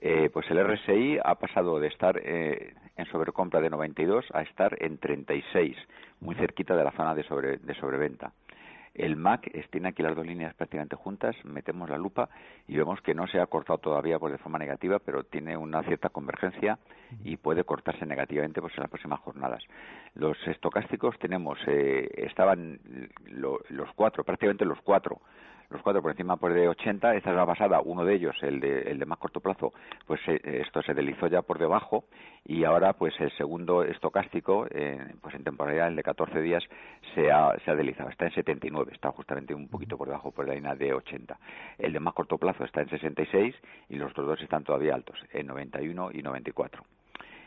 Eh, 0.02 0.30
pues 0.32 0.50
el 0.50 0.58
RSI 0.58 1.18
ha 1.22 1.34
pasado 1.34 1.78
de 1.78 1.88
estar 1.88 2.18
eh, 2.22 2.74
en 2.96 3.06
sobrecompra 3.06 3.60
de 3.60 3.68
92 3.70 4.24
a 4.32 4.42
estar 4.42 4.76
en 4.82 4.96
36, 4.98 5.76
muy 6.20 6.34
cerquita 6.36 6.74
de 6.76 6.84
la 6.84 6.92
zona 6.92 7.14
de, 7.14 7.22
sobre, 7.24 7.58
de 7.58 7.74
sobreventa. 7.74 8.32
El 8.94 9.14
MAC 9.16 9.54
es- 9.54 9.68
tiene 9.70 9.88
aquí 9.88 10.02
las 10.02 10.16
dos 10.16 10.26
líneas 10.26 10.52
prácticamente 10.54 10.96
juntas, 10.96 11.36
metemos 11.44 11.88
la 11.88 11.96
lupa 11.98 12.28
y 12.66 12.76
vemos 12.76 13.00
que 13.02 13.14
no 13.14 13.26
se 13.28 13.38
ha 13.40 13.46
cortado 13.46 13.78
todavía 13.78 14.18
pues, 14.18 14.32
de 14.32 14.38
forma 14.38 14.58
negativa, 14.58 14.98
pero 14.98 15.22
tiene 15.22 15.56
una 15.56 15.82
cierta 15.84 16.08
convergencia 16.08 16.78
y 17.22 17.36
puede 17.36 17.62
cortarse 17.64 18.04
negativamente 18.04 18.60
pues, 18.60 18.74
en 18.76 18.80
las 18.80 18.90
próximas 18.90 19.20
jornadas. 19.20 19.62
Los 20.14 20.36
estocásticos 20.48 21.16
tenemos, 21.18 21.58
eh, 21.66 22.08
estaban 22.16 22.80
lo- 23.28 23.60
los 23.68 23.92
cuatro, 23.94 24.24
prácticamente 24.24 24.64
los 24.64 24.80
cuatro, 24.80 25.20
los 25.70 25.83
cuatro 25.83 26.02
por 26.02 26.11
encima 26.11 26.37
pues 26.37 26.54
de 26.54 26.68
80, 26.68 27.14
esta 27.14 27.30
es 27.30 27.37
la 27.37 27.46
pasada, 27.46 27.80
uno 27.80 28.04
de 28.04 28.14
ellos, 28.14 28.37
el 28.42 28.61
de, 28.61 28.83
el 28.83 28.98
de 28.98 29.06
más 29.06 29.18
corto 29.18 29.40
plazo, 29.40 29.72
pues 30.06 30.20
eh, 30.26 30.40
esto 30.66 30.83
se 30.83 30.94
deslizó 30.94 31.28
ya 31.28 31.42
por 31.42 31.59
debajo 31.59 32.04
y 32.44 32.64
ahora 32.64 32.92
pues 32.94 33.14
el 33.20 33.30
segundo 33.37 33.85
estocástico, 33.85 34.66
eh, 34.70 34.98
pues 35.20 35.35
en 35.35 35.44
temporalidad, 35.44 35.88
el 35.88 35.96
de 35.96 36.02
14 36.02 36.40
días, 36.40 36.64
se 37.14 37.30
ha, 37.30 37.56
se 37.64 37.70
ha 37.70 37.76
deslizado, 37.76 38.11
está 38.11 38.26
en 38.26 38.33
79, 38.33 38.92
está 38.92 39.11
justamente 39.12 39.54
un 39.54 39.68
poquito 39.68 39.96
por 39.96 40.09
debajo 40.09 40.33
por 40.33 40.48
la 40.48 40.54
línea 40.54 40.74
de 40.74 40.92
80. 40.92 41.38
El 41.78 41.92
de 41.92 42.00
más 42.00 42.14
corto 42.14 42.37
plazo 42.37 42.64
está 42.64 42.80
en 42.80 42.88
66 42.88 43.54
y 43.88 43.96
los 43.96 44.11
otros 44.11 44.26
dos 44.26 44.42
están 44.42 44.64
todavía 44.64 44.94
altos, 44.94 45.18
en 45.33 45.46
91 45.46 46.11
y 46.12 46.22
94. 46.22 46.85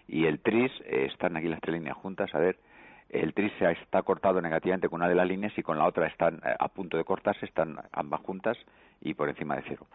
Y 0.08 0.26
el 0.26 0.40
TRIS, 0.40 0.72
eh, 0.86 1.08
están 1.12 1.36
aquí 1.36 1.48
las 1.48 1.62
tres 1.62 1.76
líneas 1.76 1.98
juntas, 1.98 2.34
a 2.34 2.40
ver, 2.40 2.58
el 3.14 3.34
ha- 3.62 3.72
está 3.72 4.02
cortado 4.02 4.42
negativamente 4.42 4.90
con 4.90 5.02
una 5.02 5.10
de 5.10 5.16
las 5.16 5.28
líneas 5.28 5.54
y 5.58 5.64
con 5.64 5.78
la 5.78 5.86
otra 5.86 6.08
están 6.08 6.36
eh, 6.46 6.56
a 6.60 6.68
punto 6.68 6.98
de 6.98 7.04
cortarse, 7.04 7.46
están 7.46 7.78
ambas 7.92 8.22
juntas 8.22 8.58
y 9.02 9.14
por 9.14 9.30
encima 9.30 9.56
de 9.56 9.64
cero. 9.68 9.86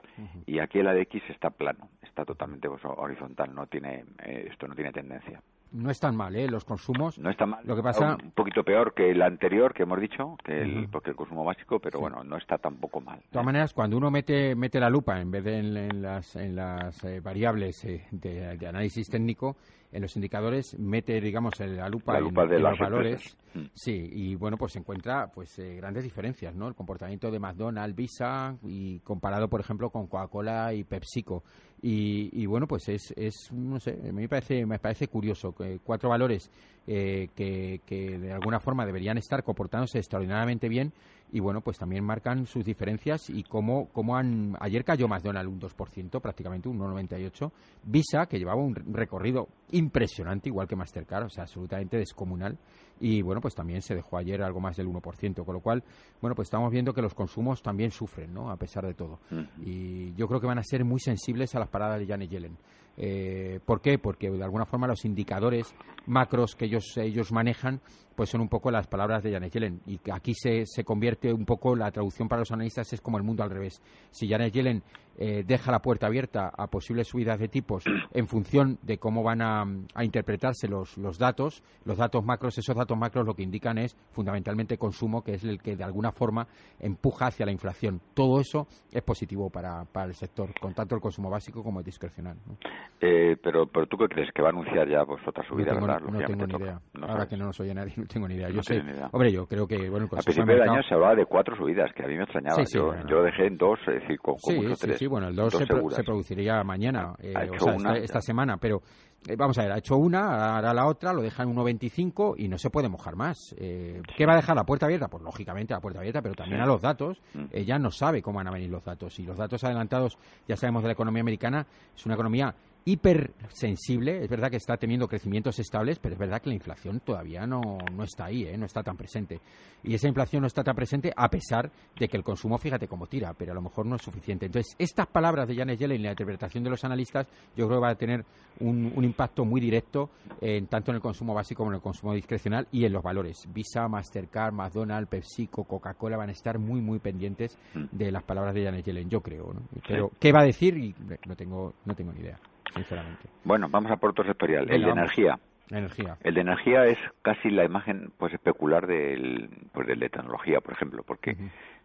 Y 0.47 0.59
aquí 0.59 0.79
el 0.79 0.87
ADX 0.89 1.29
está 1.31 1.51
plano, 1.51 1.89
está 2.03 2.25
totalmente 2.25 2.69
pues, 2.69 2.83
horizontal, 2.85 3.55
no 3.55 3.67
tiene, 3.67 4.05
eh, 4.23 4.49
esto 4.51 4.69
no 4.69 4.75
tiene 4.75 4.93
tendencia. 4.93 5.41
No 5.71 5.91
están 5.91 6.17
mal, 6.17 6.35
¿eh? 6.35 6.49
Los 6.49 6.65
consumos. 6.65 7.19
No 7.19 7.29
está 7.29 7.45
mal, 7.45 7.61
Lo 7.67 7.77
que 7.77 7.83
pasa- 7.83 8.17
un 8.23 8.31
poquito 8.31 8.65
peor 8.65 8.95
que 8.95 9.11
el 9.11 9.21
anterior 9.21 9.75
que 9.75 9.83
hemos 9.83 10.01
dicho, 10.01 10.39
que 10.43 10.63
el, 10.63 10.89
porque 10.89 11.11
el 11.11 11.17
consumo 11.17 11.45
básico, 11.45 11.79
pero 11.79 11.99
Sí. 11.99 12.01
bueno, 12.03 12.25
no 12.25 12.39
está 12.39 12.57
tampoco 12.57 13.03
mal. 13.03 13.19
De 13.19 13.27
todas 13.31 13.43
¿eh? 13.43 13.47
maneras, 13.47 13.75
cuando 13.75 13.99
uno 13.99 14.11
mete, 14.11 14.55
mete 14.55 14.81
la 14.81 14.89
lupa 14.89 15.21
en 15.21 15.31
vez 15.31 15.45
de 15.45 15.59
en, 15.59 15.77
en 15.77 16.01
las, 16.03 16.37
en 16.37 16.57
las 16.57 17.05
eh, 17.05 17.21
variables 17.21 17.83
de, 18.11 18.57
de 18.57 18.67
análisis 18.67 19.11
técnico, 19.11 19.57
en 19.91 20.03
los 20.03 20.15
indicadores 20.17 20.79
mete, 20.79 21.21
digamos, 21.21 21.59
en 21.61 21.77
la 21.77 21.89
lupa, 21.89 22.13
La 22.13 22.19
en- 22.19 22.25
lupa 22.25 22.47
de 22.47 22.57
en 22.57 22.63
los 22.63 22.79
valores. 22.79 23.13
empresas. 23.15 23.39
Mm. 23.55 23.71
Sí, 23.75 24.11
y 24.13 24.35
bueno, 24.35 24.57
pues 24.59 24.73
se 24.73 24.79
encuentra 24.79 25.31
pues 25.33 25.59
eh, 25.59 25.77
grandes 25.77 26.05
diferencias, 26.05 26.55
¿no? 26.55 26.69
El 26.69 26.75
comportamiento 26.75 27.31
de 27.31 27.39
McDonald's, 27.39 27.97
Visa 27.97 28.57
y 28.65 28.99
comparado, 29.01 29.49
por 29.49 29.61
ejemplo, 29.61 29.89
con 29.91 30.07
Coca-Cola 30.07 30.75
y 30.75 30.85
PepsiCo. 30.85 31.43
Y, 31.81 32.29
y 32.33 32.47
bueno, 32.47 32.67
pues 32.67 32.89
es, 32.89 33.15
es, 33.17 33.51
no 33.53 33.79
sé, 33.81 33.93
a 33.93 34.13
mí 34.13 34.23
me 34.23 34.29
parece, 34.29 34.67
me 34.67 34.79
parece 34.79 35.09
curioso 35.09 35.53
que 35.55 35.79
cuatro 35.83 36.11
valores 36.11 36.51
eh, 36.87 37.29
que, 37.35 37.81
que 37.87 38.19
de 38.19 38.33
alguna 38.33 38.61
forma 38.61 38.85
deberían 38.85 39.17
estar 39.17 39.43
comportándose 39.45 39.99
extraordinariamente 39.99 40.69
bien 40.69 40.93
y 41.31 41.41
bueno, 41.41 41.61
pues 41.61 41.77
también 41.77 42.05
marcan 42.05 42.47
sus 42.47 42.65
diferencias 42.65 43.29
y 43.29 43.43
cómo, 43.43 43.89
cómo 43.93 44.17
han... 44.17 44.57
Ayer 44.61 44.85
cayó 44.85 45.09
McDonald's 45.09 45.53
un 45.53 45.61
2%, 45.61 46.21
prácticamente 46.21 46.69
un 46.69 46.79
1,98%. 46.79 47.53
Visa, 47.85 48.27
que 48.27 48.39
llevaba 48.39 48.63
un 48.63 48.75
recorrido 48.75 49.49
impresionante, 49.73 50.49
igual 50.49 50.67
que 50.67 50.77
Mastercard, 50.77 51.27
o 51.27 51.29
sea, 51.29 51.45
absolutamente 51.45 51.99
descomunal. 51.99 52.59
Y 53.01 53.23
bueno, 53.23 53.41
pues 53.41 53.55
también 53.55 53.83
se 53.83 53.95
dejó 53.95 54.17
ayer 54.17 54.43
algo 54.43 54.61
más 54.61 54.77
del 54.77 54.89
1%, 54.89 55.45
con 55.45 55.55
lo 55.55 55.61
cual, 55.61 55.85
bueno, 56.21 56.35
pues 56.35 56.47
estamos 56.47 56.73
viendo 56.73 56.95
que 56.95 57.03
los 57.03 57.15
consumos 57.15 57.63
también 57.63 57.91
sufren, 57.91 58.33
¿no? 58.33 58.51
A 58.51 58.57
pesar 58.57 58.87
de 58.87 58.95
todo. 58.95 59.21
Y 59.61 60.15
yo 60.15 60.27
creo 60.29 60.41
que 60.41 60.47
van 60.47 60.59
a 60.59 60.65
ser 60.65 60.85
muy 60.85 60.99
sensibles 60.99 61.55
a 61.55 61.61
las 61.61 61.69
paradas 61.69 62.01
de 62.01 62.07
Janet 62.07 62.31
Yellen. 62.31 62.57
Eh, 63.01 63.61
¿Por 63.65 63.81
qué? 63.81 63.99
Porque 63.99 64.29
de 64.31 64.43
alguna 64.43 64.67
forma 64.67 64.89
los 64.89 65.05
indicadores 65.05 65.73
macros 66.07 66.57
que 66.57 66.65
ellos, 66.65 66.97
ellos 66.97 67.33
manejan 67.33 67.81
pues 68.19 68.31
son 68.31 68.41
un 68.41 68.49
poco 68.49 68.73
las 68.73 68.89
palabras 68.89 69.23
de 69.23 69.31
Janet 69.31 69.53
Yellen. 69.53 69.81
Y 69.87 70.01
aquí 70.11 70.35
se, 70.35 70.67
se 70.67 70.83
convierte 70.83 71.33
un 71.33 71.45
poco, 71.45 71.77
la 71.77 71.93
traducción 71.93 72.29
para 72.29 72.41
los 72.41 72.51
analistas 72.51 72.93
es 72.93 73.01
como 73.01 73.17
el 73.17 73.23
mundo 73.23 73.45
al 73.45 73.51
revés. 73.51 73.81
Si 74.11 74.29
Janet 74.29 74.53
Yellen 74.53 74.83
eh, 75.19 75.43
deja 75.47 75.71
la 75.73 75.81
puerta 75.81 76.07
abierta 76.07 76.51
a 76.57 76.69
posibles 76.69 77.09
subidas 77.09 77.39
de 77.39 77.49
tipos 77.49 77.85
en 78.13 78.27
función 78.29 78.79
de 78.83 78.99
cómo 78.99 79.23
van 79.23 79.43
a, 79.43 79.65
a 79.95 80.05
interpretarse 80.05 80.69
los, 80.69 80.97
los 80.97 81.19
datos, 81.19 81.63
los 81.85 81.99
datos 81.99 82.25
macros, 82.25 82.57
esos 82.57 82.77
datos 82.77 82.97
macros 82.97 83.27
lo 83.27 83.35
que 83.35 83.43
indican 83.43 83.79
es 83.79 83.97
fundamentalmente 84.13 84.79
consumo, 84.79 85.23
que 85.23 85.35
es 85.35 85.45
el 85.45 85.61
que 85.61 85.77
de 85.77 85.85
alguna 85.85 86.13
forma 86.13 86.47
empuja 86.79 87.27
hacia 87.27 87.45
la 87.47 87.53
inflación. 87.53 88.01
Todo 88.15 88.41
eso 88.41 88.67
es 88.93 89.03
positivo 89.03 89.51
para, 89.51 89.85
para 89.85 90.07
el 90.07 90.15
sector, 90.15 90.51
con 90.61 90.73
tanto 90.75 90.95
el 90.95 91.01
consumo 91.01 91.29
básico 91.31 91.63
como 91.63 91.81
el 91.81 91.85
discrecional. 91.85 92.37
¿no? 92.47 92.57
Eh, 93.01 93.37
pero, 93.43 93.67
pero 93.67 93.87
tú 93.87 93.97
qué 93.97 94.07
crees 94.09 94.31
que 94.33 94.43
va 94.43 94.49
a 94.49 94.53
anunciar 94.53 94.89
ya 94.89 95.05
pues 95.05 95.21
otra 95.27 95.45
subida, 95.49 95.73
no 95.73 95.81
tengo, 95.81 95.87
¿verdad? 95.87 96.01
no 96.09 96.19
tengo 96.27 96.47
ni 96.47 96.53
toca. 96.53 96.65
idea. 96.65 96.81
No 96.95 97.01
Ahora 97.03 97.13
sabes. 97.15 97.29
que 97.29 97.37
no 97.37 97.45
nos 97.47 97.61
oye 97.61 97.75
nadie, 97.75 97.93
no 97.97 98.07
tengo 98.07 98.29
ni 98.29 98.35
idea. 98.35 98.49
Yo 98.51 98.63
sé, 98.63 98.83
ni 98.83 98.91
idea. 98.93 99.09
hombre, 99.13 99.33
yo 99.33 99.47
creo 99.47 99.67
que 99.67 99.89
bueno, 99.91 100.07
el 100.11 100.19
A 100.19 100.23
principio 100.23 100.55
del 100.55 100.63
año 100.69 100.83
se 100.89 100.95
hablaba 100.95 101.15
de 101.15 101.27
cuatro 101.27 101.57
subidas, 101.57 101.93
que 101.95 102.05
a 102.05 102.07
mí 102.07 102.17
me 102.17 102.23
extrañaba. 102.25 102.57
Sí, 102.57 102.67
sí, 102.67 102.79
yo, 102.79 102.87
bueno. 102.87 103.09
yo 103.09 103.23
dejé 103.23 103.47
en 103.47 103.57
dos, 103.57 103.79
es 103.87 104.01
decir, 104.03 104.19
con, 104.21 104.35
con 104.37 104.55
Sí, 104.55 104.61
mucho 104.61 104.77
tres. 104.81 104.99
Bueno, 105.09 105.29
el 105.29 105.35
2 105.37 105.53
dos 105.53 105.61
se, 105.61 105.67
pro- 105.67 105.91
se 105.91 106.05
produciría 106.05 106.63
mañana, 106.65 107.15
eh, 107.21 107.33
Ha 107.37 107.51
o 107.51 107.59
sea, 107.59 107.73
una, 107.75 107.97
esta, 107.97 108.21
semana, 108.21 108.57
pero 108.59 108.83
eh, 109.27 109.35
vamos 109.37 109.59
a 109.59 109.63
ver, 109.63 109.73
ha 109.73 109.79
hecho 109.79 109.97
una, 109.97 110.57
hará 110.59 110.73
la 110.73 110.87
otra, 110.87 111.13
lo 111.13 111.23
deja 111.23 111.43
en 111.43 111.55
1.25 111.55 112.35
y 112.39 112.49
no 112.49 112.57
se 112.59 112.71
puede 112.71 112.89
mojar 112.89 113.17
más. 113.17 113.55
Eh, 113.59 114.01
¿Qué 114.17 114.27
va 114.27 114.35
a 114.35 114.37
dejar 114.37 114.55
la 114.57 114.65
puerta 114.65 114.87
abierta? 114.87 115.09
Pues 115.09 115.23
lógicamente 115.25 115.75
la 115.75 115.81
puerta 115.81 115.99
abierta, 116.01 116.23
pero 116.23 116.35
también 116.35 116.59
Sí. 116.61 116.63
a 116.65 116.67
los 116.67 116.81
datos. 116.81 117.21
Mm. 117.35 117.45
Ella 117.51 117.79
no 117.79 117.91
sabe 117.91 118.23
cómo 118.23 118.37
van 118.37 118.49
a 118.49 118.53
venir 118.53 118.71
los 118.71 118.85
datos 118.85 119.19
y 119.19 119.25
los 119.25 119.37
datos 119.37 119.63
adelantados, 119.65 120.17
ya 120.47 120.57
sabemos 120.57 120.83
de 120.83 120.89
la 120.89 120.93
economía 120.93 121.21
americana, 121.21 121.67
es 121.97 122.05
una 122.07 122.15
economía 122.15 122.55
hipersensible, 122.85 124.25
es 124.25 124.29
verdad 124.29 124.51
que 124.51 124.57
está 124.57 124.77
teniendo 124.77 125.07
crecimientos 125.07 125.59
estables, 125.59 125.99
pero 125.99 126.15
es 126.15 126.19
verdad 126.19 126.41
que 126.41 126.49
la 126.49 126.55
inflación 126.55 127.01
todavía 127.01 127.47
no, 127.47 127.61
no 127.93 128.05
está 128.05 128.27
ahí, 128.27 128.45
¿eh? 128.45 128.57
no 128.57 128.67
está 128.67 128.83
tan 128.83 128.97
presente. 128.97 129.41
Y 129.83 129.95
esa 129.95 130.09
inflación 130.09 130.41
no 130.41 130.47
está 130.47 130.65
tan 130.65 130.75
presente 130.75 131.13
a 131.15 131.29
pesar 131.29 131.71
de 131.99 132.09
que 132.09 132.17
el 132.17 132.25
consumo, 132.25 132.59
fíjate 132.59 132.89
cómo 132.89 133.07
tira, 133.07 133.35
pero 133.35 133.53
a 133.53 133.55
lo 133.55 133.63
mejor 133.63 133.87
no 133.87 133.97
es 133.97 134.03
suficiente. 134.03 134.47
Entonces, 134.47 134.75
estas 134.79 135.07
palabras 135.07 135.47
de 135.47 135.57
Janet 135.57 135.79
Yellen 135.79 136.01
y 136.01 136.05
la 136.05 136.11
interpretación 136.11 136.65
de 136.65 136.71
los 136.71 136.85
analistas, 136.85 137.27
yo 137.57 137.67
creo 137.67 137.79
que 137.81 137.87
va 137.87 137.91
a 137.91 137.95
tener 137.95 138.25
un, 138.61 138.93
un 138.95 139.05
impacto 139.05 139.45
muy 139.45 139.61
directo 139.61 140.11
en, 140.41 140.67
tanto 140.67 140.91
en 140.91 140.97
el 140.97 141.03
consumo 141.03 141.35
básico 141.35 141.59
como 141.59 141.71
en 141.73 141.77
el 141.77 141.83
consumo 141.83 142.15
discrecional 142.15 142.67
y 142.73 142.85
en 142.85 142.93
los 142.93 143.03
valores. 143.03 143.47
Visa, 143.53 143.87
Mastercard, 143.89 144.53
McDonald's, 144.53 145.09
PepsiCo, 145.09 145.65
Coca-Cola 145.65 146.17
van 146.17 146.31
a 146.31 146.33
estar 146.33 146.59
muy, 146.59 146.81
muy 146.81 146.99
pendientes 146.99 147.59
Mm. 147.75 147.85
de 147.93 148.11
las 148.11 148.23
palabras 148.23 148.55
de 148.55 148.65
Janet 148.65 148.85
Yellen, 148.85 149.09
yo 149.09 149.21
creo. 149.21 149.53
¿no? 149.53 149.61
Pero, 149.87 150.11
¿qué 150.19 150.33
va 150.33 150.41
a 150.41 150.45
decir? 150.45 150.77
Y 150.77 150.95
no 151.27 151.37
tengo, 151.37 151.75
no 151.85 151.95
tengo 151.95 152.13
ni 152.13 152.21
idea, 152.21 152.39
sinceramente. 152.75 153.29
Bueno, 153.45 153.69
vamos 153.71 153.91
a 153.91 153.97
por 153.97 154.11
otro 154.11 154.25
sectorial, 154.25 154.71
el 154.71 154.81
de 154.81 154.87
vamos. 154.87 154.99
energía. 154.99 155.39
Energía. 155.71 156.17
El 156.23 156.35
de 156.35 156.41
energía 156.41 156.87
es 156.87 156.99
casi 157.21 157.51
la 157.51 157.65
imagen 157.65 158.11
pues 158.17 158.33
especular 158.33 158.87
del, 158.87 159.51
pues, 159.73 159.87
del 159.87 160.01
de 160.01 160.09
tecnología, 160.09 160.61
por 160.61 160.73
ejemplo, 160.73 161.03
porque 161.03 161.37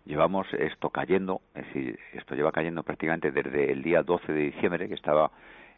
llevamos 0.05 0.47
esto 0.53 0.89
cayendo, 0.89 1.41
es 1.53 1.65
decir, 1.67 1.99
esto 2.13 2.35
lleva 2.35 2.53
cayendo 2.53 2.83
prácticamente 2.83 3.31
desde 3.31 3.71
el 3.71 3.83
día 3.83 4.01
12 4.01 4.31
de 4.31 4.39
diciembre, 4.51 4.87
que 4.87 4.95
estaba 4.95 5.31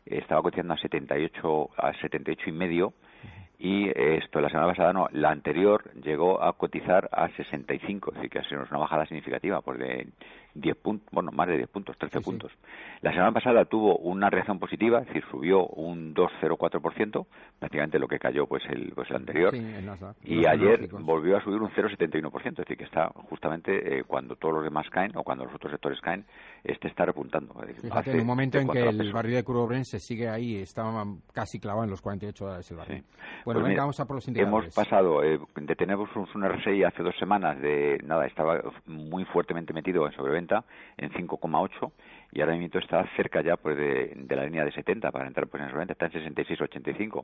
estaba 0.06 0.44
cotizando 0.44 0.76
a 0.76 0.78
78 0.78 1.70
a 1.78 1.94
78 1.94 2.50
y 2.50 2.52
medio 2.52 2.94
y 3.58 3.90
esto 3.96 4.42
la 4.42 4.50
semana 4.50 4.68
pasada 4.68 4.94
no, 4.94 5.08
la 5.12 5.32
anterior 5.32 5.92
llegó 5.96 6.44
a 6.44 6.54
cotizar 6.54 7.10
a 7.12 7.30
65, 7.30 8.12
es 8.12 8.16
decir, 8.16 8.30
que 8.30 8.40
ha 8.40 8.44
sido 8.44 8.64
una 8.70 8.78
bajada 8.78 9.06
significativa, 9.06 9.62
pues 9.62 9.80
de 9.80 10.08
10 10.56 10.76
puntos, 10.78 11.08
bueno, 11.12 11.32
más 11.32 11.48
de 11.48 11.58
10 11.58 11.70
puntos, 11.70 11.98
13 11.98 12.18
Sí, 12.18 12.24
sí. 12.24 12.30
puntos. 12.30 12.52
La 13.02 13.12
semana 13.12 13.32
pasada 13.32 13.66
tuvo 13.66 13.98
una 13.98 14.30
reacción 14.30 14.58
positiva, 14.58 15.00
es 15.02 15.08
decir, 15.08 15.24
subió 15.30 15.66
un 15.68 16.14
2,04%, 16.16 17.26
prácticamente 17.60 18.00
lo 18.00 18.08
que 18.08 18.18
cayó 18.20 18.48
pues 18.48 18.64
el, 18.70 18.92
pues 18.96 19.10
el 19.10 19.18
anterior. 19.18 19.52
Sí, 19.52 19.60
el 19.60 19.86
Nasdaq. 19.86 20.16
Y 20.24 20.46
ayer 20.48 20.88
volvió 20.92 21.38
a 21.38 21.42
subir 21.44 21.62
un 21.62 21.70
0,71%, 21.72 22.48
es 22.48 22.56
decir, 22.56 22.78
que 22.78 22.86
está 22.86 23.10
justamente 23.30 24.00
eh, 24.00 24.04
cuando 24.06 24.36
todos 24.36 24.56
los 24.56 24.64
demás 24.64 24.90
caen 24.90 25.12
o 25.16 25.24
cuando 25.24 25.46
los 25.46 25.54
otros 25.54 25.72
sectores 25.72 26.00
caen, 26.02 26.26
este 26.64 26.88
está 26.88 27.06
repuntando. 27.06 27.54
Es 27.62 27.68
decir, 27.76 27.84
Fíjate, 27.90 28.12
en 28.12 28.22
un 28.22 28.28
momento 28.28 28.58
en 28.58 28.68
que 28.70 28.82
el 28.82 29.14
barril 29.14 29.36
de 29.36 29.44
crudo 29.44 29.68
Brent 29.68 29.86
se 29.86 30.00
sigue 30.00 30.30
ahí, 30.30 30.56
estaba 30.58 31.06
casi 31.34 31.60
clavado 31.60 31.84
en 31.84 31.90
los 31.92 32.02
48 32.02 32.46
dólares 32.46 32.72
el 32.72 32.78
barril. 32.78 33.04
Bueno, 33.44 33.44
Pues 33.44 33.56
venga, 33.58 33.68
mira, 33.70 33.82
vamos 33.84 34.00
a 34.00 34.06
por 34.06 34.16
los 34.16 34.28
Hemos 34.28 34.38
indicadores. 34.38 34.74
pasado 34.76 35.24
eh, 35.24 35.40
de 35.56 35.76
tener 35.76 35.98
un, 35.98 36.08
un 36.34 36.44
RSI 36.50 36.84
hace 36.84 37.04
dos 37.04 37.16
semanas 37.20 37.60
de 37.60 38.00
nada, 38.04 38.26
estaba 38.26 38.62
muy 38.88 39.26
fuertemente 39.26 39.74
metido 39.74 40.06
en 40.08 40.14
sobreventa 40.14 40.45
0,90 40.48 40.64
en 40.98 41.12
5,8 41.12 41.92
y 42.32 42.42
ahora 42.42 42.58
mismo 42.58 42.80
está 42.80 43.06
cerca 43.16 43.42
ya 43.42 43.56
pues 43.56 43.78
de, 43.78 44.36
la 44.36 44.44
línea 44.44 44.66
de 44.66 44.72
70 44.72 45.12
para 45.12 45.28
entrar 45.28 45.48
pues 45.48 45.64
en 45.64 45.70
sobreventa, 45.70 45.94
está 45.94 46.06
en 46.08 46.36
66,85, 46.36 47.24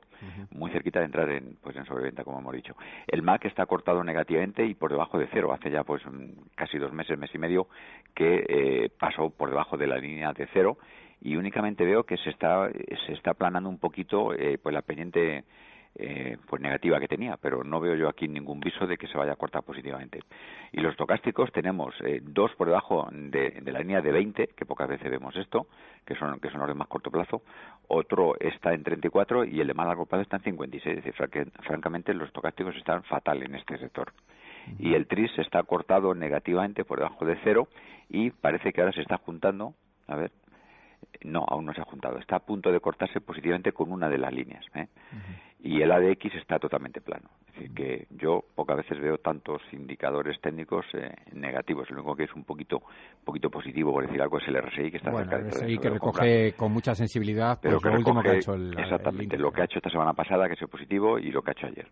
muy 0.52 0.70
cerquita 0.70 1.00
de 1.00 1.04
entrar 1.04 1.28
en 1.28 1.56
pues 1.60 1.76
en 1.76 1.84
sobreventa 1.84 2.24
como 2.24 2.38
hemos 2.38 2.54
dicho. 2.54 2.74
El 3.06 3.22
MAC 3.22 3.44
está 3.46 3.66
cortado 3.66 4.02
negativamente 4.02 4.64
y 4.64 4.74
por 4.74 4.90
debajo 4.90 5.18
de 5.18 5.28
cero, 5.32 5.52
hace 5.52 5.70
ya 5.70 5.84
pues 5.84 6.02
casi 6.54 6.78
dos 6.78 6.92
meses, 6.92 7.18
mes 7.18 7.34
y 7.34 7.38
medio 7.38 7.68
que 8.14 8.44
eh, 8.48 8.90
pasó 8.98 9.30
por 9.30 9.50
debajo 9.50 9.76
de 9.76 9.86
la 9.86 9.98
línea 9.98 10.32
de 10.32 10.48
cero. 10.52 10.78
Y 11.20 11.36
únicamente 11.36 11.84
veo 11.84 12.04
que 12.04 12.16
se 12.16 12.30
está 12.30 12.68
se 13.06 13.12
está 13.12 13.32
aplanando 13.32 13.68
un 13.68 13.78
poquito 13.78 14.34
eh, 14.34 14.58
pues 14.60 14.74
la 14.74 14.82
pendiente 14.82 15.44
eh, 15.94 16.38
pues 16.48 16.62
negativa 16.62 16.98
que 16.98 17.08
tenía, 17.08 17.36
pero 17.36 17.64
no 17.64 17.78
veo 17.78 17.94
yo 17.94 18.08
aquí 18.08 18.26
ningún 18.26 18.60
viso 18.60 18.86
de 18.86 18.96
que 18.96 19.06
se 19.08 19.18
vaya 19.18 19.32
a 19.32 19.36
cortar 19.36 19.62
positivamente. 19.62 20.20
Y 20.72 20.80
los 20.80 20.96
tocásticos 20.96 21.52
tenemos 21.52 21.94
eh, 22.02 22.20
dos 22.22 22.50
por 22.54 22.68
debajo 22.68 23.08
de, 23.12 23.60
la 23.64 23.80
línea 23.80 24.00
de 24.00 24.10
20, 24.10 24.48
que 24.48 24.64
pocas 24.64 24.88
veces 24.88 25.10
vemos 25.10 25.36
esto, 25.36 25.66
que 26.06 26.14
son 26.14 26.40
que 26.40 26.50
son 26.50 26.60
los 26.60 26.68
de 26.68 26.74
más 26.74 26.88
corto 26.88 27.10
plazo, 27.10 27.42
otro 27.88 28.34
está 28.40 28.72
en 28.72 28.82
34 28.82 29.44
y 29.44 29.60
el 29.60 29.66
de 29.66 29.74
más 29.74 29.86
largo 29.86 30.06
plazo 30.06 30.22
está 30.22 30.36
en 30.36 30.44
56. 30.44 30.98
Es 30.98 31.04
decir, 31.04 31.28
que, 31.28 31.44
francamente 31.62 32.14
los 32.14 32.32
tocásticos 32.32 32.74
están 32.76 33.02
fatal 33.04 33.42
en 33.42 33.54
este 33.54 33.76
sector. 33.78 34.12
Y 34.78 34.94
el 34.94 35.06
TRIS 35.06 35.38
está 35.38 35.62
cortado 35.64 36.14
negativamente 36.14 36.84
por 36.84 36.98
debajo 36.98 37.24
de 37.24 37.36
cero 37.42 37.68
y 38.08 38.30
parece 38.30 38.72
que 38.72 38.80
ahora 38.80 38.92
se 38.92 39.02
está 39.02 39.18
juntando, 39.18 39.74
a 40.06 40.16
ver, 40.16 40.30
no, 41.24 41.44
aún 41.46 41.66
no 41.66 41.74
se 41.74 41.80
ha 41.80 41.84
juntado. 41.84 42.18
Está 42.18 42.36
a 42.36 42.40
punto 42.40 42.72
de 42.72 42.80
cortarse 42.80 43.20
positivamente 43.20 43.72
con 43.72 43.92
una 43.92 44.08
de 44.08 44.18
las 44.18 44.32
líneas. 44.32 44.64
¿eh? 44.74 44.88
Y 45.60 45.80
el 45.80 45.92
ADX 45.92 46.34
está 46.34 46.58
totalmente 46.58 47.00
plano. 47.00 47.28
Es 47.48 47.54
decir, 47.54 47.74
que 47.74 48.06
yo 48.10 48.44
pocas 48.54 48.78
veces 48.78 49.00
veo 49.00 49.18
tantos 49.18 49.62
indicadores 49.72 50.40
técnicos 50.40 50.84
eh, 50.94 51.14
negativos. 51.32 51.88
Lo 51.90 51.98
único 51.98 52.16
que 52.16 52.24
es 52.24 52.34
un 52.34 52.44
poquito 52.44 52.82
poquito 53.24 53.50
positivo, 53.50 53.92
por 53.92 54.04
decir 54.06 54.20
algo, 54.20 54.38
es 54.38 54.48
el 54.48 54.60
RSI, 54.60 54.90
que 54.90 54.96
está 54.96 55.12
cerca 55.12 55.38
de 55.38 55.42
el 55.42 55.50
RSI 55.50 55.78
que 55.78 55.90
recoge 55.90 56.52
con 56.54 56.72
mucha 56.72 56.94
sensibilidad 56.94 57.58
pero 57.62 57.78
pues, 57.80 57.92
lo 57.92 57.98
último 57.98 58.22
que 58.22 58.30
ha 58.30 58.34
hecho 58.34 58.54
el 58.54 58.76
Exactamente, 58.78 59.38
lo 59.38 59.52
que 59.52 59.62
ha 59.62 59.64
hecho 59.64 59.78
esta 59.78 59.90
semana 59.90 60.12
pasada, 60.12 60.48
que 60.48 60.54
es 60.54 60.70
positivo, 60.70 61.18
y 61.18 61.30
lo 61.30 61.42
que 61.42 61.50
ha 61.50 61.52
hecho 61.52 61.66
ayer. 61.66 61.88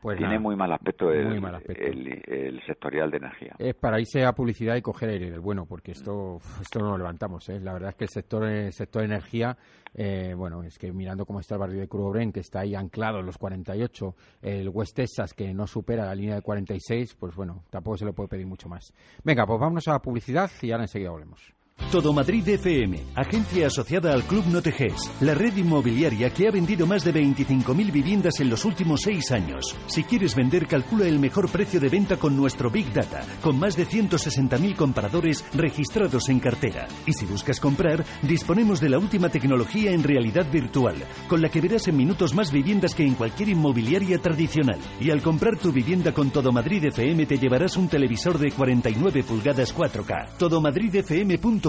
Pues 0.00 0.16
Tiene 0.16 0.38
muy 0.38 0.54
mal 0.54 0.72
aspecto, 0.72 1.10
el, 1.10 2.22
El, 2.26 2.62
sectorial 2.64 3.10
de 3.10 3.16
energía. 3.16 3.56
Es 3.58 3.74
para 3.74 3.98
irse 3.98 4.24
a 4.24 4.32
publicidad 4.32 4.76
y 4.76 4.82
coger 4.82 5.08
aire 5.10 5.30
del 5.30 5.40
bueno, 5.40 5.66
porque 5.66 5.90
esto, 5.90 6.38
esto 6.60 6.78
no 6.78 6.90
lo 6.92 6.98
levantamos. 6.98 7.48
¿eh? 7.48 7.58
La 7.58 7.72
verdad 7.72 7.90
es 7.90 7.96
que 7.96 8.04
el 8.04 8.10
sector, 8.10 8.44
el 8.44 8.72
sector 8.72 9.02
de 9.02 9.06
energía, 9.06 9.56
eh, 9.94 10.34
bueno, 10.36 10.62
es 10.62 10.78
que 10.78 10.92
mirando 10.92 11.26
cómo 11.26 11.40
está 11.40 11.56
el 11.56 11.60
barrio 11.60 11.80
de 11.80 11.88
Curobren, 11.88 12.32
que 12.32 12.40
está 12.40 12.60
ahí 12.60 12.76
anclado 12.76 13.18
en 13.18 13.26
los 13.26 13.38
48, 13.38 14.14
el 14.42 14.68
West 14.68 14.94
Texas, 14.94 15.34
que 15.34 15.52
no 15.52 15.66
supera 15.66 16.04
la 16.04 16.14
línea 16.14 16.36
de 16.36 16.42
46, 16.42 17.16
pues 17.16 17.34
bueno, 17.34 17.64
tampoco 17.68 17.96
se 17.96 18.04
le 18.04 18.12
puede 18.12 18.28
pedir 18.28 18.46
mucho 18.46 18.68
más. 18.68 18.94
Venga, 19.24 19.46
pues 19.46 19.58
vámonos 19.58 19.88
a 19.88 19.92
la 19.92 19.98
publicidad 19.98 20.48
y 20.62 20.70
ahora 20.70 20.84
enseguida 20.84 21.10
volvemos. 21.10 21.57
Todo 21.90 22.12
Madrid 22.12 22.46
FM, 22.46 23.02
agencia 23.14 23.68
asociada 23.68 24.12
al 24.12 24.22
Club 24.24 24.44
Noteges, 24.48 25.10
la 25.22 25.32
red 25.32 25.56
inmobiliaria 25.56 26.28
que 26.28 26.46
ha 26.46 26.50
vendido 26.50 26.86
más 26.86 27.02
de 27.02 27.14
25.000 27.14 27.90
viviendas 27.90 28.40
en 28.40 28.50
los 28.50 28.66
últimos 28.66 29.00
seis 29.02 29.32
años. 29.32 29.74
Si 29.86 30.04
quieres 30.04 30.34
vender, 30.34 30.66
calcula 30.66 31.06
el 31.08 31.18
mejor 31.18 31.48
precio 31.48 31.80
de 31.80 31.88
venta 31.88 32.18
con 32.18 32.36
nuestro 32.36 32.70
Big 32.70 32.92
Data, 32.92 33.24
con 33.40 33.58
más 33.58 33.74
de 33.74 33.86
160.000 33.86 34.76
compradores 34.76 35.42
registrados 35.54 36.28
en 36.28 36.40
cartera. 36.40 36.88
Y 37.06 37.14
si 37.14 37.24
buscas 37.24 37.58
comprar, 37.58 38.04
disponemos 38.20 38.82
de 38.82 38.90
la 38.90 38.98
última 38.98 39.30
tecnología 39.30 39.90
en 39.90 40.02
realidad 40.02 40.46
virtual, 40.52 40.96
con 41.26 41.40
la 41.40 41.48
que 41.48 41.62
verás 41.62 41.88
en 41.88 41.96
minutos 41.96 42.34
más 42.34 42.52
viviendas 42.52 42.94
que 42.94 43.04
en 43.04 43.14
cualquier 43.14 43.48
inmobiliaria 43.48 44.18
tradicional. 44.18 44.78
Y 45.00 45.10
al 45.10 45.22
comprar 45.22 45.56
tu 45.56 45.72
vivienda 45.72 46.12
con 46.12 46.28
Todo 46.28 46.52
Madrid 46.52 46.84
FM 46.84 47.24
te 47.24 47.38
llevarás 47.38 47.78
un 47.78 47.88
televisor 47.88 48.36
de 48.36 48.50
49 48.50 49.22
pulgadas 49.22 49.74
4K. 49.74 50.36
Todomadridfm.com 50.36 51.67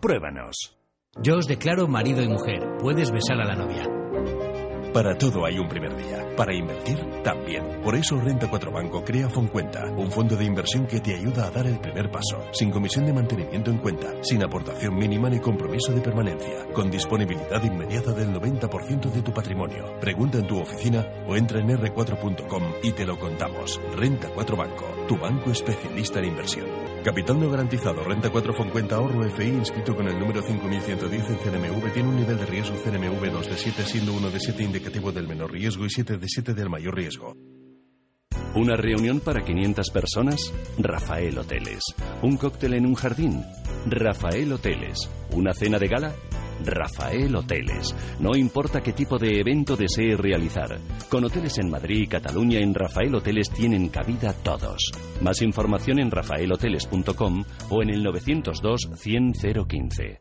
Pruébanos. 0.00 0.76
Yo 1.22 1.38
os 1.38 1.46
declaro 1.46 1.88
marido 1.88 2.22
y 2.22 2.28
mujer. 2.28 2.76
Puedes 2.78 3.10
besar 3.10 3.40
a 3.40 3.46
la 3.46 3.54
novia. 3.54 3.88
Para 4.92 5.16
todo 5.16 5.46
hay 5.46 5.58
un 5.58 5.68
primer 5.68 5.96
día. 5.96 6.34
Para 6.36 6.52
invertir, 6.52 6.98
también. 7.22 7.80
Por 7.82 7.94
eso 7.94 8.20
Renta 8.20 8.50
4 8.50 8.72
Banco 8.72 9.04
crea 9.04 9.28
Foncuenta, 9.28 9.84
un 9.96 10.10
fondo 10.10 10.36
de 10.36 10.44
inversión 10.44 10.86
que 10.86 11.00
te 11.00 11.14
ayuda 11.14 11.46
a 11.46 11.50
dar 11.50 11.66
el 11.66 11.78
primer 11.78 12.10
paso, 12.10 12.42
sin 12.52 12.70
comisión 12.70 13.06
de 13.06 13.12
mantenimiento 13.12 13.70
en 13.70 13.78
cuenta, 13.78 14.12
sin 14.22 14.42
aportación 14.42 14.96
mínima 14.96 15.30
ni 15.30 15.38
compromiso 15.38 15.92
de 15.92 16.00
permanencia, 16.00 16.66
con 16.74 16.90
disponibilidad 16.90 17.62
inmediata 17.62 18.12
del 18.12 18.32
90% 18.32 19.12
de 19.12 19.22
tu 19.22 19.32
patrimonio. 19.32 19.98
Pregunta 20.00 20.38
en 20.38 20.46
tu 20.46 20.58
oficina 20.58 21.06
o 21.26 21.36
entra 21.36 21.60
en 21.60 21.68
r4.com 21.68 22.62
y 22.82 22.92
te 22.92 23.06
lo 23.06 23.18
contamos. 23.18 23.80
Renta 23.96 24.28
4 24.34 24.56
Banco, 24.56 24.84
tu 25.06 25.16
banco 25.16 25.50
especialista 25.50 26.18
en 26.18 26.24
inversión. 26.26 26.89
Capital 27.04 27.40
no 27.40 27.50
garantizado, 27.50 28.04
renta 28.04 28.28
4 28.28 28.52
Foncuenta 28.52 28.96
ahorro 28.96 29.24
FI 29.30 29.44
inscrito 29.44 29.96
con 29.96 30.06
el 30.06 30.18
número 30.18 30.42
5110 30.42 31.30
en 31.30 31.36
CNMV 31.36 31.92
tiene 31.94 32.08
un 32.10 32.16
nivel 32.16 32.36
de 32.36 32.44
riesgo 32.44 32.76
CNMV 32.76 33.32
2 33.32 33.48
de 33.48 33.56
7 33.56 33.82
siendo 33.84 34.12
1 34.12 34.30
de 34.30 34.38
7 34.38 34.62
indicativo 34.62 35.10
del 35.10 35.26
menor 35.26 35.50
riesgo 35.50 35.86
y 35.86 35.90
7 35.90 36.18
de 36.18 36.28
7 36.28 36.52
del 36.52 36.68
mayor 36.68 36.94
riesgo. 36.94 37.34
¿Una 38.54 38.76
reunión 38.76 39.20
para 39.20 39.42
500 39.42 39.90
personas? 39.90 40.52
Rafael 40.76 41.38
Hoteles. 41.38 41.80
¿Un 42.20 42.36
cóctel 42.36 42.74
en 42.74 42.84
un 42.84 42.94
jardín? 42.94 43.44
Rafael 43.86 44.52
Hoteles. 44.52 45.08
¿Una 45.32 45.54
cena 45.54 45.78
de 45.78 45.88
gala? 45.88 46.14
Rafael 46.64 47.34
Hoteles. 47.34 47.94
No 48.18 48.36
importa 48.36 48.82
qué 48.82 48.92
tipo 48.92 49.18
de 49.18 49.40
evento 49.40 49.76
desee 49.76 50.16
realizar. 50.16 50.78
Con 51.08 51.24
hoteles 51.24 51.58
en 51.58 51.70
Madrid 51.70 52.02
y 52.02 52.06
Cataluña 52.06 52.58
en 52.60 52.74
Rafael 52.74 53.14
Hoteles 53.14 53.50
tienen 53.50 53.88
cabida 53.88 54.32
todos. 54.32 54.92
Más 55.20 55.42
información 55.42 55.98
en 55.98 56.10
rafaelhoteles.com 56.10 57.44
o 57.70 57.82
en 57.82 57.90
el 57.90 58.02
902 58.02 58.90
100 58.94 59.32
015. 59.68 60.20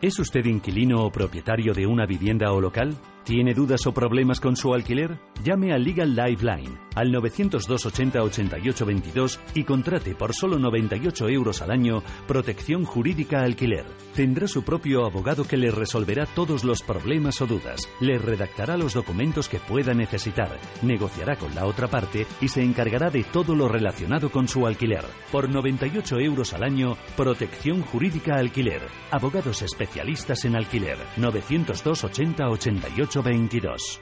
¿Es 0.00 0.18
usted 0.20 0.44
inquilino 0.44 1.04
o 1.04 1.10
propietario 1.10 1.74
de 1.74 1.84
una 1.86 2.06
vivienda 2.06 2.52
o 2.52 2.60
local? 2.60 2.94
¿Tiene 3.28 3.52
dudas 3.52 3.86
o 3.86 3.92
problemas 3.92 4.40
con 4.40 4.56
su 4.56 4.72
alquiler? 4.72 5.20
Llame 5.44 5.74
a 5.74 5.78
Legal 5.78 6.16
Lifeline 6.16 6.88
al 6.98 7.12
902 7.12 7.86
80 7.86 8.22
88 8.22 8.86
22 8.86 9.40
y 9.54 9.64
contrate 9.64 10.14
por 10.14 10.34
solo 10.34 10.58
98 10.58 11.28
euros 11.28 11.62
al 11.62 11.70
año 11.70 12.02
protección 12.26 12.84
jurídica 12.84 13.42
alquiler. 13.42 13.84
Tendrá 14.16 14.48
su 14.48 14.64
propio 14.64 15.04
abogado 15.04 15.44
que 15.44 15.56
le 15.56 15.70
resolverá 15.70 16.26
todos 16.26 16.64
los 16.64 16.82
problemas 16.82 17.40
o 17.40 17.46
dudas, 17.46 17.88
le 18.00 18.18
redactará 18.18 18.76
los 18.76 18.94
documentos 18.94 19.48
que 19.48 19.60
pueda 19.60 19.94
necesitar, 19.94 20.58
negociará 20.82 21.36
con 21.36 21.54
la 21.54 21.66
otra 21.66 21.86
parte 21.86 22.26
y 22.40 22.48
se 22.48 22.62
encargará 22.62 23.10
de 23.10 23.22
todo 23.24 23.54
lo 23.54 23.68
relacionado 23.68 24.30
con 24.30 24.48
su 24.48 24.66
alquiler. 24.66 25.04
Por 25.30 25.48
98 25.48 26.18
euros 26.18 26.52
al 26.52 26.64
año, 26.64 26.96
protección 27.16 27.82
jurídica 27.82 28.38
alquiler. 28.38 28.82
Abogados 29.12 29.62
especialistas 29.62 30.44
en 30.46 30.56
alquiler. 30.56 30.98
902 31.16 32.04
80 32.04 32.48
88 32.48 33.17
22. 33.22 34.00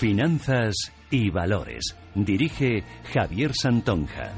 Finanzas 0.00 0.74
y 1.10 1.30
Valores. 1.30 1.94
Dirige 2.14 2.82
Javier 3.12 3.52
Santonja. 3.54 4.32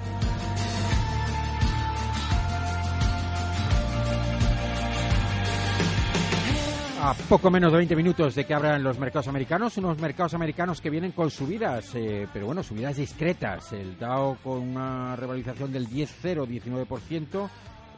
A 7.05 7.15
poco 7.15 7.51
menos 7.51 7.73
de 7.73 7.79
20 7.79 7.97
minutos 7.97 8.33
de 8.37 8.45
que 8.45 8.55
abran 8.55 8.81
los 8.81 8.97
mercados 8.97 9.27
americanos, 9.27 9.77
unos 9.77 9.99
mercados 9.99 10.35
americanos 10.35 10.81
que 10.81 10.89
vienen 10.89 11.11
con 11.11 11.33
subidas, 11.33 11.97
eh, 11.97 12.29
pero 12.33 12.47
bueno, 12.47 12.63
subidas 12.63 12.95
discretas. 12.95 13.73
El 13.73 13.99
Dow 13.99 14.37
con 14.41 14.61
una 14.61 15.17
revalorización 15.17 15.73
del 15.73 15.89
10,0, 15.89 16.47
19%, 16.47 17.51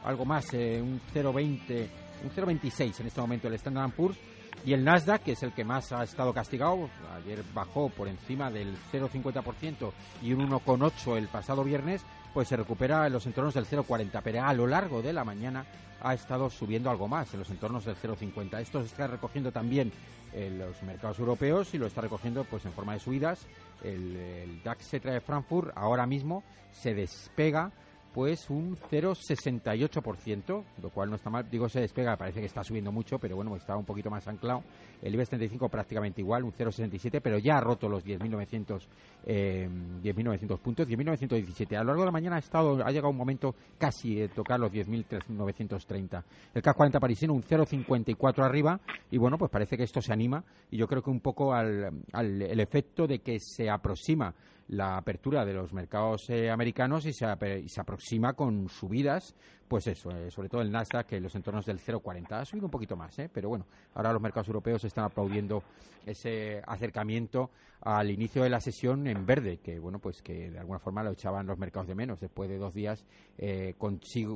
algo 0.05 0.25
más, 0.25 0.51
eh, 0.55 0.81
un 0.81 0.99
0,20, 1.13 1.87
un 2.23 2.31
0,26 2.31 3.01
en 3.01 3.05
este 3.05 3.21
momento 3.21 3.47
el 3.47 3.53
Standard 3.53 3.91
Poor's. 3.91 4.17
Y 4.65 4.73
el 4.73 4.83
Nasdaq, 4.83 5.21
que 5.21 5.33
es 5.33 5.43
el 5.43 5.53
que 5.53 5.63
más 5.63 5.91
ha 5.91 6.01
estado 6.01 6.33
castigado, 6.33 6.89
ayer 7.15 7.43
bajó 7.53 7.89
por 7.89 8.07
encima 8.07 8.49
del 8.49 8.75
0,50% 8.91 9.91
y 10.23 10.33
un 10.33 10.49
1,8 10.49 11.17
el 11.17 11.27
pasado 11.27 11.63
viernes, 11.63 12.03
pues 12.35 12.49
se 12.49 12.57
recupera 12.57 13.07
en 13.07 13.13
los 13.13 13.25
entornos 13.27 13.53
del 13.53 13.65
0,40, 13.65 14.19
pero 14.21 14.43
a 14.43 14.53
lo 14.53 14.67
largo 14.67 15.01
de 15.01 15.13
la 15.13 15.23
mañana 15.23 15.65
ha 16.01 16.13
estado 16.13 16.49
subiendo 16.49 16.89
algo 16.89 17.07
más, 17.07 17.33
en 17.33 17.39
los 17.39 17.49
entornos 17.49 17.85
del 17.85 17.95
0,50. 17.95 18.59
Esto 18.59 18.81
se 18.81 18.87
está 18.87 19.07
recogiendo 19.07 19.53
también 19.53 19.89
en 20.33 20.59
los 20.59 20.83
mercados 20.83 21.17
europeos 21.17 21.73
y 21.73 21.77
lo 21.77 21.87
está 21.87 22.01
recogiendo 22.01 22.43
pues 22.43 22.65
en 22.65 22.73
forma 22.73 22.91
de 22.91 22.99
subidas. 22.99 23.47
El, 23.85 24.61
DAX 24.65 24.89
Cetra 24.89 25.13
de 25.13 25.21
Frankfurt 25.21 25.71
ahora 25.77 26.05
mismo 26.05 26.43
se 26.73 26.93
despega 26.93 27.71
pues 28.15 28.49
un 28.49 28.77
0,68%, 28.77 30.63
lo 30.81 30.89
cual 30.89 31.09
no 31.09 31.17
está 31.17 31.29
mal. 31.29 31.49
Digo, 31.51 31.67
se 31.67 31.81
despega, 31.81 32.15
parece 32.15 32.39
que 32.39 32.45
está 32.45 32.63
subiendo 32.63 32.89
mucho, 32.89 33.19
pero 33.19 33.35
bueno, 33.35 33.53
está 33.57 33.75
un 33.75 33.83
poquito 33.83 34.09
más 34.09 34.25
anclado. 34.29 34.63
El 35.01 35.13
IBEX 35.15 35.31
35 35.31 35.67
prácticamente 35.67 36.21
igual, 36.21 36.45
un 36.45 36.53
0,67, 36.53 37.19
pero 37.21 37.37
ya 37.39 37.57
ha 37.57 37.59
roto 37.59 37.89
los 37.89 38.05
10.900 38.05 38.87
eh, 39.25 39.67
10.900 40.01 40.59
puntos, 40.59 40.87
10.917. 40.87 41.75
A 41.75 41.79
lo 41.79 41.87
largo 41.87 42.03
de 42.03 42.05
la 42.05 42.11
mañana 42.13 42.37
ha 42.37 42.39
estado 42.39 42.81
ha 42.85 42.89
llegado 42.89 43.09
un 43.09 43.17
momento 43.17 43.53
casi 43.77 44.15
de 44.15 44.29
tocar 44.29 44.61
los 44.61 44.71
10.930. 44.71 46.23
El 46.53 46.61
CAC 46.61 46.77
40 46.77 46.99
parisino 47.01 47.33
un 47.33 47.43
0,54 47.43 48.45
arriba 48.45 48.79
y 49.11 49.17
bueno, 49.17 49.37
pues 49.37 49.51
parece 49.51 49.75
que 49.75 49.83
esto 49.83 50.01
se 50.01 50.13
anima 50.13 50.41
y 50.71 50.77
yo 50.77 50.87
creo 50.87 51.03
que 51.03 51.09
un 51.09 51.19
poco 51.19 51.53
al, 51.53 51.91
al 52.13 52.41
el 52.41 52.59
efecto 52.61 53.07
de 53.07 53.19
que 53.19 53.41
se 53.41 53.69
aproxima 53.69 54.33
la 54.67 54.97
apertura 54.97 55.45
de 55.45 55.53
los 55.53 55.73
mercados 55.73 56.29
eh, 56.29 56.49
americanos 56.49 57.05
y 57.05 57.13
se, 57.13 57.25
se, 57.67 57.81
aproxima 57.81 58.33
con 58.33 58.67
subidas, 58.67 59.35
pues 59.67 59.85
eso, 59.87 60.09
eh, 60.11 60.31
sobre 60.31 60.49
todo 60.49 60.61
el 60.61 60.71
Nasdaq, 60.71 61.05
que 61.07 61.17
en 61.17 61.23
los 61.23 61.35
entornos 61.35 61.65
del 61.65 61.79
0,40 61.79 62.41
ha 62.41 62.45
subido 62.45 62.65
un 62.65 62.71
poquito 62.71 62.95
más, 62.95 63.17
eh, 63.19 63.29
pero 63.31 63.49
bueno, 63.49 63.67
ahora 63.93 64.13
los 64.13 64.21
mercados 64.21 64.47
europeos 64.47 64.83
están 64.83 65.05
aplaudiendo 65.05 65.63
ese 66.05 66.61
acercamiento 66.65 67.51
al 67.81 68.09
inicio 68.09 68.43
de 68.43 68.49
la 68.49 68.59
sesión 68.59 69.05
en 69.05 69.25
verde, 69.25 69.57
que 69.57 69.79
bueno, 69.79 69.99
pues 69.99 70.21
que 70.23 70.49
de 70.49 70.57
alguna 70.59 70.79
forma 70.79 71.03
lo 71.03 71.11
echaban 71.11 71.45
los 71.45 71.59
mercados 71.59 71.87
de 71.87 71.95
menos 71.95 72.19
después 72.19 72.49
de 72.49 72.57
dos 72.57 72.73
días 72.73 73.05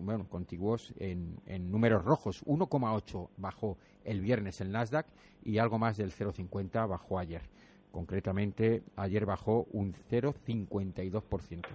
bueno, 0.02 0.28
contiguos 0.30 0.94
en 1.00 1.72
números 1.72 2.04
rojos, 2.04 2.44
1,8 2.46 3.30
bajó 3.38 3.78
el 4.04 4.22
viernes 4.22 4.62
el 4.62 4.72
Nasdaq 4.72 5.08
y 5.44 5.58
algo 5.58 5.80
más 5.80 5.98
del 5.98 6.12
0,50 6.12 6.88
bajó 6.88 7.20
ayer. 7.20 7.42
Concretamente, 7.92 8.84
ayer 8.96 9.26
bajó 9.26 9.66
un 9.72 9.94
0,52%. 10.12 11.66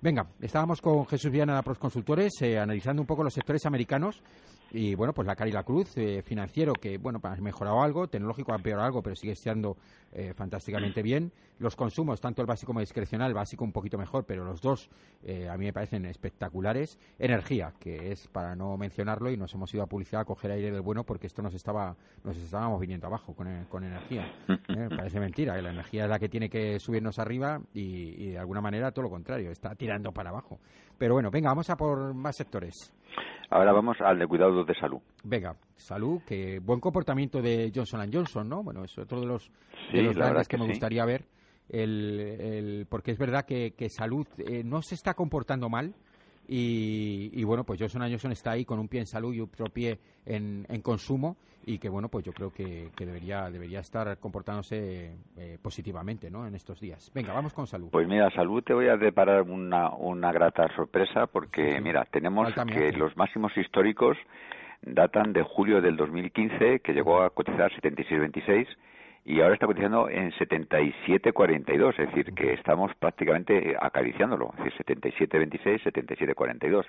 Venga, 0.00 0.28
estábamos 0.40 0.80
con 0.80 1.04
Jesús 1.06 1.32
Viana 1.32 1.56
de 1.56 1.62
Pros 1.64 1.78
Consultores 1.78 2.40
eh, 2.42 2.58
analizando 2.58 3.02
un 3.02 3.06
poco 3.06 3.24
los 3.24 3.34
sectores 3.34 3.66
americanos 3.66 4.22
y 4.70 4.94
bueno, 4.94 5.14
pues 5.14 5.26
la 5.26 5.34
cara 5.34 5.48
y 5.48 5.52
la 5.52 5.62
cruz, 5.62 5.96
eh, 5.96 6.22
financiero 6.22 6.74
que 6.74 6.98
bueno, 6.98 7.20
ha 7.22 7.36
mejorado 7.36 7.82
algo, 7.82 8.08
tecnológico 8.08 8.52
ha 8.52 8.56
empeorado 8.56 8.86
algo, 8.86 9.02
pero 9.02 9.16
sigue 9.16 9.32
estando 9.32 9.76
eh, 10.12 10.32
fantásticamente 10.34 11.02
bien. 11.02 11.32
Los 11.58 11.74
consumos, 11.74 12.20
tanto 12.20 12.40
el 12.40 12.46
básico 12.46 12.68
como 12.68 12.80
el 12.80 12.84
discrecional, 12.84 13.28
el 13.28 13.34
básico 13.34 13.64
un 13.64 13.72
poquito 13.72 13.98
mejor, 13.98 14.24
pero 14.24 14.44
los 14.44 14.60
dos 14.60 14.88
a 15.50 15.56
mí 15.56 15.64
me 15.64 15.72
parecen 15.72 16.04
espectaculares. 16.04 16.98
Energía, 17.18 17.72
que 17.80 18.12
es 18.12 18.28
para 18.28 18.54
no 18.54 18.76
mencionarlo 18.76 19.28
y 19.30 19.36
nos 19.36 19.52
hemos 19.54 19.74
ido 19.74 19.82
a 19.82 19.86
publicidad 19.86 20.20
a 20.20 20.24
coger 20.24 20.52
aire 20.52 20.70
del 20.70 20.82
bueno 20.82 21.02
porque 21.02 21.26
esto 21.26 21.42
nos 21.42 21.54
estaba 21.54 21.96
nos 22.22 22.36
estábamos 22.36 22.80
viniendo 22.80 23.08
abajo 23.08 23.34
con, 23.34 23.64
con 23.64 23.82
energía. 23.82 24.32
parece 24.96 25.18
mentira, 25.18 25.60
la 25.60 25.70
energía 25.70 26.04
es 26.04 26.10
la 26.10 26.20
que 26.20 26.28
tiene 26.28 26.48
que 26.48 26.78
subirnos 26.78 27.18
arriba 27.18 27.60
y, 27.74 28.14
y 28.22 28.30
de 28.30 28.38
alguna 28.38 28.60
manera 28.60 28.92
todo 28.92 29.04
lo 29.04 29.10
contrario, 29.10 29.50
está 29.50 29.74
tirando 29.74 30.12
para 30.12 30.30
abajo. 30.30 30.60
Pero 30.98 31.14
bueno, 31.14 31.30
venga, 31.30 31.50
vamos 31.50 31.70
a 31.70 31.76
por 31.76 32.12
más 32.12 32.36
sectores. 32.36 32.92
Ahora 33.50 33.72
vamos 33.72 33.96
al 34.00 34.18
de 34.18 34.26
cuidados 34.26 34.66
de 34.66 34.74
salud. 34.74 34.98
Venga, 35.24 35.56
salud, 35.76 36.20
que 36.26 36.58
buen 36.58 36.80
comportamiento 36.80 37.40
de 37.40 37.72
Johnson 37.74 38.10
Johnson, 38.12 38.48
¿no? 38.48 38.62
Bueno, 38.62 38.84
es 38.84 38.98
otro 38.98 39.20
de 39.20 39.26
los, 39.26 39.50
de 39.92 40.02
los 40.02 40.14
grandes 40.14 40.48
que, 40.48 40.58
me 40.58 40.66
gustaría 40.66 41.04
ver. 41.04 41.24
El, 41.68 42.18
el, 42.20 42.86
porque 42.88 43.12
es 43.12 43.18
verdad 43.18 43.44
que, 43.44 43.72
que 43.72 43.88
salud 43.88 44.26
eh, 44.38 44.62
no 44.64 44.82
se 44.82 44.94
está 44.94 45.14
comportando 45.14 45.68
mal, 45.68 45.94
y, 46.50 47.44
bueno, 47.44 47.64
pues 47.64 47.78
Johnson 47.78 48.02
Johnson 48.02 48.32
está 48.32 48.52
ahí 48.52 48.64
con 48.64 48.78
un 48.78 48.88
pie 48.88 49.00
en 49.00 49.06
salud 49.06 49.34
y 49.34 49.40
otro 49.40 49.66
pie 49.66 49.98
en, 50.24 50.64
consumo 50.82 51.36
y 51.66 51.78
que 51.78 51.90
bueno, 51.90 52.08
pues 52.08 52.24
yo 52.24 52.32
creo 52.32 52.50
que, 52.50 52.90
debería, 52.98 53.50
debería 53.50 53.80
estar 53.80 54.18
comportándose 54.18 55.12
eh, 55.36 55.58
positivamente 55.60 56.30
¿no? 56.30 56.46
en 56.46 56.54
estos 56.54 56.80
días. 56.80 57.10
Venga, 57.14 57.34
vamos 57.34 57.52
con 57.52 57.66
salud. 57.66 57.88
Pues 57.90 58.08
mira, 58.08 58.30
salud 58.30 58.62
te 58.62 58.72
voy 58.72 58.88
a 58.88 58.96
deparar 58.96 59.42
una, 59.42 59.90
una 59.90 60.32
grata 60.32 60.74
sorpresa 60.74 61.26
porque 61.26 61.80
mira, 61.82 62.06
tenemos 62.10 62.48
que 62.72 62.92
los 62.92 63.14
máximos 63.18 63.54
históricos 63.56 64.16
datan 64.80 65.34
de 65.34 65.42
julio 65.42 65.82
del 65.82 65.96
2015 65.96 66.80
que 66.80 66.92
llegó 66.92 67.22
a 67.22 67.30
cotizar 67.30 67.70
76.26 67.72 68.66
y 69.28 69.42
ahora 69.42 69.52
está 69.52 69.66
cotizando 69.66 70.08
en 70.08 70.32
77.42, 70.32 71.90
es 71.90 72.08
decir, 72.08 72.32
que 72.32 72.54
estamos 72.54 72.94
prácticamente 72.94 73.76
acariciándolo, 73.78 74.54
es 74.56 74.64
decir, 74.64 74.98
77.26, 74.98 75.82
77.42, 75.82 76.86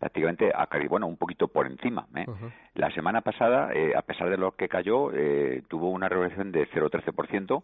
prácticamente 0.00 0.52
bueno, 0.88 1.06
un 1.06 1.16
poquito 1.16 1.46
por 1.46 1.68
encima. 1.68 2.08
¿eh? 2.16 2.26
La 2.74 2.90
semana 2.90 3.20
pasada, 3.20 3.72
eh, 3.72 3.92
a 3.96 4.02
pesar 4.02 4.28
de 4.30 4.36
lo 4.36 4.56
que 4.56 4.68
cayó, 4.68 5.12
eh, 5.12 5.62
tuvo 5.68 5.90
una 5.90 6.08
revolución 6.08 6.50
de 6.50 6.68
0,13% 6.70 7.62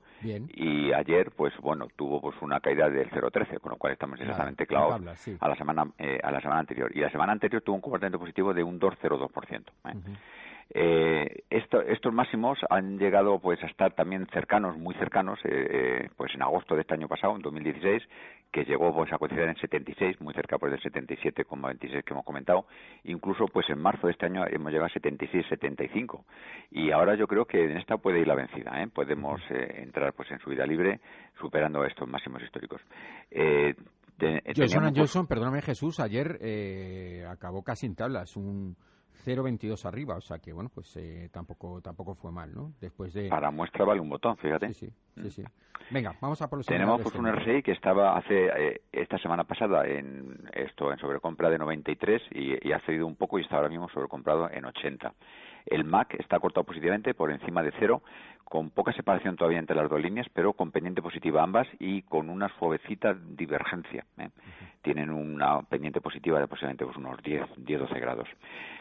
y 0.54 0.92
ayer, 0.92 1.32
pues 1.32 1.52
bueno, 1.60 1.88
tuvo 1.96 2.20
pues 2.20 2.36
una 2.42 2.60
caída 2.60 2.88
del 2.88 3.10
0,13, 3.10 3.58
con 3.58 3.72
lo 3.72 3.76
cual 3.76 3.94
estamos 3.94 4.20
exactamente 4.20 4.66
clavados 4.68 5.00
a 5.40 5.48
la 5.48 5.56
semana 5.56 5.82
a 6.22 6.30
la 6.30 6.40
semana 6.40 6.60
anterior. 6.60 6.92
Y 6.94 7.00
la 7.00 7.10
semana 7.10 7.32
anterior 7.32 7.60
tuvo 7.62 7.74
un 7.74 7.82
comportamiento 7.82 8.20
positivo 8.20 8.54
de 8.54 8.62
un 8.62 8.78
2,02%. 8.78 9.64
¿Eh? 10.74 11.22
Eh, 11.24 11.44
estos 11.50 12.12
máximos 12.12 12.58
han 12.70 12.98
llegado 12.98 13.38
pues 13.38 13.62
a 13.62 13.66
estar 13.66 13.94
también 13.94 14.26
cercanos, 14.32 14.76
muy 14.78 14.94
cercanos, 14.94 15.38
eh, 15.44 15.48
eh, 15.70 16.08
pues 16.16 16.34
en 16.34 16.42
agosto 16.42 16.74
de 16.74 16.82
este 16.82 16.94
año 16.94 17.08
pasado, 17.08 17.36
en 17.36 17.42
2016, 17.42 18.02
que 18.50 18.64
llegó 18.64 18.94
pues 18.94 19.12
a 19.12 19.18
cotizar 19.18 19.48
en 19.48 19.56
76, 19.56 20.20
muy 20.20 20.34
cerca 20.34 20.58
pues 20.58 20.72
del 20.72 20.80
77,26 20.80 22.04
que 22.04 22.12
hemos 22.12 22.24
comentado. 22.24 22.66
Incluso 23.04 23.46
pues 23.46 23.68
en 23.70 23.78
marzo 23.78 24.06
de 24.06 24.12
este 24.12 24.26
año 24.26 24.44
hemos 24.46 24.72
llegado 24.72 24.86
a 24.86 24.92
76, 24.92 25.46
75 25.48 26.24
y 26.70 26.90
ahora 26.90 27.14
yo 27.16 27.26
creo 27.26 27.44
que 27.44 27.64
en 27.64 27.76
esta 27.76 27.96
puede 27.98 28.20
ir 28.20 28.26
la 28.26 28.34
vencida, 28.34 28.82
¿eh? 28.82 28.88
podemos 28.92 29.40
entrar 29.50 30.12
pues 30.14 30.30
en 30.30 30.38
subida 30.40 30.66
libre 30.66 31.00
superando 31.40 31.84
estos 31.84 32.08
máximos 32.08 32.42
históricos. 32.42 32.80
Eh, 33.30 33.74
Johnson 34.56 34.94
Johnson, 34.94 35.26
perdóname 35.26 35.62
Jesús, 35.62 35.98
ayer 35.98 36.38
acabó 37.28 37.62
casi 37.62 37.86
en 37.86 37.96
tablas, 37.96 38.36
un 38.36 38.76
0,22 39.24 39.84
arriba, 39.84 40.16
o 40.16 40.20
sea 40.20 40.38
que 40.38 40.52
bueno, 40.52 40.70
pues 40.74 40.96
eh, 40.96 41.28
tampoco 41.32 41.80
tampoco 41.80 42.14
fue 42.14 42.32
mal, 42.32 42.52
¿no? 42.54 42.72
Después 42.80 43.12
de 43.12 43.28
para 43.28 43.50
muestra 43.50 43.84
vale 43.84 44.00
un 44.00 44.08
botón, 44.08 44.36
fíjate. 44.36 44.72
Sí, 44.74 44.92
sí, 45.16 45.30
sí. 45.30 45.42
Mm. 45.42 45.46
Venga, 45.90 46.14
vamos 46.20 46.40
a 46.40 46.48
por 46.48 46.58
los 46.58 46.66
Tenemos 46.66 47.00
pues 47.02 47.14
un 47.16 47.30
RSI 47.30 47.62
que 47.62 47.72
estaba 47.72 48.16
hace 48.16 48.46
eh, 48.46 48.80
esta 48.92 49.18
semana 49.18 49.44
pasada 49.44 49.86
en 49.86 50.48
esto 50.52 50.92
en 50.92 50.98
sobrecompra 50.98 51.50
de 51.50 51.58
93 51.58 52.22
y, 52.30 52.68
y 52.68 52.72
ha 52.72 52.80
cedido 52.80 53.06
un 53.06 53.16
poco 53.16 53.38
y 53.38 53.42
está 53.42 53.56
ahora 53.56 53.68
mismo 53.68 53.88
sobrecomprado 53.90 54.48
en 54.50 54.64
80. 54.64 55.12
El 55.66 55.84
MAC 55.84 56.14
está 56.20 56.38
cortado 56.40 56.64
positivamente 56.64 57.14
por 57.14 57.30
encima 57.30 57.62
de 57.62 57.72
cero, 57.78 58.02
con 58.52 58.68
poca 58.68 58.92
separación 58.92 59.36
todavía 59.36 59.58
entre 59.58 59.74
las 59.74 59.88
dos 59.88 59.98
líneas, 59.98 60.26
pero 60.34 60.52
con 60.52 60.72
pendiente 60.72 61.00
positiva 61.00 61.42
ambas 61.42 61.66
y 61.78 62.02
con 62.02 62.28
una 62.28 62.50
suavecita 62.58 63.14
divergencia. 63.14 64.04
¿eh? 64.18 64.28
Tienen 64.82 65.08
una 65.08 65.62
pendiente 65.62 66.02
positiva 66.02 66.36
de 66.36 66.44
aproximadamente 66.44 66.84
pues, 66.84 66.98
unos 66.98 67.18
10-12 67.22 67.98
grados. 67.98 68.28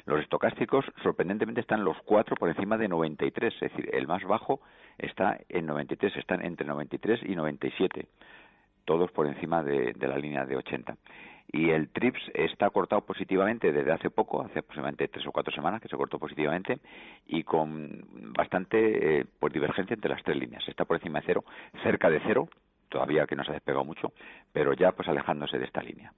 Los 0.05 0.19
estocásticos, 0.19 0.83
sorprendentemente, 1.01 1.61
están 1.61 1.85
los 1.85 1.95
cuatro 2.03 2.35
por 2.35 2.49
encima 2.49 2.77
de 2.77 2.89
93, 2.89 3.53
es 3.53 3.59
decir, 3.61 3.89
el 3.93 4.07
más 4.07 4.23
bajo 4.25 4.59
está 4.97 5.39
en 5.47 5.65
93, 5.65 6.17
están 6.17 6.43
entre 6.43 6.67
93 6.67 7.21
y 7.23 7.35
97, 7.35 8.07
todos 8.83 9.09
por 9.11 9.25
encima 9.27 9.63
de, 9.63 9.93
de 9.93 10.07
la 10.07 10.17
línea 10.17 10.45
de 10.45 10.57
80 10.57 10.97
y 11.51 11.69
el 11.69 11.89
TRIPS 11.89 12.31
está 12.33 12.69
cortado 12.69 13.01
positivamente 13.01 13.71
desde 13.71 13.91
hace 13.91 14.09
poco, 14.09 14.41
hace 14.41 14.59
aproximadamente 14.59 15.07
tres 15.09 15.25
o 15.27 15.31
cuatro 15.31 15.53
semanas 15.53 15.81
que 15.81 15.89
se 15.89 15.97
cortó 15.97 16.17
positivamente 16.17 16.79
y 17.27 17.43
con 17.43 18.05
bastante 18.33 19.19
eh, 19.19 19.25
pues 19.39 19.51
divergencia 19.51 19.93
entre 19.93 20.11
las 20.11 20.23
tres 20.23 20.37
líneas. 20.37 20.63
Está 20.67 20.85
por 20.85 20.97
encima 20.97 21.19
de 21.19 21.25
cero, 21.25 21.43
cerca 21.83 22.09
de 22.09 22.21
cero, 22.25 22.47
todavía 22.87 23.27
que 23.27 23.35
no 23.35 23.43
se 23.43 23.51
ha 23.51 23.55
despegado 23.55 23.83
mucho, 23.83 24.13
pero 24.53 24.73
ya 24.73 24.93
pues 24.93 25.09
alejándose 25.09 25.57
de 25.57 25.65
esta 25.65 25.81
línea. 25.81 26.13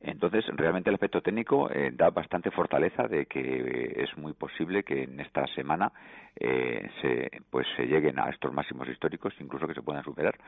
Entonces, 0.00 0.46
realmente 0.56 0.88
el 0.88 0.94
aspecto 0.94 1.20
técnico 1.20 1.70
eh, 1.70 1.90
da 1.92 2.10
bastante 2.10 2.50
fortaleza 2.50 3.06
de 3.06 3.26
que 3.26 3.94
es 3.96 4.16
muy 4.16 4.32
posible 4.32 4.82
que 4.82 5.02
en 5.02 5.20
esta 5.20 5.46
semana 5.48 5.92
eh, 6.36 6.88
se, 7.02 7.42
pues 7.50 7.66
se 7.76 7.84
lleguen 7.84 8.18
a 8.18 8.30
estos 8.30 8.52
máximos 8.52 8.88
históricos, 8.88 9.34
incluso 9.40 9.66
que 9.66 9.74
se 9.74 9.82
puedan 9.82 10.02
superar 10.02 10.38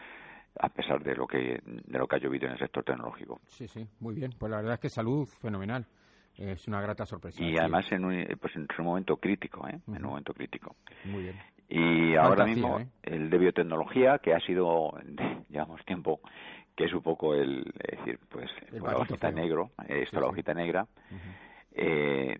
a 0.59 0.69
pesar 0.69 1.03
de 1.03 1.15
lo 1.15 1.27
que 1.27 1.61
de 1.65 1.99
lo 1.99 2.07
que 2.07 2.17
ha 2.17 2.19
llovido 2.19 2.47
en 2.47 2.53
el 2.53 2.59
sector 2.59 2.85
tecnológico. 2.85 3.41
Sí, 3.47 3.67
sí, 3.69 3.87
muy 4.01 4.15
bien. 4.15 4.33
Pues 4.39 4.51
la 4.51 4.59
verdad 4.59 4.75
es 4.75 4.81
que 4.81 4.89
salud 4.91 5.27
fenomenal. 5.41 5.87
Es 6.37 6.67
una 6.67 6.81
grata 6.81 7.05
sorpresa. 7.05 7.43
Y 7.43 7.59
además 7.59 7.91
en 7.93 8.05
un, 8.07 8.27
pues 8.41 8.57
en 8.57 8.67
un 8.79 8.85
momento 8.85 9.17
crítico, 9.19 9.69
¿eh? 9.69 9.79
En 9.87 9.97
un 9.97 10.11
momento 10.11 10.33
crítico. 10.33 10.77
Muy 11.05 11.25
bien. 11.25 11.37
Y 11.69 12.17
ahora 12.17 12.45
mismo 12.45 12.81
¿eh? 12.81 12.87
el 13.03 13.31
de 13.31 13.39
biotecnología, 13.39 14.19
que 14.19 14.35
ha 14.35 14.41
sido, 14.41 14.93
llevamos 15.49 15.83
tiempo, 15.85 16.21
que 16.77 16.85
es 16.85 16.93
un 16.93 17.03
poco 17.03 17.35
el, 17.35 17.73
es 17.79 17.99
decir, 17.99 18.19
pues, 18.29 18.51
la 18.71 18.97
hojita 18.97 19.31
negro, 19.31 19.71
esto 19.89 20.21
la 20.21 20.27
hojita 20.27 20.55
negra, 20.55 20.87
eh, 21.73 22.39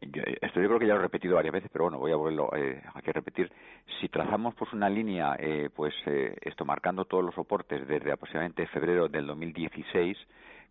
esto 0.00 0.60
yo 0.60 0.68
creo 0.68 0.78
que 0.78 0.86
ya 0.86 0.94
lo 0.94 1.00
he 1.00 1.02
repetido 1.02 1.34
varias 1.34 1.52
veces, 1.52 1.70
pero 1.72 1.84
bueno, 1.84 1.98
voy 1.98 2.12
a 2.12 2.16
volverlo 2.16 2.50
eh, 2.56 2.82
a 2.92 3.00
repetir. 3.00 3.52
Si 4.00 4.08
trazamos 4.08 4.54
pues 4.54 4.72
una 4.72 4.88
línea, 4.88 5.36
eh, 5.38 5.68
pues 5.74 5.94
eh, 6.06 6.36
esto 6.40 6.64
marcando 6.64 7.04
todos 7.04 7.24
los 7.24 7.34
soportes 7.34 7.86
desde 7.86 8.12
aproximadamente 8.12 8.66
febrero 8.68 9.08
del 9.08 9.26
2016, 9.26 10.16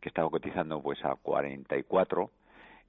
que 0.02 0.10
estaba 0.10 0.30
cotizando 0.30 0.82
pues 0.82 1.04
a 1.06 1.16
44, 1.16 2.32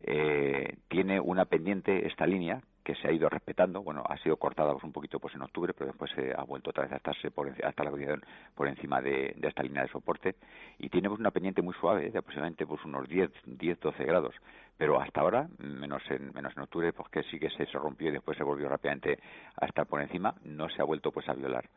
eh, 0.02 0.76
tiene 0.88 1.20
una 1.20 1.44
pendiente 1.44 2.06
esta 2.06 2.26
línea 2.26 2.62
que 2.84 2.94
se 2.94 3.08
ha 3.08 3.12
ido 3.12 3.28
respetando. 3.28 3.82
Bueno, 3.82 4.02
ha 4.08 4.16
sido 4.18 4.36
cortada 4.36 4.72
pues, 4.72 4.84
un 4.84 4.92
poquito 4.92 5.18
pues 5.18 5.34
en 5.34 5.42
octubre, 5.42 5.72
pero 5.74 5.88
después 5.88 6.10
se 6.14 6.32
ha 6.36 6.42
vuelto 6.42 6.70
otra 6.70 6.84
vez 6.84 6.92
a 6.92 6.96
estarse 6.96 7.30
por, 7.30 7.48
hasta 7.64 7.84
la 7.84 7.90
cotización 7.90 8.22
por 8.54 8.68
encima 8.68 9.00
de, 9.00 9.36
esta 9.42 9.62
línea 9.62 9.82
de 9.82 9.88
soporte 9.88 10.36
y 10.78 10.88
tiene 10.88 11.08
pues, 11.08 11.20
una 11.20 11.30
pendiente 11.30 11.62
muy 11.62 11.74
suave 11.74 12.10
de 12.10 12.18
aproximadamente 12.18 12.66
pues 12.66 12.84
unos 12.84 13.08
10, 13.08 13.30
10, 13.46 13.80
12 13.80 14.04
grados. 14.04 14.34
Pero 14.76 15.00
hasta 15.00 15.20
ahora, 15.20 15.48
menos 15.58 16.02
en, 16.10 16.32
menos 16.32 16.56
en 16.56 16.62
octubre, 16.62 16.92
pues 16.92 17.08
que 17.10 17.22
sí 17.24 17.38
que 17.38 17.50
se, 17.50 17.66
se 17.66 17.78
rompió 17.78 18.08
y 18.08 18.12
después 18.12 18.36
se 18.38 18.44
volvió 18.44 18.68
rápidamente 18.68 19.18
a 19.60 19.66
estar 19.66 19.86
por 19.86 20.00
encima, 20.00 20.34
no 20.44 20.68
se 20.70 20.80
ha 20.80 20.84
vuelto 20.84 21.12
pues 21.12 21.28
a 21.28 21.34
violar. 21.34 21.68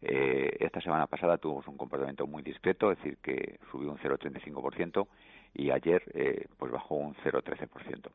Eh, 0.00 0.56
esta 0.58 0.80
semana 0.80 1.06
pasada 1.06 1.38
tuvimos 1.38 1.66
un 1.68 1.76
comportamiento 1.76 2.26
muy 2.26 2.42
discreto, 2.42 2.90
es 2.90 2.98
decir, 2.98 3.18
que 3.18 3.58
subió 3.70 3.90
un 3.90 3.98
0,35% 3.98 5.06
y 5.54 5.70
ayer 5.70 6.02
eh, 6.14 6.46
pues 6.58 6.72
bajó 6.72 6.96
un 6.96 7.14
0,13% 7.16 8.10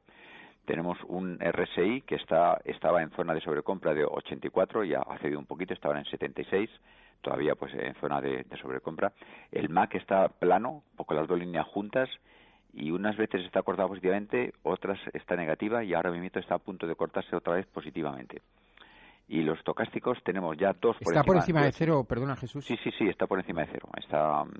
tenemos 0.67 0.97
un 1.07 1.39
RSI 1.39 2.01
que 2.01 2.15
está, 2.15 2.59
estaba 2.65 3.01
en 3.01 3.09
zona 3.11 3.33
de 3.33 3.39
sobrecompra 3.39 3.93
de 3.93 4.03
84 4.03 4.83
y 4.83 4.93
ha 4.93 5.17
cedido 5.21 5.39
un 5.39 5.45
poquito, 5.45 5.73
estaba 5.73 5.97
en 5.97 6.03
76, 6.03 6.69
todavía 7.21 7.55
pues 7.55 7.73
en 7.73 7.95
zona 7.95 8.19
de, 8.19 8.45
sobrecompra. 8.61 9.13
El 9.49 9.69
MAC 9.69 9.95
está 9.95 10.27
plano, 10.27 10.83
poco 10.97 11.13
las 11.13 11.25
dos 11.25 11.39
líneas 11.39 11.65
juntas 11.67 12.09
y 12.73 12.91
unas 12.91 13.15
veces 13.15 13.45
está 13.45 13.61
cortado 13.61 13.87
positivamente, 13.87 14.53
otras 14.63 14.99
está 15.13 15.37
negativa 15.37 15.85
y 15.85 15.93
ahora 15.93 16.11
mismo 16.11 16.27
está 16.33 16.55
a 16.55 16.59
punto 16.59 16.85
de 16.85 16.95
cortarse 16.95 17.33
otra 17.33 17.53
vez 17.53 17.65
positivamente. 17.67 18.41
Y 19.29 19.43
los 19.43 19.63
tocásticos 19.63 20.21
tenemos 20.23 20.57
ya 20.57 20.73
dos 20.73 20.97
por 20.97 21.13
¿Está 21.13 21.23
por 21.23 21.37
encima 21.37 21.63
de 21.63 21.71
cero, 21.71 22.03
perdona 22.03 22.35
Jesús? 22.35 22.65
Sí, 22.65 22.75
sí, 22.83 22.91
sí, 22.97 23.07
está 23.07 23.25
por 23.25 23.39
encima 23.39 23.61
de 23.61 23.67
cero. 23.71 23.89
Está 23.97 24.43
mm, 24.43 24.51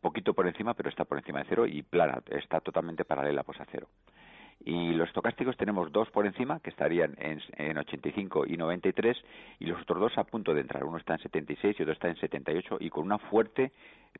poquito 0.00 0.34
por 0.34 0.46
encima, 0.46 0.74
pero 0.74 0.88
está 0.88 1.04
por 1.04 1.18
encima 1.18 1.40
de 1.40 1.46
cero 1.48 1.66
y 1.66 1.82
plana, 1.82 2.22
está 2.30 2.60
totalmente 2.60 3.04
paralela 3.04 3.42
pues 3.42 3.60
a 3.60 3.66
cero. 3.72 3.88
Y 4.64 4.94
los 4.94 5.08
estocásticos 5.08 5.56
tenemos 5.56 5.92
dos 5.92 6.10
por 6.10 6.26
encima, 6.26 6.60
que 6.60 6.70
estarían 6.70 7.14
en, 7.18 7.40
en 7.56 7.78
85 7.78 8.46
y 8.46 8.56
93, 8.56 9.16
y 9.60 9.66
los 9.66 9.80
otros 9.82 10.00
dos 10.00 10.18
a 10.18 10.24
punto 10.24 10.54
de 10.54 10.62
entrar. 10.62 10.84
Uno 10.84 10.98
está 10.98 11.14
en 11.14 11.20
76 11.20 11.76
y 11.78 11.82
otro 11.82 11.92
está 11.92 12.08
en 12.08 12.16
78, 12.16 12.78
y 12.80 12.90
con 12.90 13.04
una 13.04 13.18
fuerte 13.18 13.72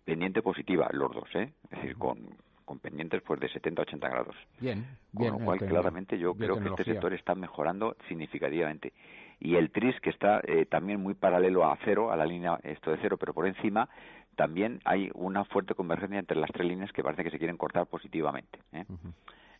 pendiente 0.04 0.42
positiva, 0.42 0.88
los 0.92 1.12
dos, 1.12 1.28
¿eh? 1.34 1.52
Es 1.64 1.70
decir, 1.70 1.96
con, 1.96 2.18
con 2.66 2.80
pendientes 2.80 3.22
pues 3.22 3.40
de 3.40 3.48
70 3.48 3.80
a 3.80 3.84
80 3.84 4.08
grados. 4.08 4.36
Bien, 4.60 4.86
Con 5.14 5.30
lo 5.30 5.38
cual, 5.38 5.58
claramente, 5.58 6.18
yo 6.18 6.34
creo 6.34 6.60
que 6.60 6.68
este 6.68 6.84
sector 6.84 7.14
está 7.14 7.34
mejorando 7.34 7.96
significativamente. 8.08 8.92
Y 9.38 9.56
el 9.56 9.70
TRIS, 9.70 10.00
que 10.00 10.10
está 10.10 10.40
eh, 10.46 10.66
también 10.66 11.00
muy 11.00 11.14
paralelo 11.14 11.64
a 11.64 11.78
cero, 11.84 12.10
a 12.10 12.16
la 12.16 12.24
línea 12.24 12.58
esto 12.62 12.90
de 12.90 12.98
cero, 13.00 13.16
pero 13.18 13.34
por 13.34 13.46
encima, 13.46 13.88
también 14.34 14.80
hay 14.84 15.10
una 15.14 15.44
fuerte 15.44 15.74
convergencia 15.74 16.18
entre 16.18 16.38
las 16.38 16.50
tres 16.50 16.66
líneas 16.66 16.92
que 16.92 17.02
parece 17.02 17.24
que 17.24 17.30
se 17.30 17.38
quieren 17.38 17.56
cortar 17.56 17.86
positivamente. 17.86 18.58
¿eh? 18.72 18.84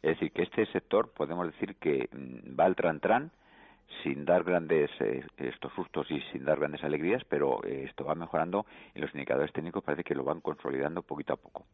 Es 0.07 0.21
decir, 0.21 0.31
que 0.31 0.43
este 0.43 0.67
sector 0.67 1.11
podemos 1.11 1.49
decir 1.49 1.75
que 1.77 2.09
mm, 2.13 2.59
va 2.59 2.67
al 2.67 2.77
tran-tran 2.77 3.33
sin 4.05 4.25
dar 4.25 4.45
grandes 4.45 4.89
eh, 5.01 5.27
estos 5.37 5.73
sustos 5.75 6.09
y 6.13 6.21
sin 6.31 6.45
dar 6.45 6.61
grandes 6.61 6.85
alegrías, 6.85 7.25
pero 7.29 7.65
eh, 7.65 7.87
esto 7.89 8.05
va 8.05 8.15
mejorando 8.15 8.67
y 8.95 9.01
los 9.01 9.13
indicadores 9.15 9.53
técnicos 9.53 9.83
parece 9.83 10.05
que 10.05 10.15
lo 10.15 10.23
van 10.23 10.41
consolidando 10.41 11.03
poquito 11.03 11.33
a 11.33 11.37
poco. 11.37 11.67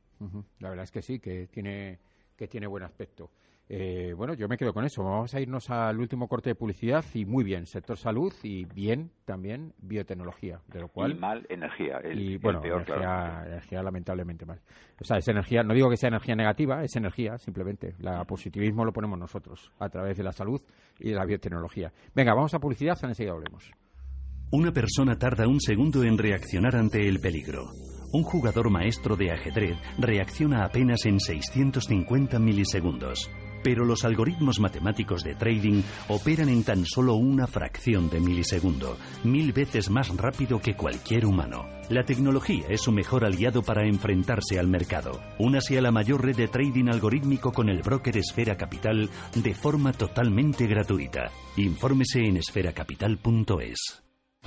La 0.61 0.71
verdad 0.71 0.85
es 0.85 0.91
que 0.91 1.03
sí, 1.03 1.19
que 1.19 1.47
tiene 1.49 1.99
que 2.37 2.49
tiene 2.49 2.67
buen 2.67 2.85
aspecto. 2.85 3.29
Eh, 3.75 4.13
bueno, 4.15 4.35
yo 4.35 4.49
me 4.49 4.59
quedo 4.59 4.75
con 4.75 4.85
eso. 4.85 5.03
Vamos 5.03 5.35
a 5.35 5.41
irnos 5.41 5.71
al 5.71 5.99
último 5.99 6.29
corte 6.29 6.51
de 6.51 6.55
publicidad 6.55 7.03
y 7.15 7.25
muy 7.25 7.43
bien, 7.43 7.65
sector 7.65 7.97
salud 7.97 8.31
y 8.43 8.67
bien 8.67 9.11
también 9.25 9.73
biotecnología, 9.79 10.61
de 10.69 10.81
lo 10.81 10.89
cual... 10.89 11.13
Y 11.13 11.15
mal 11.15 11.47
energía, 11.49 11.99
y, 12.13 12.37
bueno, 12.37 12.61
energía, 12.63 13.83
lamentablemente 13.83 14.45
mal. 14.45 14.61
O 15.01 15.05
sea, 15.05 15.17
es 15.17 15.27
energía, 15.27 15.63
no 15.63 15.73
digo 15.73 15.89
que 15.89 15.97
sea 15.97 16.09
energía 16.09 16.35
negativa, 16.35 16.85
es 16.85 16.95
energía 16.97 17.39
simplemente. 17.39 17.95
El 17.99 18.27
positivismo 18.27 18.85
lo 18.85 18.93
ponemos 18.93 19.19
nosotros 19.19 19.73
a 19.79 19.89
través 19.89 20.19
de 20.19 20.25
la 20.25 20.33
salud 20.33 20.61
y 21.01 21.09
de 21.09 21.15
la 21.15 21.25
biotecnología. 21.25 21.91
Venga, 22.15 22.35
vamos 22.35 22.53
a 22.53 22.59
publicidad, 22.59 22.99
enseguida 23.03 23.33
hablemos. 23.33 23.73
Una 24.51 24.71
persona 24.71 25.17
tarda 25.17 25.49
un 25.49 25.63
segundo 25.63 26.05
en 26.05 26.19
reaccionar 26.19 26.77
ante 26.77 27.09
el 27.09 27.21
peligro. 27.21 27.71
Un 28.13 28.23
jugador 28.23 28.69
maestro 28.69 29.17
de 29.17 29.31
ajedrez 29.31 29.79
reacciona 29.97 30.67
apenas 30.67 31.07
en 31.07 31.19
650 31.19 32.39
milisegundos 32.39 33.31
pero 33.63 33.85
los 33.85 34.05
algoritmos 34.05 34.61
matemáticos 34.61 35.23
de 35.25 35.35
trading 35.35 35.83
operan 36.09 36.49
en 36.49 36.65
tan 36.65 36.85
solo 36.87 37.15
una 37.15 37.47
fracción 37.47 38.11
de 38.11 38.21
milisegundo, 38.21 38.97
mil 39.25 39.53
veces 39.53 39.91
más 39.91 40.09
rápido 40.17 40.61
que 40.61 40.75
cualquier 40.75 41.27
humano. 41.27 41.67
La 41.89 42.05
tecnología 42.05 42.65
es 42.69 42.81
su 42.81 42.93
mejor 42.93 43.25
aliado 43.25 43.63
para 43.63 43.87
enfrentarse 43.87 44.59
al 44.59 44.69
mercado. 44.69 45.21
Únase 45.39 45.79
a 45.79 45.83
la 45.83 45.91
mayor 45.91 46.25
red 46.25 46.37
de 46.37 46.49
trading 46.49 46.89
algorítmico 46.89 47.53
con 47.53 47.69
el 47.69 47.83
broker 47.83 48.17
Esfera 48.17 48.57
Capital 48.57 49.11
de 49.35 49.55
forma 49.55 49.93
totalmente 49.93 50.67
gratuita. 50.67 51.31
Infórmese 51.57 52.21
en 52.21 52.39
esferacapital.es. 52.39 54.03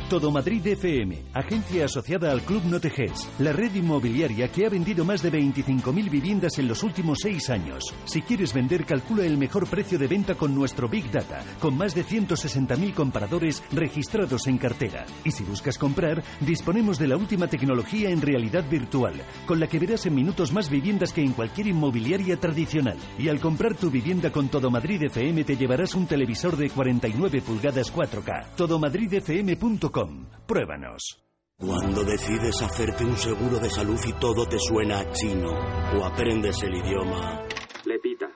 Todo 0.09 0.29
Madrid 0.29 0.67
FM, 0.67 1.17
agencia 1.33 1.85
asociada 1.85 2.31
al 2.31 2.43
Club 2.43 2.63
Noteges, 2.65 3.27
la 3.39 3.51
red 3.53 3.73
inmobiliaria 3.73 4.51
que 4.51 4.67
ha 4.67 4.69
vendido 4.69 5.03
más 5.03 5.23
de 5.23 5.31
25.000 5.31 6.11
viviendas 6.11 6.59
en 6.59 6.67
los 6.67 6.83
últimos 6.83 7.17
seis 7.23 7.49
años. 7.49 7.83
Si 8.05 8.21
quieres 8.21 8.53
vender, 8.53 8.85
calcula 8.85 9.25
el 9.25 9.35
mejor 9.35 9.67
precio 9.67 9.97
de 9.97 10.05
venta 10.05 10.35
con 10.35 10.53
nuestro 10.53 10.87
Big 10.87 11.09
Data, 11.09 11.43
con 11.59 11.75
más 11.75 11.95
de 11.95 12.05
160.000 12.05 12.93
compradores 12.93 13.63
registrados 13.71 14.45
en 14.45 14.59
cartera. 14.59 15.07
Y 15.23 15.31
si 15.31 15.43
buscas 15.43 15.79
comprar, 15.79 16.23
disponemos 16.39 16.99
de 16.99 17.07
la 17.07 17.17
última 17.17 17.47
tecnología 17.47 18.11
en 18.11 18.21
realidad 18.21 18.69
virtual, 18.69 19.15
con 19.47 19.59
la 19.59 19.65
que 19.65 19.79
verás 19.79 20.05
en 20.05 20.13
minutos 20.13 20.53
más 20.53 20.69
viviendas 20.69 21.13
que 21.13 21.23
en 21.23 21.31
cualquier 21.33 21.65
inmobiliaria 21.65 22.39
tradicional. 22.39 22.97
Y 23.17 23.29
al 23.29 23.39
comprar 23.39 23.73
tu 23.73 23.89
vivienda 23.89 24.31
con 24.31 24.49
Todo 24.49 24.69
Madrid 24.69 25.01
FM 25.01 25.43
te 25.45 25.57
llevarás 25.57 25.95
un 25.95 26.05
televisor 26.05 26.55
de 26.57 26.69
49 26.69 27.41
pulgadas 27.41 27.91
4K. 27.91 28.49
Todomadridfm.com 29.85 30.25
Pruébanos. 30.47 31.19
Cuando 31.57 32.03
decides 32.03 32.61
hacerte 32.61 33.05
un 33.05 33.15
seguro 33.17 33.57
de 33.59 33.69
salud 33.69 33.97
y 34.05 34.11
todo 34.13 34.45
te 34.45 34.59
suena 34.59 35.09
chino 35.11 35.49
o 35.97 36.03
aprendes 36.03 36.61
el 36.63 36.75
idioma. 36.75 37.43
Lepita. 37.85 38.29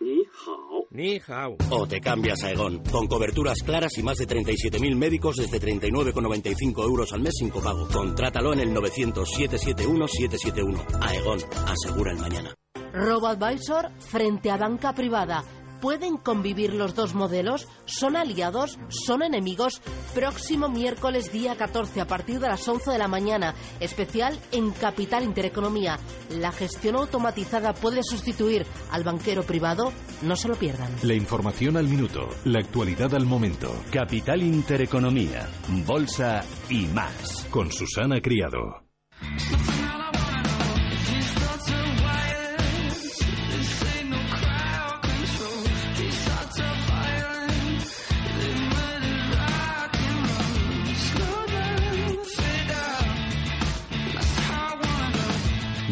Ni 0.00 0.24
hao. 0.24 0.86
Ni 0.90 1.20
hao. 1.26 1.56
O 1.70 1.86
te 1.86 2.00
cambias 2.00 2.42
a 2.44 2.50
Egon, 2.50 2.82
con 2.84 3.06
coberturas 3.06 3.62
claras 3.62 3.96
y 3.98 4.02
más 4.02 4.16
de 4.18 4.26
37.000 4.26 4.96
médicos 4.96 5.36
desde 5.36 5.60
39,95 5.60 6.82
euros 6.82 7.12
al 7.12 7.20
mes 7.20 7.34
sin 7.38 7.50
copago. 7.50 7.86
Contrátalo 7.92 8.54
en 8.54 8.60
el 8.60 8.74
900-771-771. 8.74 10.84
Aegon, 11.00 11.38
asegura 11.66 12.12
el 12.12 12.18
mañana. 12.18 12.54
RoboAdvisor 12.92 13.90
frente 14.00 14.50
a 14.50 14.56
banca 14.56 14.94
privada 14.94 15.44
¿Pueden 15.80 16.16
convivir 16.16 16.74
los 16.74 16.94
dos 16.94 17.14
modelos? 17.14 17.68
¿Son 17.84 18.16
aliados? 18.16 18.78
¿Son 18.88 19.22
enemigos? 19.22 19.80
Próximo 20.14 20.68
miércoles 20.68 21.32
día 21.32 21.56
14 21.56 22.00
a 22.00 22.06
partir 22.06 22.40
de 22.40 22.48
las 22.48 22.66
11 22.66 22.90
de 22.90 22.98
la 22.98 23.08
mañana. 23.08 23.54
Especial 23.78 24.38
en 24.50 24.70
Capital 24.72 25.22
Intereconomía. 25.22 25.98
¿La 26.30 26.50
gestión 26.50 26.96
automatizada 26.96 27.74
puede 27.74 28.02
sustituir 28.02 28.66
al 28.90 29.04
banquero 29.04 29.44
privado? 29.44 29.92
No 30.22 30.34
se 30.34 30.48
lo 30.48 30.56
pierdan. 30.56 30.90
La 31.02 31.14
información 31.14 31.76
al 31.76 31.86
minuto. 31.86 32.28
La 32.44 32.60
actualidad 32.60 33.14
al 33.14 33.26
momento. 33.26 33.72
Capital 33.92 34.42
Intereconomía. 34.42 35.48
Bolsa 35.86 36.44
y 36.68 36.86
más. 36.86 37.46
Con 37.50 37.70
Susana 37.70 38.20
Criado. 38.20 38.88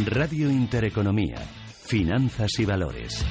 Radio 0.08 0.48
Intereconomía. 0.48 1.38
Finanzas 1.82 2.60
y 2.60 2.64
valores. 2.64 3.26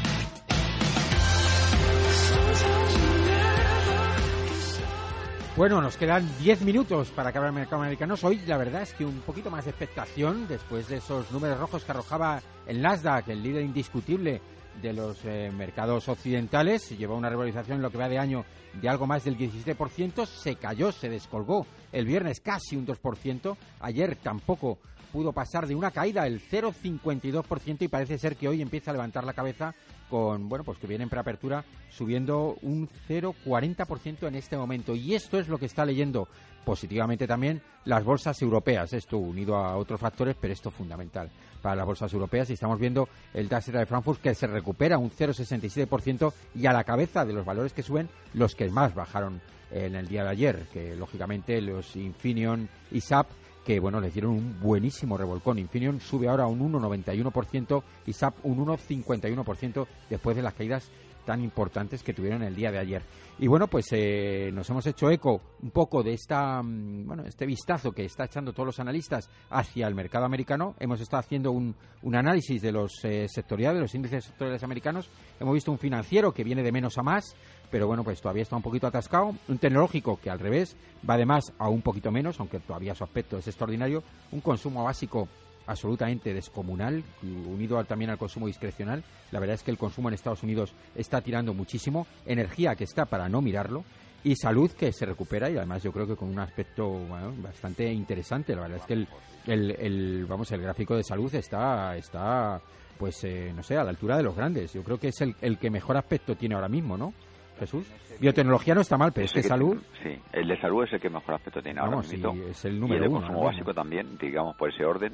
Bueno, 5.56 5.82
nos 5.82 5.96
quedan 5.96 6.30
10 6.40 6.64
minutos 6.64 7.12
para 7.12 7.30
acabar 7.30 7.48
el 7.48 7.56
mercado 7.56 7.82
americano. 7.82 8.16
Hoy 8.22 8.42
la 8.46 8.58
verdad 8.58 8.82
es 8.82 8.94
que 8.94 9.06
un 9.06 9.22
poquito 9.22 9.50
más 9.50 9.64
de 9.64 9.72
expectación 9.72 10.50
después 10.50 10.90
de 10.90 10.98
esos 10.98 11.32
números 11.32 11.58
rojos 11.58 11.86
que 11.86 11.92
arrojaba 11.94 12.42
el 12.68 12.82
Nasdaq, 12.82 13.30
el 13.30 13.42
líder 13.42 13.64
indiscutible 13.64 14.42
de 14.82 14.92
los 14.92 15.24
eh, 15.24 15.52
mercados 15.56 16.10
occidentales. 16.10 16.90
Lleva 16.98 17.16
una 17.16 17.30
revalorización 17.30 17.78
en 17.78 17.84
lo 17.84 17.90
que 17.90 17.98
va 17.98 18.10
de 18.10 18.20
año 18.20 18.44
de 18.74 18.90
algo 18.90 19.08
más 19.08 19.24
del 19.24 19.38
17%. 19.38 20.26
Se 20.26 20.58
cayó, 20.58 20.92
se 20.92 21.08
descolgó 21.08 21.66
el 21.94 22.06
viernes 22.06 22.42
casi 22.42 22.76
un 22.76 22.86
2%. 22.86 23.56
Ayer 23.80 24.18
tampoco 24.18 24.80
pudo 25.16 25.32
pasar 25.32 25.66
de 25.66 25.76
una 25.76 25.92
caída 25.92 26.28
el 26.28 26.42
0,52% 26.42 27.84
y 27.84 27.88
parece 27.88 28.18
ser 28.18 28.36
que 28.36 28.50
hoy 28.50 28.62
empieza 28.62 28.92
a 28.92 28.96
levantar 28.96 29.24
la 29.24 29.32
cabeza 29.32 29.74
con, 30.10 30.50
bueno, 30.50 30.66
pues 30.66 30.78
que 30.78 30.88
viene 30.88 31.06
en 31.06 31.10
preapertura 31.10 31.64
subiendo 31.90 32.58
un 32.64 32.90
0,40% 33.08 34.28
en 34.28 34.36
este 34.36 34.58
momento. 34.58 34.94
Y 34.94 35.16
esto 35.16 35.40
es 35.40 35.48
lo 35.48 35.58
que 35.58 35.68
está 35.68 35.86
leyendo 35.86 36.28
positivamente 36.66 37.28
también 37.28 37.62
las 37.86 38.04
bolsas 38.04 38.42
europeas. 38.42 38.92
Esto 38.92 39.18
unido 39.18 39.56
a 39.56 39.78
otros 39.78 40.02
factores, 40.02 40.36
pero 40.36 40.52
esto 40.52 40.68
es 40.68 40.76
fundamental 40.76 41.32
para 41.62 41.78
las 41.78 41.86
bolsas 41.86 42.12
europeas. 42.12 42.50
Y 42.50 42.54
estamos 42.54 42.78
viendo 42.78 43.08
el 43.34 43.48
DAX 43.48 43.72
de 43.72 43.86
Frankfurt 43.86 44.20
que 44.22 44.36
se 44.36 44.48
recupera 44.48 44.98
un 44.98 45.12
0,67% 45.12 46.34
y 46.56 46.66
a 46.66 46.74
la 46.74 46.84
cabeza 46.84 47.24
de 47.24 47.32
los 47.32 47.46
valores 47.46 47.72
que 47.72 47.84
suben 47.84 48.10
los 48.34 48.54
que 48.54 48.70
más 48.70 48.94
bajaron 48.94 49.40
en 49.72 49.96
el 49.96 50.10
día 50.10 50.26
de 50.26 50.30
ayer, 50.32 50.68
que 50.74 50.94
lógicamente 50.94 51.62
los 51.62 51.96
Infineon 51.96 52.68
y 52.92 53.00
SAP 53.00 53.28
que 53.66 53.80
bueno, 53.80 54.00
les 54.00 54.14
dieron 54.14 54.32
un 54.32 54.60
buenísimo 54.62 55.18
revolcón. 55.18 55.58
Infineon 55.60 56.00
sube 56.00 56.30
ahora 56.30 56.46
un 56.46 56.72
1,91% 56.72 57.84
y 58.06 58.14
SAP 58.14 58.36
un 58.44 58.66
1,51% 58.66 59.88
después 60.10 60.36
de 60.36 60.44
las 60.44 60.54
caídas 60.54 60.90
tan 61.26 61.42
importantes 61.42 62.04
que 62.04 62.14
tuvieron 62.14 62.44
el 62.44 62.56
día 62.56 62.72
de 62.72 62.80
ayer. 62.80 63.02
Y 63.38 63.48
bueno, 63.48 63.68
pues 63.68 63.88
eh, 63.92 64.50
nos 64.54 64.70
hemos 64.70 64.88
hecho 64.88 65.10
eco 65.10 65.42
un 65.62 65.72
poco 65.72 66.02
de 66.02 66.14
esta, 66.14 66.62
mm, 66.64 67.06
bueno, 67.06 67.24
este 67.26 67.46
vistazo 67.46 67.92
que 67.92 68.06
está 68.06 68.26
echando 68.26 68.54
todos 68.54 68.68
los 68.68 68.80
analistas 68.80 69.30
hacia 69.50 69.88
el 69.88 69.96
mercado 69.96 70.26
americano. 70.26 70.76
Hemos 70.80 71.02
estado 71.02 71.20
haciendo 71.20 71.52
un, 71.52 71.76
un 72.04 72.16
análisis 72.16 72.62
de 72.62 72.72
los 72.72 73.04
eh, 73.04 73.28
sectoriales, 73.28 73.76
de 73.76 73.82
los 73.82 73.96
índices 73.96 74.24
sectoriales 74.24 74.64
americanos. 74.64 75.10
Hemos 75.40 75.54
visto 75.54 75.72
un 75.72 75.80
financiero 75.80 76.34
que 76.34 76.46
viene 76.46 76.64
de 76.64 76.72
menos 76.72 76.98
a 76.98 77.04
más, 77.04 77.36
pero 77.70 77.88
bueno, 77.88 78.06
pues 78.06 78.22
todavía 78.22 78.44
está 78.44 78.56
un 78.56 78.62
poquito 78.62 78.88
atascado. 78.88 79.34
Un 79.50 79.58
tecnológico 79.58 80.18
que 80.22 80.30
al 80.30 80.40
revés 80.40 80.78
va 81.08 81.18
de 81.18 81.26
más 81.26 81.52
a 81.58 81.68
un 81.68 81.82
poquito 81.82 82.12
menos, 82.12 82.40
aunque 82.40 82.60
todavía 82.60 82.96
su 82.96 83.04
aspecto 83.04 83.38
es 83.38 83.48
extraordinario. 83.48 84.02
Un 84.32 84.40
consumo 84.40 84.84
básico 84.86 85.28
absolutamente 85.68 86.34
descomunal, 86.34 87.04
unido 87.24 87.84
también 87.86 88.12
al 88.12 88.18
consumo 88.18 88.48
discrecional. 88.48 89.04
La 89.32 89.40
verdad 89.40 89.56
es 89.56 89.64
que 89.64 89.72
el 89.72 89.78
consumo 89.78 90.10
en 90.10 90.16
Estados 90.16 90.44
Unidos 90.44 90.74
está 90.96 91.22
tirando 91.22 91.54
muchísimo, 91.54 92.08
energía 92.26 92.76
que 92.76 92.84
está 92.84 93.06
para 93.06 93.30
no 93.30 93.42
mirarlo 93.42 93.84
y 94.26 94.36
salud 94.36 94.72
que 94.72 94.92
se 94.92 95.06
recupera 95.06 95.50
y 95.52 95.58
además 95.58 95.84
yo 95.84 95.92
creo 95.92 96.08
que 96.08 96.16
con 96.16 96.30
un 96.30 96.40
aspecto 96.40 97.00
bastante 97.44 97.92
interesante. 97.94 98.56
La 98.56 98.64
verdad 98.64 98.80
es 98.80 98.86
que 98.86 98.94
el, 98.94 99.72
el, 99.80 100.26
vamos 100.26 100.52
el 100.52 100.62
gráfico 100.62 100.96
de 100.96 101.04
salud 101.04 101.34
está 101.36 101.96
está 101.96 102.60
pues 102.98 103.24
eh, 103.24 103.54
no 103.56 103.62
sé 103.62 103.78
a 103.78 103.84
la 103.84 103.92
altura 103.92 104.18
de 104.18 104.24
los 104.24 104.36
grandes. 104.36 104.74
Yo 104.74 104.84
creo 104.84 104.98
que 104.98 105.10
es 105.10 105.22
el, 105.22 105.36
el 105.42 105.60
que 105.60 105.70
mejor 105.70 105.96
aspecto 105.96 106.36
tiene 106.36 106.56
ahora 106.56 106.70
mismo, 106.70 106.98
¿no? 106.98 107.14
Jesús. 107.60 107.86
Biotecnología 108.20 108.74
no 108.74 108.82
está 108.82 108.98
mal, 108.98 109.12
pero 109.14 109.26
es 109.26 109.34
que 109.34 109.44
salud. 109.44 109.78
Sí, 110.02 110.18
el 110.34 110.48
de 110.48 110.60
salud 110.60 110.84
es 110.84 110.94
el 110.94 111.00
que 111.00 111.10
mejor 111.10 111.36
aspecto 111.36 111.62
tiene 111.62 111.80
ahora 111.80 111.98
mismo. 111.98 112.34
es 112.50 112.66
el 112.66 112.80
número 112.80 113.04
y 113.04 113.06
el 113.06 113.14
de 113.14 113.20
consumo 113.20 113.44
básico 113.44 113.74
también, 113.74 114.18
digamos, 114.18 114.56
por 114.58 114.74
ese 114.74 114.84
orden 114.86 115.14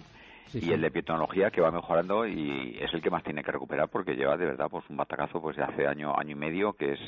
y 0.53 0.71
el 0.71 0.81
de 0.81 0.89
biotecnología 0.89 1.51
que 1.51 1.61
va 1.61 1.71
mejorando 1.71 2.25
y 2.25 2.77
es 2.79 2.93
el 2.93 3.01
que 3.01 3.09
más 3.09 3.23
tiene 3.23 3.43
que 3.43 3.51
recuperar 3.51 3.89
porque 3.89 4.15
lleva 4.15 4.37
de 4.37 4.45
verdad 4.45 4.67
pues 4.69 4.83
un 4.89 4.97
batacazo 4.97 5.41
pues 5.41 5.57
de 5.57 5.63
hace 5.63 5.87
año 5.87 6.17
año 6.17 6.31
y 6.31 6.35
medio 6.35 6.73
que 6.73 6.93
es 6.93 6.99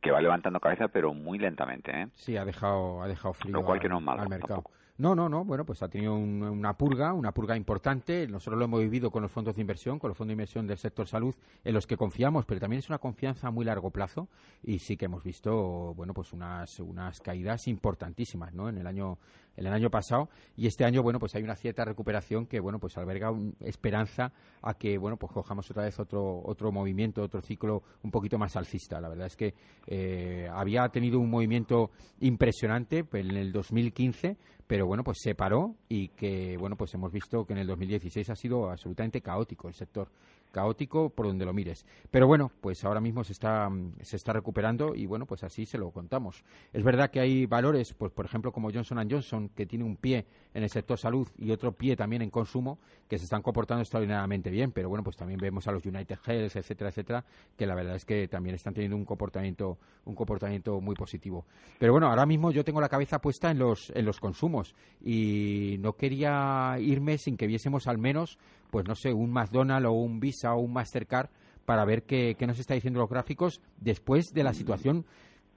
que, 0.00 0.10
va 0.10 0.20
levantando 0.20 0.60
cabeza 0.60 0.88
pero 0.88 1.14
muy 1.14 1.38
lentamente 1.38 1.90
¿eh? 1.90 2.08
sí 2.14 2.36
ha 2.36 2.44
dejado 2.44 3.02
ha 3.02 3.08
dejado 3.08 3.32
frío 3.34 3.54
lo 3.54 3.64
cual 3.64 3.80
que 3.80 3.88
no 3.88 3.98
es 3.98 4.04
malo 4.04 4.22
al 4.22 4.28
mercado 4.28 4.64
no, 4.98 5.14
no, 5.14 5.28
no. 5.28 5.44
Bueno, 5.44 5.66
pues 5.66 5.82
ha 5.82 5.88
tenido 5.88 6.14
una 6.14 6.72
purga, 6.78 7.12
una 7.12 7.32
purga 7.32 7.54
importante. 7.54 8.26
Nosotros 8.26 8.58
lo 8.58 8.64
hemos 8.64 8.80
vivido 8.80 9.10
con 9.10 9.22
los 9.22 9.30
fondos 9.30 9.54
de 9.54 9.60
inversión, 9.60 9.98
con 9.98 10.08
los 10.08 10.16
fondos 10.16 10.30
de 10.30 10.34
inversión 10.34 10.66
del 10.66 10.78
sector 10.78 11.06
salud, 11.06 11.34
en 11.64 11.74
los 11.74 11.86
que 11.86 11.98
confiamos, 11.98 12.46
pero 12.46 12.60
también 12.60 12.78
es 12.78 12.88
una 12.88 12.98
confianza 12.98 13.48
a 13.48 13.50
muy 13.50 13.66
largo 13.66 13.90
plazo. 13.90 14.28
Y 14.62 14.78
sí 14.78 14.96
que 14.96 15.04
hemos 15.04 15.22
visto, 15.22 15.92
bueno, 15.94 16.14
pues 16.14 16.32
unas, 16.32 16.80
unas 16.80 17.20
caídas 17.20 17.68
importantísimas, 17.68 18.54
¿no? 18.54 18.70
En 18.70 18.78
el 18.78 18.86
año 18.86 19.18
el 19.56 19.66
año 19.68 19.90
pasado 19.90 20.28
y 20.56 20.66
este 20.66 20.84
año 20.84 21.02
bueno 21.02 21.18
pues 21.18 21.34
hay 21.34 21.42
una 21.42 21.56
cierta 21.56 21.84
recuperación 21.84 22.46
que 22.46 22.60
bueno 22.60 22.78
pues 22.78 22.96
alberga 22.96 23.32
esperanza 23.60 24.32
a 24.62 24.74
que 24.74 24.98
bueno 24.98 25.16
pues 25.16 25.32
cojamos 25.32 25.70
otra 25.70 25.84
vez 25.84 25.98
otro 25.98 26.42
otro 26.44 26.72
movimiento 26.72 27.22
otro 27.22 27.40
ciclo 27.40 27.82
un 28.02 28.10
poquito 28.10 28.38
más 28.38 28.56
alcista. 28.56 29.00
La 29.00 29.08
verdad 29.08 29.26
es 29.26 29.36
que 29.36 29.54
eh, 29.86 30.48
había 30.52 30.88
tenido 30.88 31.18
un 31.18 31.30
movimiento 31.30 31.90
impresionante 32.20 33.04
en 33.12 33.30
el 33.36 33.52
2015 33.52 34.36
pero 34.66 34.86
bueno 34.86 35.04
pues 35.04 35.18
se 35.20 35.34
paró 35.34 35.76
y 35.88 36.08
que 36.08 36.56
bueno 36.58 36.76
pues 36.76 36.92
hemos 36.94 37.12
visto 37.12 37.44
que 37.44 37.52
en 37.52 37.60
el 37.60 37.66
2016 37.66 38.30
ha 38.30 38.36
sido 38.36 38.70
absolutamente 38.70 39.20
caótico 39.20 39.68
el 39.68 39.74
sector 39.74 40.10
caótico 40.56 41.10
por 41.10 41.26
donde 41.26 41.44
lo 41.44 41.52
mires. 41.52 41.84
Pero 42.10 42.26
bueno, 42.26 42.50
pues 42.62 42.82
ahora 42.82 42.98
mismo 42.98 43.22
se 43.24 43.34
está, 43.34 43.70
se 44.00 44.16
está 44.16 44.32
recuperando 44.32 44.94
y 44.94 45.04
bueno, 45.04 45.26
pues 45.26 45.44
así 45.44 45.66
se 45.66 45.76
lo 45.76 45.90
contamos. 45.90 46.42
Es 46.72 46.82
verdad 46.82 47.10
que 47.10 47.20
hay 47.20 47.44
valores, 47.44 47.92
pues 47.92 48.10
por 48.10 48.24
ejemplo 48.24 48.52
como 48.52 48.72
Johnson 48.72 49.06
Johnson, 49.10 49.50
que 49.50 49.66
tiene 49.66 49.84
un 49.84 49.96
pie 49.96 50.24
en 50.54 50.62
el 50.62 50.70
sector 50.70 50.98
salud 50.98 51.28
y 51.36 51.50
otro 51.50 51.72
pie 51.72 51.94
también 51.94 52.22
en 52.22 52.30
consumo, 52.30 52.78
que 53.06 53.18
se 53.18 53.24
están 53.24 53.42
comportando 53.42 53.82
extraordinariamente 53.82 54.48
bien, 54.48 54.72
pero 54.72 54.88
bueno, 54.88 55.04
pues 55.04 55.16
también 55.16 55.38
vemos 55.38 55.68
a 55.68 55.72
los 55.72 55.84
United 55.84 56.16
Health, 56.26 56.56
etcétera, 56.56 56.88
etcétera, 56.88 57.24
que 57.54 57.66
la 57.66 57.74
verdad 57.74 57.96
es 57.96 58.06
que 58.06 58.26
también 58.26 58.54
están 58.54 58.72
teniendo 58.72 58.96
un 58.96 59.04
comportamiento, 59.04 59.76
un 60.06 60.14
comportamiento 60.14 60.80
muy 60.80 60.94
positivo. 60.94 61.44
Pero 61.78 61.92
bueno, 61.92 62.06
ahora 62.06 62.24
mismo 62.24 62.50
yo 62.50 62.64
tengo 62.64 62.80
la 62.80 62.88
cabeza 62.88 63.20
puesta 63.20 63.50
en 63.50 63.58
los, 63.58 63.90
en 63.94 64.06
los 64.06 64.20
consumos 64.20 64.74
y 65.04 65.76
no 65.80 65.92
quería 65.92 66.78
irme 66.80 67.18
sin 67.18 67.36
que 67.36 67.46
viésemos 67.46 67.86
al 67.88 67.98
menos 67.98 68.38
pues 68.76 68.86
no 68.86 68.94
sé, 68.94 69.10
un 69.14 69.30
McDonald's 69.30 69.88
o 69.88 69.92
un 69.92 70.20
Visa 70.20 70.52
o 70.52 70.60
un 70.60 70.70
Mastercard 70.74 71.30
para 71.64 71.86
ver 71.86 72.02
qué, 72.02 72.36
nos 72.46 72.58
está 72.58 72.74
diciendo 72.74 73.00
los 73.00 73.08
gráficos 73.08 73.62
después 73.78 74.34
de 74.34 74.44
la 74.44 74.52
situación 74.52 75.06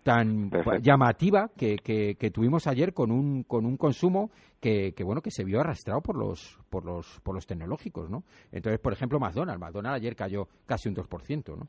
tan 0.04 0.50
llamativa 0.82 1.52
que, 1.58 1.76
que, 1.84 2.32
tuvimos 2.32 2.66
ayer 2.66 2.94
con 2.94 3.12
un 3.12 3.44
con 3.44 3.66
un 3.66 3.76
consumo 3.76 4.32
que, 4.62 4.94
que, 4.94 5.04
bueno 5.04 5.22
que 5.22 5.32
se 5.32 5.44
vio 5.44 5.60
arrastrado 5.60 6.00
por 6.00 6.16
los 6.16 6.58
por 6.70 6.86
los 6.86 7.20
por 7.22 7.36
los 7.36 7.46
tecnológicos 7.46 8.10
no 8.10 8.24
entonces 8.54 8.80
por 8.80 8.94
ejemplo 8.94 9.20
McDonald's. 9.20 9.60
McDonald's 9.60 9.98
ayer 9.98 10.16
cayó 10.16 10.48
casi 10.66 10.88
un 10.88 10.96
2% 10.96 11.58
no 11.58 11.68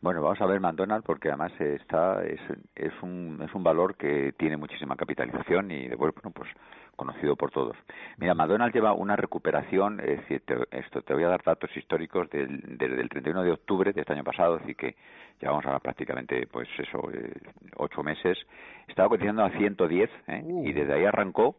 bueno, 0.00 0.22
vamos 0.22 0.40
a 0.40 0.46
ver 0.46 0.60
McDonald's 0.60 1.06
porque 1.06 1.28
además 1.28 1.52
está 1.60 2.24
es, 2.24 2.40
es 2.74 2.92
un 3.02 3.40
es 3.44 3.54
un 3.54 3.62
valor 3.62 3.96
que 3.96 4.32
tiene 4.36 4.56
muchísima 4.56 4.96
capitalización 4.96 5.70
y 5.70 5.88
de 5.88 5.96
bueno 5.96 6.12
pues 6.34 6.48
conocido 6.96 7.36
por 7.36 7.50
todos. 7.50 7.76
Mira, 8.18 8.34
McDonald's 8.34 8.74
lleva 8.74 8.92
una 8.92 9.16
recuperación, 9.16 10.00
es 10.00 10.20
decir, 10.20 10.42
te, 10.44 10.54
esto 10.70 11.02
te 11.02 11.14
voy 11.14 11.24
a 11.24 11.28
dar 11.28 11.42
datos 11.42 11.74
históricos 11.76 12.28
del, 12.30 12.60
desde 12.78 13.00
el 13.00 13.08
31 13.08 13.42
de 13.42 13.52
octubre 13.52 13.92
de 13.92 14.00
este 14.00 14.12
año 14.12 14.24
pasado, 14.24 14.60
así 14.62 14.74
que 14.74 14.94
llevamos 15.40 15.64
ahora 15.64 15.80
prácticamente, 15.80 16.46
pues 16.46 16.68
eso, 16.78 17.10
eh, 17.12 17.32
ocho 17.76 18.02
meses. 18.02 18.38
Estaba 18.86 19.08
cotizando 19.08 19.42
a 19.42 19.50
110 19.50 20.10
¿eh? 20.28 20.42
y 20.46 20.70
uh. 20.70 20.74
desde 20.74 20.94
ahí 20.94 21.04
arrancó 21.04 21.56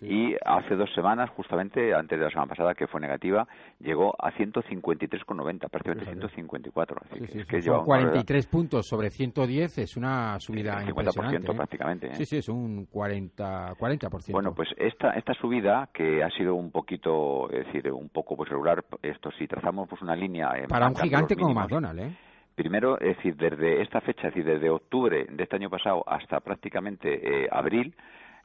y 0.00 0.34
hace 0.44 0.74
dos 0.76 0.92
semanas, 0.94 1.30
justamente 1.30 1.94
antes 1.94 2.18
de 2.18 2.24
la 2.24 2.30
semana 2.30 2.48
pasada, 2.48 2.74
que 2.74 2.86
fue 2.86 3.00
negativa, 3.00 3.46
llegó 3.80 4.14
a 4.18 4.32
153,90, 4.32 5.68
prácticamente 5.68 6.06
154. 6.06 6.96
Así 7.02 7.26
que 7.26 7.40
es 7.40 7.46
que 7.46 7.60
lleva 7.60 7.84
43 7.84 8.46
puntos 8.46 8.86
sobre 8.86 9.10
110 9.10 9.78
es 9.78 9.96
una 9.96 10.38
subida 10.38 10.80
sí, 10.80 10.86
50% 10.86 10.96
impresionante. 10.96 11.52
¿eh? 11.52 11.54
prácticamente. 11.54 12.06
¿eh? 12.08 12.14
Sí, 12.14 12.24
sí, 12.24 12.36
es 12.38 12.48
un 12.48 12.86
40, 12.86 13.74
40%. 13.74 14.32
Bueno, 14.32 14.54
pues 14.54 14.68
esta, 14.76 15.10
esta 15.10 15.34
subida, 15.34 15.88
que 15.92 16.22
ha 16.22 16.30
sido 16.30 16.54
un 16.54 16.70
poquito, 16.70 17.50
es 17.50 17.66
decir, 17.66 17.90
un 17.92 18.08
poco 18.08 18.36
pues, 18.36 18.48
regular, 18.48 18.84
esto 19.02 19.30
si 19.38 19.46
trazamos 19.46 19.88
pues 19.88 20.02
una 20.02 20.16
línea... 20.16 20.50
Para 20.68 20.88
un 20.88 20.96
gigante 20.96 21.36
como 21.36 21.54
McDonald's, 21.54 22.02
¿eh? 22.02 22.16
Primero, 22.56 22.98
es 22.98 23.18
decir, 23.18 23.36
desde 23.36 23.82
esta 23.82 24.00
fecha, 24.00 24.28
es 24.28 24.34
decir, 24.34 24.50
desde 24.50 24.70
octubre 24.70 25.26
de 25.30 25.42
este 25.42 25.56
año 25.56 25.68
pasado 25.68 26.02
hasta 26.06 26.40
prácticamente 26.40 27.44
eh, 27.44 27.48
abril, 27.52 27.94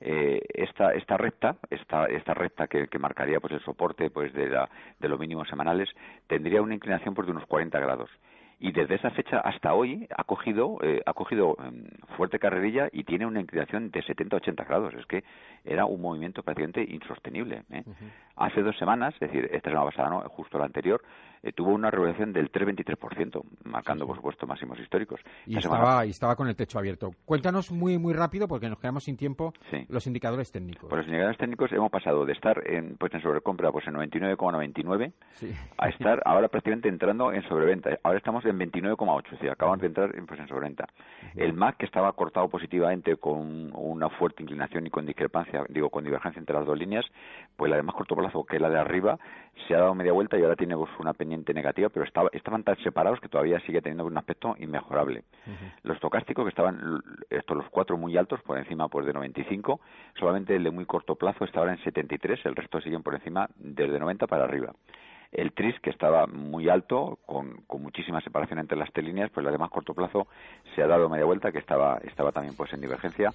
eh, 0.01 0.41
esta 0.53 0.93
esta 0.93 1.15
recta 1.17 1.55
esta 1.69 2.05
esta 2.05 2.33
recta 2.33 2.67
que, 2.67 2.87
marcaría 2.99 3.39
pues 3.39 3.53
el 3.53 3.61
soporte 3.61 4.09
pues 4.09 4.33
de, 4.33 4.49
la, 4.49 4.69
de 4.99 5.07
los 5.07 5.19
mínimos 5.19 5.47
semanales 5.47 5.89
tendría 6.27 6.61
una 6.61 6.75
inclinación 6.75 7.13
pues 7.13 7.27
de 7.27 7.31
unos 7.31 7.45
40 7.45 7.79
grados 7.79 8.09
y 8.61 8.71
desde 8.71 8.95
esa 8.95 9.09
fecha 9.09 9.39
hasta 9.39 9.73
hoy 9.73 10.07
ha 10.15 10.23
cogido 10.23 10.77
eh, 10.83 11.01
ha 11.05 11.13
cogido 11.13 11.57
em, 11.59 11.83
fuerte 12.15 12.37
carrerilla 12.37 12.89
y 12.93 13.03
tiene 13.03 13.25
una 13.25 13.41
inclinación 13.41 13.89
de 13.89 14.03
70-80 14.03 14.67
grados 14.67 14.93
es 14.93 15.05
que 15.07 15.23
era 15.65 15.85
un 15.85 15.99
movimiento 15.99 16.43
prácticamente 16.43 16.83
insostenible 16.83 17.63
¿eh? 17.71 17.83
hace 18.35 18.61
dos 18.61 18.77
semanas 18.77 19.15
es 19.15 19.31
decir 19.31 19.49
esta 19.51 19.71
semana 19.71 19.89
pasada 19.89 20.09
no 20.11 20.21
justo 20.29 20.59
la 20.59 20.65
anterior 20.65 21.01
eh, 21.43 21.53
tuvo 21.53 21.71
una 21.71 21.89
revolución 21.89 22.33
del 22.33 22.51
3,23%, 22.51 23.41
marcando, 23.63 24.05
por 24.05 24.15
supuesto, 24.15 24.45
máximos 24.45 24.79
históricos. 24.79 25.19
Y 25.47 25.57
estaba, 25.57 26.05
y 26.05 26.11
estaba 26.11 26.35
con 26.35 26.47
el 26.47 26.55
techo 26.55 26.77
abierto. 26.77 27.11
Cuéntanos 27.25 27.71
muy 27.71 27.97
muy 27.97 28.13
rápido, 28.13 28.47
porque 28.47 28.69
nos 28.69 28.77
quedamos 28.77 29.05
sin 29.05 29.17
tiempo, 29.17 29.51
los 29.89 30.05
indicadores 30.05 30.51
técnicos. 30.51 30.87
Pues 30.87 30.99
los 30.99 31.07
indicadores 31.07 31.39
técnicos 31.39 31.71
hemos 31.71 31.89
pasado 31.89 32.25
de 32.25 32.33
estar 32.33 32.61
en, 32.67 32.95
pues 32.97 33.11
en 33.15 33.23
sobrecompra 33.23 33.71
pues 33.71 33.87
en 33.87 33.95
99,99 33.95 35.13
a 35.79 35.89
estar 35.89 36.21
ahora 36.25 36.47
prácticamente 36.47 36.89
entrando 36.89 37.33
en 37.33 37.41
sobreventa. 37.47 37.97
Ahora 38.03 38.19
estamos 38.19 38.45
en 38.51 38.59
29,8, 38.59 39.25
es 39.25 39.31
decir, 39.31 39.49
acabamos 39.49 39.81
de 39.81 39.87
entrar 39.87 40.15
en, 40.15 40.25
pues 40.25 40.39
en 40.39 40.47
sobreventa. 40.47 40.87
El 41.35 41.53
MAC, 41.53 41.77
que 41.77 41.85
estaba 41.85 42.11
cortado 42.13 42.49
positivamente 42.49 43.15
con 43.17 43.71
una 43.73 44.09
fuerte 44.09 44.43
inclinación 44.43 44.85
y 44.87 44.89
con 44.89 45.05
discrepancia, 45.05 45.65
digo, 45.69 45.89
con 45.89 46.03
divergencia 46.03 46.39
entre 46.39 46.55
las 46.55 46.65
dos 46.65 46.77
líneas, 46.77 47.05
pues 47.55 47.69
la 47.69 47.77
de 47.77 47.83
más 47.83 47.95
corto 47.95 48.15
plazo, 48.15 48.43
que 48.43 48.57
es 48.57 48.61
la 48.61 48.69
de 48.69 48.79
arriba, 48.79 49.17
se 49.67 49.75
ha 49.75 49.79
dado 49.79 49.95
media 49.95 50.11
vuelta 50.11 50.37
y 50.37 50.43
ahora 50.43 50.55
tiene 50.55 50.75
pues, 50.75 50.89
una 50.99 51.13
pendiente 51.13 51.53
negativa, 51.53 51.89
pero 51.89 52.05
estaba, 52.05 52.29
estaban 52.33 52.63
tan 52.63 52.77
separados 52.77 53.19
que 53.19 53.29
todavía 53.29 53.59
sigue 53.61 53.81
teniendo 53.81 54.05
un 54.05 54.17
aspecto 54.17 54.55
inmejorable. 54.59 55.23
Los 55.83 55.99
tocásticos, 55.99 56.45
que 56.45 56.49
estaban 56.49 57.01
estos 57.29 57.57
los 57.57 57.69
cuatro 57.69 57.97
muy 57.97 58.17
altos, 58.17 58.41
por 58.41 58.57
encima 58.57 58.87
pues 58.87 59.05
de 59.05 59.13
95, 59.13 59.79
solamente 60.19 60.55
el 60.55 60.63
de 60.63 60.71
muy 60.71 60.85
corto 60.85 61.15
plazo 61.15 61.45
está 61.45 61.59
ahora 61.59 61.73
en 61.73 61.83
73, 61.83 62.45
el 62.45 62.55
resto 62.55 62.81
siguen 62.81 63.03
por 63.03 63.15
encima 63.15 63.49
desde 63.55 63.99
90 63.99 64.27
para 64.27 64.43
arriba. 64.43 64.73
El 65.31 65.53
TRIS, 65.53 65.79
que 65.79 65.89
estaba 65.89 66.27
muy 66.27 66.67
alto, 66.69 67.19
con, 67.25 67.61
con 67.67 67.81
muchísima 67.81 68.21
separación 68.21 68.59
entre 68.59 68.77
las 68.77 68.91
tres 68.91 69.05
líneas, 69.05 69.31
pues 69.33 69.45
la 69.45 69.51
de 69.51 69.57
más 69.57 69.69
corto 69.69 69.93
plazo 69.93 70.27
se 70.75 70.83
ha 70.83 70.87
dado 70.87 71.09
media 71.09 71.25
vuelta, 71.25 71.51
que 71.51 71.59
estaba, 71.59 71.99
estaba 72.03 72.31
también 72.31 72.55
pues 72.55 72.73
en 72.73 72.81
divergencia 72.81 73.31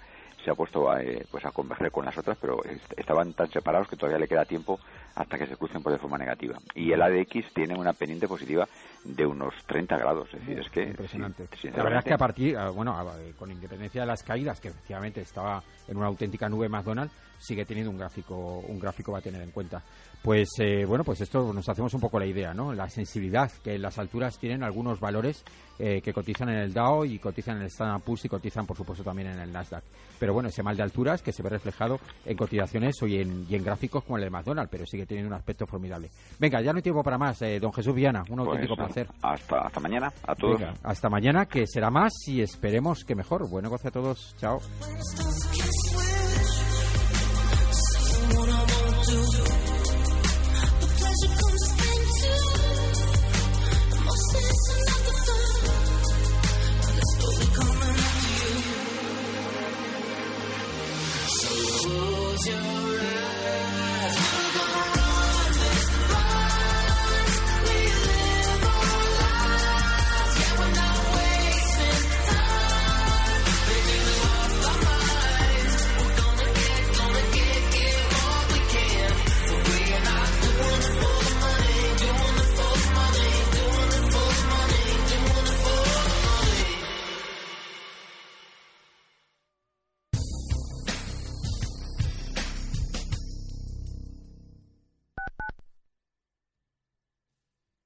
se 0.46 0.52
ha 0.52 0.54
puesto 0.54 0.88
a, 0.88 1.02
eh, 1.02 1.26
pues 1.28 1.44
a 1.44 1.50
converger 1.50 1.90
con 1.90 2.04
las 2.04 2.16
otras, 2.16 2.38
pero 2.40 2.60
estaban 2.96 3.32
tan 3.32 3.50
separados 3.50 3.88
que 3.88 3.96
todavía 3.96 4.20
le 4.20 4.28
queda 4.28 4.44
tiempo 4.44 4.78
hasta 5.16 5.36
que 5.36 5.46
se 5.48 5.56
crucen 5.56 5.82
por 5.82 5.90
de 5.90 5.98
forma 5.98 6.18
negativa. 6.18 6.56
Y 6.72 6.92
el 6.92 7.02
ADX 7.02 7.52
tiene 7.52 7.74
una 7.74 7.92
pendiente 7.92 8.28
positiva 8.28 8.68
de 9.14 9.26
unos 9.26 9.54
30 9.66 9.96
grados, 9.98 10.28
es 10.34 10.40
decir, 10.40 10.58
es 10.58 10.70
que... 10.70 10.82
Impresionante. 10.82 11.48
la 11.64 11.82
verdad 11.82 11.98
es 12.00 12.04
que 12.04 12.14
a 12.14 12.18
partir, 12.18 12.56
ah, 12.56 12.70
bueno, 12.70 12.96
con 13.38 13.50
independencia 13.50 14.02
de 14.02 14.06
las 14.06 14.22
caídas, 14.22 14.60
que 14.60 14.68
efectivamente 14.68 15.20
estaba 15.20 15.62
en 15.88 15.96
una 15.96 16.06
auténtica 16.06 16.48
nube 16.48 16.68
McDonald's, 16.68 17.12
sigue 17.38 17.64
teniendo 17.64 17.90
un 17.90 17.98
gráfico, 17.98 18.58
un 18.66 18.78
gráfico 18.78 19.12
va 19.12 19.18
a 19.18 19.22
tener 19.22 19.42
en 19.42 19.50
cuenta. 19.50 19.82
Pues 20.22 20.48
eh, 20.58 20.84
bueno, 20.84 21.04
pues 21.04 21.20
esto 21.20 21.52
nos 21.52 21.68
hacemos 21.68 21.94
un 21.94 22.00
poco 22.00 22.18
la 22.18 22.26
idea, 22.26 22.52
¿no? 22.52 22.72
La 22.72 22.88
sensibilidad 22.88 23.50
que 23.62 23.78
las 23.78 23.98
alturas 23.98 24.38
tienen 24.38 24.64
algunos 24.64 24.98
valores 24.98 25.44
eh, 25.78 26.00
que 26.00 26.12
cotizan 26.12 26.48
en 26.48 26.56
el 26.56 26.72
Dow 26.72 27.04
y 27.04 27.18
cotizan 27.18 27.58
en 27.58 27.62
el 27.62 27.68
Standard 27.68 28.02
Poor's 28.02 28.24
y 28.24 28.28
cotizan, 28.28 28.66
por 28.66 28.76
supuesto, 28.76 29.04
también 29.04 29.28
en 29.28 29.38
el 29.38 29.52
Nasdaq. 29.52 29.84
Pero 30.18 30.32
bueno, 30.32 30.48
ese 30.48 30.62
mal 30.62 30.76
de 30.76 30.82
alturas 30.82 31.22
que 31.22 31.32
se 31.32 31.42
ve 31.42 31.50
reflejado 31.50 32.00
en 32.24 32.36
cotizaciones 32.36 32.96
y 33.02 33.20
en, 33.20 33.46
y 33.48 33.54
en 33.54 33.62
gráficos 33.62 34.02
como 34.02 34.16
el 34.16 34.24
de 34.24 34.30
McDonald's, 34.30 34.70
pero 34.70 34.86
sigue 34.86 35.06
teniendo 35.06 35.28
un 35.28 35.38
aspecto 35.38 35.66
formidable. 35.66 36.10
Venga, 36.38 36.60
ya 36.60 36.72
no 36.72 36.78
hay 36.78 36.82
tiempo 36.82 37.04
para 37.04 37.18
más, 37.18 37.40
eh, 37.42 37.60
don 37.60 37.72
Jesús 37.72 37.94
Viana, 37.94 38.24
un 38.28 38.36
pues 38.36 38.48
auténtico 38.48 38.76
placer. 38.96 39.08
Hasta, 39.22 39.60
hasta 39.60 39.80
mañana, 39.80 40.12
a 40.26 40.34
todos. 40.34 40.60
hasta 40.82 41.08
mañana, 41.08 41.46
que 41.46 41.66
será 41.66 41.90
más 41.90 42.12
y 42.26 42.40
esperemos 42.40 43.04
que 43.04 43.14
mejor. 43.14 43.48
Buen 43.48 43.64
negocio 43.64 43.88
a 43.88 43.92
todos, 43.92 44.34
chao. 44.38 44.58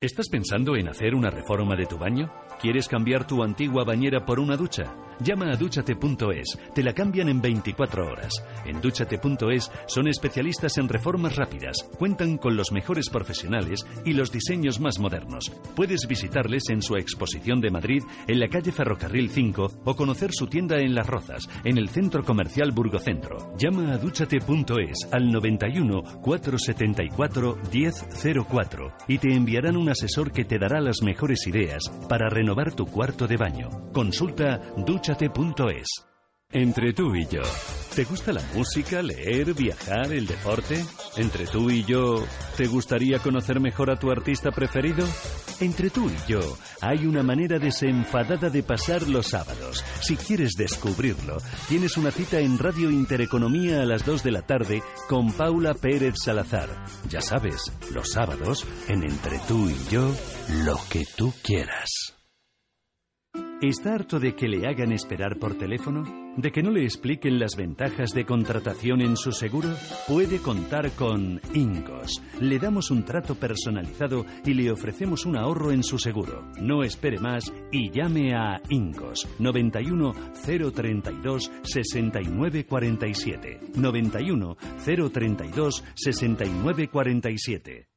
¿Estás 0.02 0.30
pensando 0.30 0.76
en 0.76 0.88
hacer 0.88 1.14
una 1.14 1.28
reforma 1.28 1.76
de 1.76 1.84
tu 1.84 1.98
baño? 1.98 2.32
¿Quieres 2.58 2.88
cambiar 2.88 3.26
tu 3.26 3.42
antigua 3.42 3.84
bañera 3.84 4.24
por 4.24 4.40
una 4.40 4.56
ducha? 4.56 4.94
Llama 5.22 5.52
a 5.52 5.56
duchate.es, 5.56 6.58
te 6.74 6.82
la 6.82 6.94
cambian 6.94 7.28
en 7.28 7.42
24 7.42 8.10
horas. 8.10 8.32
En 8.64 8.80
duchate.es 8.80 9.70
son 9.86 10.08
especialistas 10.08 10.78
en 10.78 10.88
reformas 10.88 11.36
rápidas, 11.36 11.86
cuentan 11.98 12.38
con 12.38 12.56
los 12.56 12.72
mejores 12.72 13.10
profesionales 13.10 13.86
y 14.06 14.14
los 14.14 14.32
diseños 14.32 14.80
más 14.80 14.98
modernos. 14.98 15.52
Puedes 15.76 16.06
visitarles 16.06 16.70
en 16.70 16.80
su 16.80 16.96
exposición 16.96 17.60
de 17.60 17.70
Madrid, 17.70 18.02
en 18.26 18.40
la 18.40 18.48
calle 18.48 18.72
Ferrocarril 18.72 19.28
5 19.28 19.82
o 19.84 19.94
conocer 19.94 20.30
su 20.32 20.46
tienda 20.46 20.78
en 20.78 20.94
Las 20.94 21.06
Rozas, 21.06 21.46
en 21.64 21.76
el 21.76 21.90
Centro 21.90 22.24
Comercial 22.24 22.72
Burgocentro. 22.72 23.54
Llama 23.58 23.92
a 23.92 23.98
duchate.es 23.98 25.08
al 25.12 25.30
91 25.30 26.02
474 26.22 27.58
1004 27.70 28.92
y 29.06 29.18
te 29.18 29.34
enviarán 29.34 29.76
asesor 29.90 30.32
que 30.32 30.44
te 30.44 30.58
dará 30.58 30.80
las 30.80 31.02
mejores 31.02 31.46
ideas 31.46 31.82
para 32.08 32.28
renovar 32.28 32.74
tu 32.74 32.86
cuarto 32.86 33.26
de 33.26 33.36
baño. 33.36 33.70
Consulta 33.92 34.60
duchate 34.76 35.30
entre 36.52 36.92
tú 36.92 37.14
y 37.14 37.26
yo, 37.26 37.42
¿te 37.94 38.02
gusta 38.04 38.32
la 38.32 38.42
música, 38.54 39.02
leer, 39.02 39.54
viajar, 39.54 40.12
el 40.12 40.26
deporte? 40.26 40.84
Entre 41.16 41.46
tú 41.46 41.70
y 41.70 41.84
yo, 41.84 42.24
¿te 42.56 42.66
gustaría 42.66 43.20
conocer 43.20 43.60
mejor 43.60 43.90
a 43.90 43.96
tu 43.96 44.10
artista 44.10 44.50
preferido? 44.50 45.06
Entre 45.60 45.90
tú 45.90 46.10
y 46.10 46.30
yo, 46.30 46.40
hay 46.80 47.06
una 47.06 47.22
manera 47.22 47.58
desenfadada 47.58 48.50
de 48.50 48.64
pasar 48.64 49.08
los 49.08 49.28
sábados. 49.28 49.84
Si 50.02 50.16
quieres 50.16 50.54
descubrirlo, 50.56 51.36
tienes 51.68 51.96
una 51.96 52.10
cita 52.10 52.40
en 52.40 52.58
Radio 52.58 52.90
Intereconomía 52.90 53.82
a 53.82 53.86
las 53.86 54.04
2 54.04 54.24
de 54.24 54.32
la 54.32 54.42
tarde 54.42 54.82
con 55.08 55.32
Paula 55.32 55.74
Pérez 55.74 56.14
Salazar. 56.24 56.68
Ya 57.08 57.20
sabes, 57.20 57.72
los 57.94 58.10
sábados, 58.10 58.66
en 58.88 59.04
Entre 59.04 59.38
tú 59.46 59.68
y 59.70 59.92
yo, 59.92 60.12
lo 60.64 60.78
que 60.90 61.04
tú 61.16 61.32
quieras. 61.44 62.16
¿Está 63.62 63.94
harto 63.94 64.18
de 64.18 64.34
que 64.34 64.48
le 64.48 64.66
hagan 64.66 64.90
esperar 64.90 65.38
por 65.38 65.56
teléfono? 65.56 66.19
¿De 66.36 66.52
que 66.52 66.62
no 66.62 66.70
le 66.70 66.84
expliquen 66.84 67.40
las 67.40 67.56
ventajas 67.56 68.14
de 68.14 68.24
contratación 68.24 69.00
en 69.00 69.16
su 69.16 69.32
seguro? 69.32 69.68
Puede 70.06 70.38
contar 70.38 70.92
con 70.92 71.40
Incos. 71.54 72.22
Le 72.40 72.60
damos 72.60 72.92
un 72.92 73.04
trato 73.04 73.34
personalizado 73.34 74.24
y 74.44 74.54
le 74.54 74.70
ofrecemos 74.70 75.26
un 75.26 75.36
ahorro 75.36 75.72
en 75.72 75.82
su 75.82 75.98
seguro. 75.98 76.46
No 76.60 76.84
espere 76.84 77.18
más 77.18 77.52
y 77.72 77.90
llame 77.90 78.34
a 78.34 78.62
Incos 78.68 79.28
91 79.40 80.14
032 80.44 81.50
6947. 81.62 83.60
91 83.74 84.56
032 84.84 85.84
6947. 85.96 87.88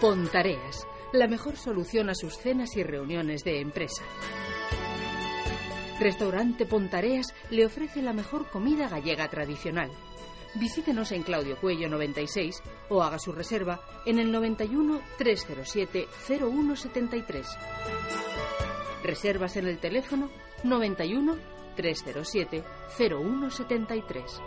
Pontareas 0.00 0.86
la 1.12 1.28
mejor 1.28 1.56
solución 1.56 2.08
a 2.08 2.14
sus 2.14 2.38
cenas 2.38 2.74
y 2.76 2.82
reuniones 2.82 3.44
de 3.44 3.60
empresa. 3.60 4.02
Restaurante 6.00 6.66
Pontareas 6.66 7.34
le 7.50 7.66
ofrece 7.66 8.02
la 8.02 8.12
mejor 8.12 8.48
comida 8.50 8.88
gallega 8.88 9.28
tradicional. 9.28 9.90
Visítenos 10.54 11.12
en 11.12 11.22
Claudio 11.22 11.56
Cuello 11.58 11.88
96 11.88 12.62
o 12.90 13.02
haga 13.02 13.18
su 13.18 13.32
reserva 13.32 13.80
en 14.04 14.18
el 14.18 14.30
91 14.30 15.00
307 15.16 16.08
0173. 16.26 17.46
Reservas 19.02 19.56
en 19.56 19.66
el 19.66 19.78
teléfono 19.78 20.30
91 20.64 21.36
307 21.76 22.64
0173. 22.98 24.40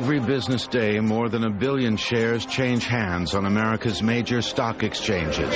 Every 0.00 0.18
business 0.18 0.66
day, 0.66 0.98
more 0.98 1.28
than 1.28 1.44
a 1.44 1.50
billion 1.50 1.98
shares 1.98 2.46
change 2.46 2.86
hands 2.86 3.34
on 3.34 3.44
America's 3.44 4.02
major 4.02 4.40
stock 4.40 4.82
exchanges. 4.82 5.54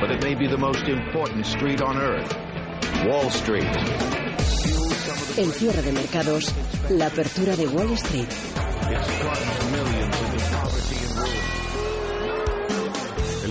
But 0.00 0.10
it 0.10 0.22
may 0.22 0.34
be 0.34 0.46
the 0.46 0.56
most 0.56 0.88
important 0.88 1.44
street 1.44 1.82
on 1.82 1.98
earth, 1.98 2.34
Wall 3.04 3.28
Street. 3.28 3.76
El 5.36 5.52
cierre 5.52 5.82
de 5.82 5.92
mercados, 5.92 6.50
la 6.88 7.08
apertura 7.08 7.54
de 7.54 7.66
Wall 7.66 7.98
Street. 7.98 8.30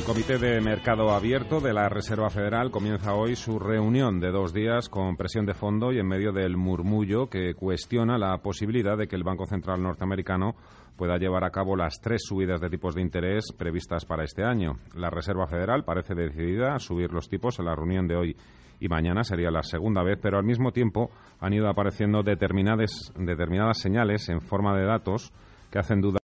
El 0.03 0.07
Comité 0.07 0.37
de 0.37 0.59
Mercado 0.59 1.11
Abierto 1.11 1.61
de 1.61 1.71
la 1.71 1.87
Reserva 1.87 2.29
Federal 2.29 2.71
comienza 2.71 3.13
hoy 3.13 3.37
su 3.37 3.57
reunión 3.57 4.19
de 4.19 4.31
dos 4.31 4.53
días 4.53 4.89
con 4.89 5.15
presión 5.15 5.45
de 5.45 5.53
fondo 5.53 5.93
y 5.93 5.99
en 5.99 6.05
medio 6.05 6.33
del 6.33 6.57
murmullo 6.57 7.29
que 7.29 7.53
cuestiona 7.53 8.17
la 8.17 8.37
posibilidad 8.39 8.97
de 8.97 9.07
que 9.07 9.15
el 9.15 9.23
Banco 9.23 9.45
Central 9.45 9.81
norteamericano 9.81 10.57
pueda 10.97 11.17
llevar 11.17 11.45
a 11.45 11.51
cabo 11.51 11.77
las 11.77 12.01
tres 12.01 12.23
subidas 12.25 12.59
de 12.59 12.69
tipos 12.69 12.95
de 12.95 13.01
interés 13.01 13.53
previstas 13.57 14.03
para 14.03 14.25
este 14.25 14.43
año. 14.43 14.73
La 14.93 15.09
Reserva 15.09 15.47
Federal 15.47 15.85
parece 15.85 16.15
decidida 16.15 16.75
a 16.75 16.79
subir 16.79 17.13
los 17.13 17.29
tipos 17.29 17.57
en 17.59 17.65
la 17.65 17.75
reunión 17.75 18.05
de 18.05 18.17
hoy 18.17 18.37
y 18.81 18.89
mañana 18.89 19.23
sería 19.23 19.51
la 19.51 19.63
segunda 19.63 20.03
vez, 20.03 20.19
pero 20.21 20.37
al 20.37 20.43
mismo 20.43 20.73
tiempo 20.73 21.11
han 21.39 21.53
ido 21.53 21.69
apareciendo 21.69 22.23
determinadas, 22.23 23.13
determinadas 23.17 23.79
señales 23.79 24.27
en 24.27 24.41
forma 24.41 24.77
de 24.77 24.83
datos 24.83 25.31
que 25.71 25.79
hacen 25.79 26.01
duda 26.01 26.22